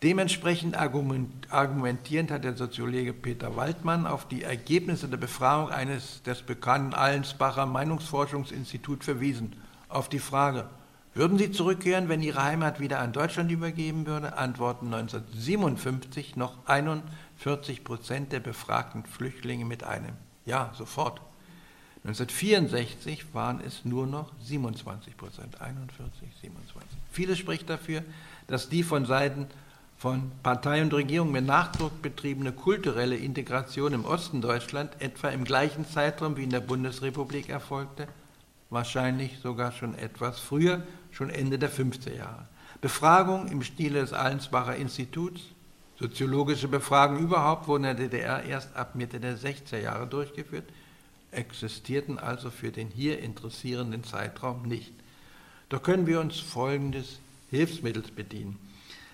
Dementsprechend 0.04 0.76
argumentierend 0.78 2.30
hat 2.30 2.44
der 2.44 2.56
Soziologe 2.56 3.14
Peter 3.14 3.56
Waldmann 3.56 4.06
auf 4.06 4.28
die 4.28 4.44
Ergebnisse 4.44 5.08
der 5.08 5.18
Befragung 5.18 5.70
eines 5.70 6.22
des 6.24 6.42
bekannten 6.42 6.94
Allensbacher 6.94 7.66
Meinungsforschungsinstituts 7.66 9.06
verwiesen, 9.06 9.56
auf 9.88 10.10
die 10.10 10.20
Frage, 10.20 10.70
würden 11.14 11.38
Sie 11.38 11.50
zurückkehren, 11.50 12.10
wenn 12.10 12.22
Ihre 12.22 12.44
Heimat 12.44 12.82
wieder 12.82 13.00
an 13.00 13.14
Deutschland 13.14 13.50
übergeben 13.50 14.06
würde? 14.06 14.38
Antworten 14.38 14.94
1957 14.94 16.36
noch 16.36 16.58
41 16.68 17.86
Prozent 17.86 18.34
der 18.34 18.42
befragten 18.42 19.06
Flüchtlinge 19.06 19.64
mit 19.64 19.86
einem 19.86 20.18
Ja, 20.44 20.74
sofort. 20.78 21.22
1964 22.06 23.34
waren 23.34 23.62
es 23.66 23.84
nur 23.84 24.06
noch 24.06 24.32
27 24.44 25.18
Prozent, 25.18 25.60
41, 25.60 26.30
27. 26.40 26.88
Vieles 27.12 27.40
spricht 27.40 27.68
dafür, 27.68 28.04
dass 28.46 28.70
die 28.70 28.84
von 28.84 29.08
Seiten 29.08 29.48
von 29.98 30.32
Partei 30.44 30.84
und 30.84 30.94
Regierung 30.94 31.32
mit 31.32 31.48
Nachdruck 31.48 32.04
betriebene 32.04 32.52
kulturelle 32.52 33.16
Integration 33.16 33.94
im 33.94 34.06
Osten 34.06 34.40
Deutschland 34.40 34.92
etwa 35.00 35.30
im 35.30 35.46
gleichen 35.46 35.88
Zeitraum 35.88 36.38
wie 36.38 36.44
in 36.44 36.52
der 36.52 36.60
Bundesrepublik 36.60 37.50
erfolgte, 37.50 38.08
wahrscheinlich 38.70 39.40
sogar 39.42 39.72
schon 39.72 39.96
etwas 39.96 40.40
früher, 40.40 40.84
schon 41.10 41.32
Ende 41.32 41.58
der 41.58 41.72
50er 41.72 42.16
Jahre. 42.16 42.46
Befragungen 42.82 43.48
im 43.48 43.64
Stile 43.64 44.02
des 44.02 44.14
Allensbacher 44.14 44.76
Instituts, 44.76 45.42
soziologische 45.98 46.68
Befragungen 46.68 47.24
überhaupt 47.24 47.68
wurden 47.68 47.86
in 47.86 47.98
der 47.98 48.10
DDR 48.10 48.44
erst 48.44 48.76
ab 48.76 48.94
Mitte 48.94 49.20
der 49.20 49.40
60er 49.40 49.80
Jahre 49.80 50.06
durchgeführt, 50.06 50.66
existierten 51.36 52.18
also 52.18 52.50
für 52.50 52.72
den 52.72 52.90
hier 52.90 53.20
interessierenden 53.20 54.04
Zeitraum 54.04 54.64
nicht. 54.64 54.94
Doch 55.70 55.82
können 55.82 56.08
wir 56.08 56.20
uns 56.20 56.40
folgendes 56.40 57.20
Hilfsmittels 57.50 58.12
bedienen. 58.12 58.58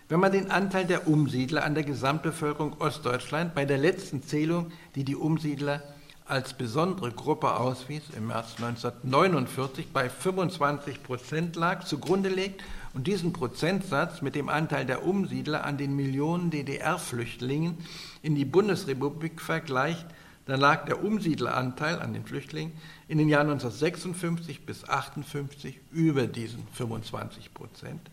Wenn 0.10 0.20
man 0.20 0.34
den 0.34 0.52
Anteil 0.52 0.86
der 0.86 1.08
Umsiedler 1.08 1.64
an 1.64 1.74
der 1.74 1.86
Gesamtbevölkerung 1.86 2.82
Ostdeutschland 2.82 3.56
bei 3.56 3.64
der 3.64 3.78
letzten 3.78 4.24
Zählung, 4.24 4.72
die 4.96 5.06
die 5.06 5.16
Umsiedler 5.16 5.82
als 6.26 6.54
besondere 6.54 7.12
Gruppe 7.12 7.56
auswies, 7.56 8.04
im 8.18 8.28
März 8.28 8.56
1949 8.58 9.88
bei 9.94 10.10
25 10.10 11.04
Prozent 11.04 11.56
lag, 11.56 11.86
zugrunde 11.86 12.30
legt 12.30 12.62
und 12.94 13.08
diesen 13.08 13.34
Prozentsatz 13.34 14.22
mit 14.22 14.36
dem 14.36 14.50
Anteil 14.50 14.86
der 14.86 15.06
Umsiedler 15.06 15.64
an 15.64 15.78
den 15.78 15.96
Millionen 15.96 16.52
DDR-Flüchtlingen 16.52 17.78
in 18.22 18.36
die 18.36 18.46
Bundesrepublik 18.46 19.42
vergleicht, 19.42 20.06
dann 20.46 20.60
lag 20.60 20.86
der 20.86 21.04
Umsiedleranteil 21.04 22.00
an 22.00 22.14
den 22.14 22.26
Flüchtlingen 22.26 22.74
in 23.08 23.18
den 23.18 23.30
Jahren 23.30 23.50
1956 23.50 24.66
bis 24.66 24.84
1958 24.84 25.80
über 25.92 26.28
diesen 26.28 26.68
25 26.74 27.54
Prozent 27.54 28.10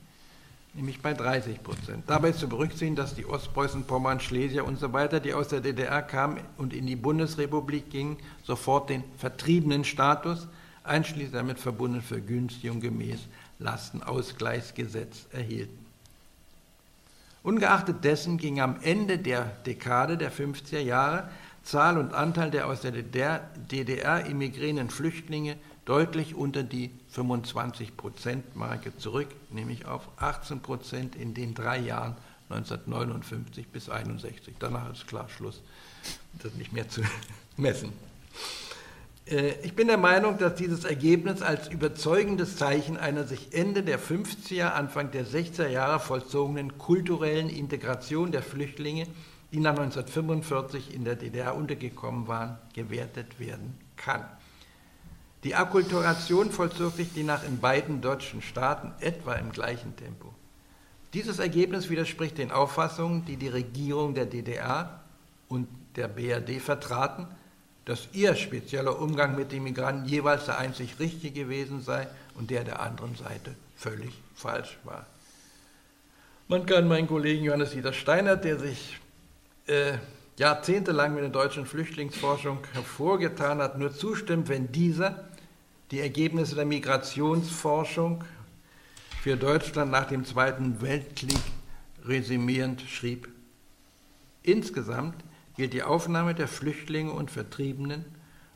nämlich 0.78 1.00
bei 1.02 1.12
30 1.12 1.62
Prozent. 1.62 2.04
Dabei 2.06 2.30
ist 2.30 2.38
zu 2.38 2.48
berücksichtigen, 2.48 2.96
dass 2.96 3.14
die 3.14 3.26
Ostpreußen, 3.26 3.84
Pommern, 3.84 4.20
Schlesier 4.20 4.64
und 4.64 4.78
so 4.78 4.92
weiter, 4.92 5.20
die 5.20 5.34
aus 5.34 5.48
der 5.48 5.60
DDR 5.60 6.02
kamen 6.02 6.40
und 6.56 6.72
in 6.72 6.86
die 6.86 6.96
Bundesrepublik 6.96 7.90
gingen, 7.90 8.16
sofort 8.44 8.88
den 8.88 9.02
vertriebenen 9.16 9.84
Status, 9.84 10.46
einschließlich 10.84 11.32
damit 11.32 11.58
verbundene 11.58 12.02
Vergünstigung 12.02 12.80
gemäß 12.80 13.20
Lastenausgleichsgesetz 13.58 15.26
erhielten. 15.32 15.86
Ungeachtet 17.42 18.04
dessen 18.04 18.36
ging 18.36 18.60
am 18.60 18.76
Ende 18.82 19.18
der 19.18 19.44
Dekade 19.66 20.16
der 20.16 20.32
50er 20.32 20.80
Jahre 20.80 21.28
Zahl 21.68 21.98
und 21.98 22.14
Anteil 22.14 22.50
der 22.50 22.66
aus 22.66 22.80
der 22.80 22.92
DDR, 22.92 24.24
emigrierenden 24.24 24.88
Flüchtlinge 24.88 25.58
deutlich 25.84 26.34
unter 26.34 26.62
die 26.62 26.90
25-Prozent-Marke 27.14 28.96
zurück, 28.96 29.28
nämlich 29.50 29.84
auf 29.84 30.08
18 30.16 30.60
Prozent 30.60 31.14
in 31.14 31.34
den 31.34 31.52
drei 31.52 31.78
Jahren 31.78 32.16
1959 32.48 33.68
bis 33.68 33.90
1961. 33.90 34.54
Danach 34.58 34.90
ist 34.90 35.06
klar 35.06 35.28
Schluss, 35.28 35.60
das 36.42 36.54
nicht 36.54 36.72
mehr 36.72 36.88
zu 36.88 37.02
messen. 37.58 37.92
Äh, 39.26 39.60
ich 39.62 39.76
bin 39.76 39.88
der 39.88 39.98
Meinung, 39.98 40.38
dass 40.38 40.54
dieses 40.54 40.84
Ergebnis 40.84 41.42
als 41.42 41.68
überzeugendes 41.68 42.56
Zeichen 42.56 42.96
einer 42.96 43.24
sich 43.24 43.52
Ende 43.52 43.82
der 43.82 44.00
50er, 44.00 44.70
Anfang 44.70 45.10
der 45.10 45.26
60er 45.26 45.68
Jahre 45.68 46.00
vollzogenen 46.00 46.78
kulturellen 46.78 47.50
Integration 47.50 48.32
der 48.32 48.42
Flüchtlinge, 48.42 49.06
die 49.52 49.60
nach 49.60 49.70
1945 49.70 50.94
in 50.94 51.04
der 51.04 51.16
DDR 51.16 51.54
untergekommen 51.54 52.28
waren, 52.28 52.58
gewertet 52.74 53.40
werden 53.40 53.78
kann. 53.96 54.24
Die 55.44 55.54
Akkulturation 55.54 56.50
vollzog 56.50 56.94
sich 56.94 57.12
demnach 57.12 57.44
in 57.44 57.60
beiden 57.60 58.00
deutschen 58.00 58.42
Staaten 58.42 58.92
etwa 59.00 59.34
im 59.34 59.52
gleichen 59.52 59.96
Tempo. 59.96 60.34
Dieses 61.14 61.38
Ergebnis 61.38 61.88
widerspricht 61.88 62.36
den 62.38 62.50
Auffassungen, 62.50 63.24
die 63.24 63.36
die 63.36 63.48
Regierung 63.48 64.14
der 64.14 64.26
DDR 64.26 65.00
und 65.48 65.68
der 65.96 66.08
BRD 66.08 66.60
vertraten, 66.60 67.26
dass 67.86 68.08
ihr 68.12 68.34
spezieller 68.34 69.00
Umgang 69.00 69.34
mit 69.34 69.50
den 69.50 69.62
Migranten 69.62 70.06
jeweils 70.06 70.44
der 70.44 70.58
einzig 70.58 70.98
richtige 70.98 71.44
gewesen 71.44 71.80
sei 71.80 72.06
und 72.34 72.50
der 72.50 72.64
der 72.64 72.80
anderen 72.80 73.14
Seite 73.14 73.54
völlig 73.76 74.12
falsch 74.34 74.76
war. 74.84 75.06
Man 76.48 76.66
kann 76.66 76.86
meinen 76.86 77.06
Kollegen 77.06 77.44
Johannes 77.44 77.70
Dieter 77.70 77.94
Steiner, 77.94 78.36
der 78.36 78.58
sich 78.58 78.98
äh, 79.68 79.98
jahrzehntelang 80.38 81.14
mit 81.14 81.22
der 81.22 81.30
deutschen 81.30 81.66
Flüchtlingsforschung 81.66 82.58
hervorgetan 82.72 83.58
hat, 83.58 83.78
nur 83.78 83.92
zustimmt, 83.92 84.48
wenn 84.48 84.70
dieser 84.72 85.28
die 85.90 86.00
Ergebnisse 86.00 86.54
der 86.54 86.64
Migrationsforschung 86.64 88.24
für 89.22 89.36
Deutschland 89.36 89.90
nach 89.90 90.06
dem 90.06 90.24
Zweiten 90.24 90.80
Weltkrieg 90.80 91.40
resümierend 92.04 92.82
schrieb. 92.82 93.28
Insgesamt 94.42 95.16
gilt 95.56 95.72
die 95.72 95.82
Aufnahme 95.82 96.34
der 96.34 96.46
Flüchtlinge 96.46 97.10
und 97.10 97.30
Vertriebenen 97.30 98.04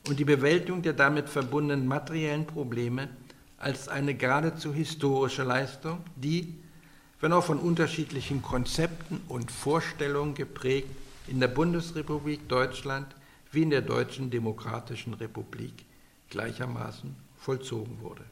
und 0.07 0.19
die 0.19 0.25
Bewältigung 0.25 0.81
der 0.81 0.93
damit 0.93 1.29
verbundenen 1.29 1.85
materiellen 1.87 2.47
Probleme 2.47 3.09
als 3.57 3.87
eine 3.87 4.13
geradezu 4.15 4.73
historische 4.73 5.43
Leistung, 5.43 5.99
die, 6.15 6.55
wenn 7.19 7.33
auch 7.33 7.43
von 7.43 7.59
unterschiedlichen 7.59 8.41
Konzepten 8.41 9.21
und 9.27 9.51
Vorstellungen 9.51 10.33
geprägt, 10.33 10.89
in 11.27 11.39
der 11.39 11.47
Bundesrepublik 11.47 12.47
Deutschland 12.49 13.07
wie 13.51 13.61
in 13.61 13.69
der 13.69 13.81
Deutschen 13.81 14.29
Demokratischen 14.29 15.13
Republik 15.13 15.85
gleichermaßen 16.29 17.15
vollzogen 17.37 18.01
wurde 18.01 18.23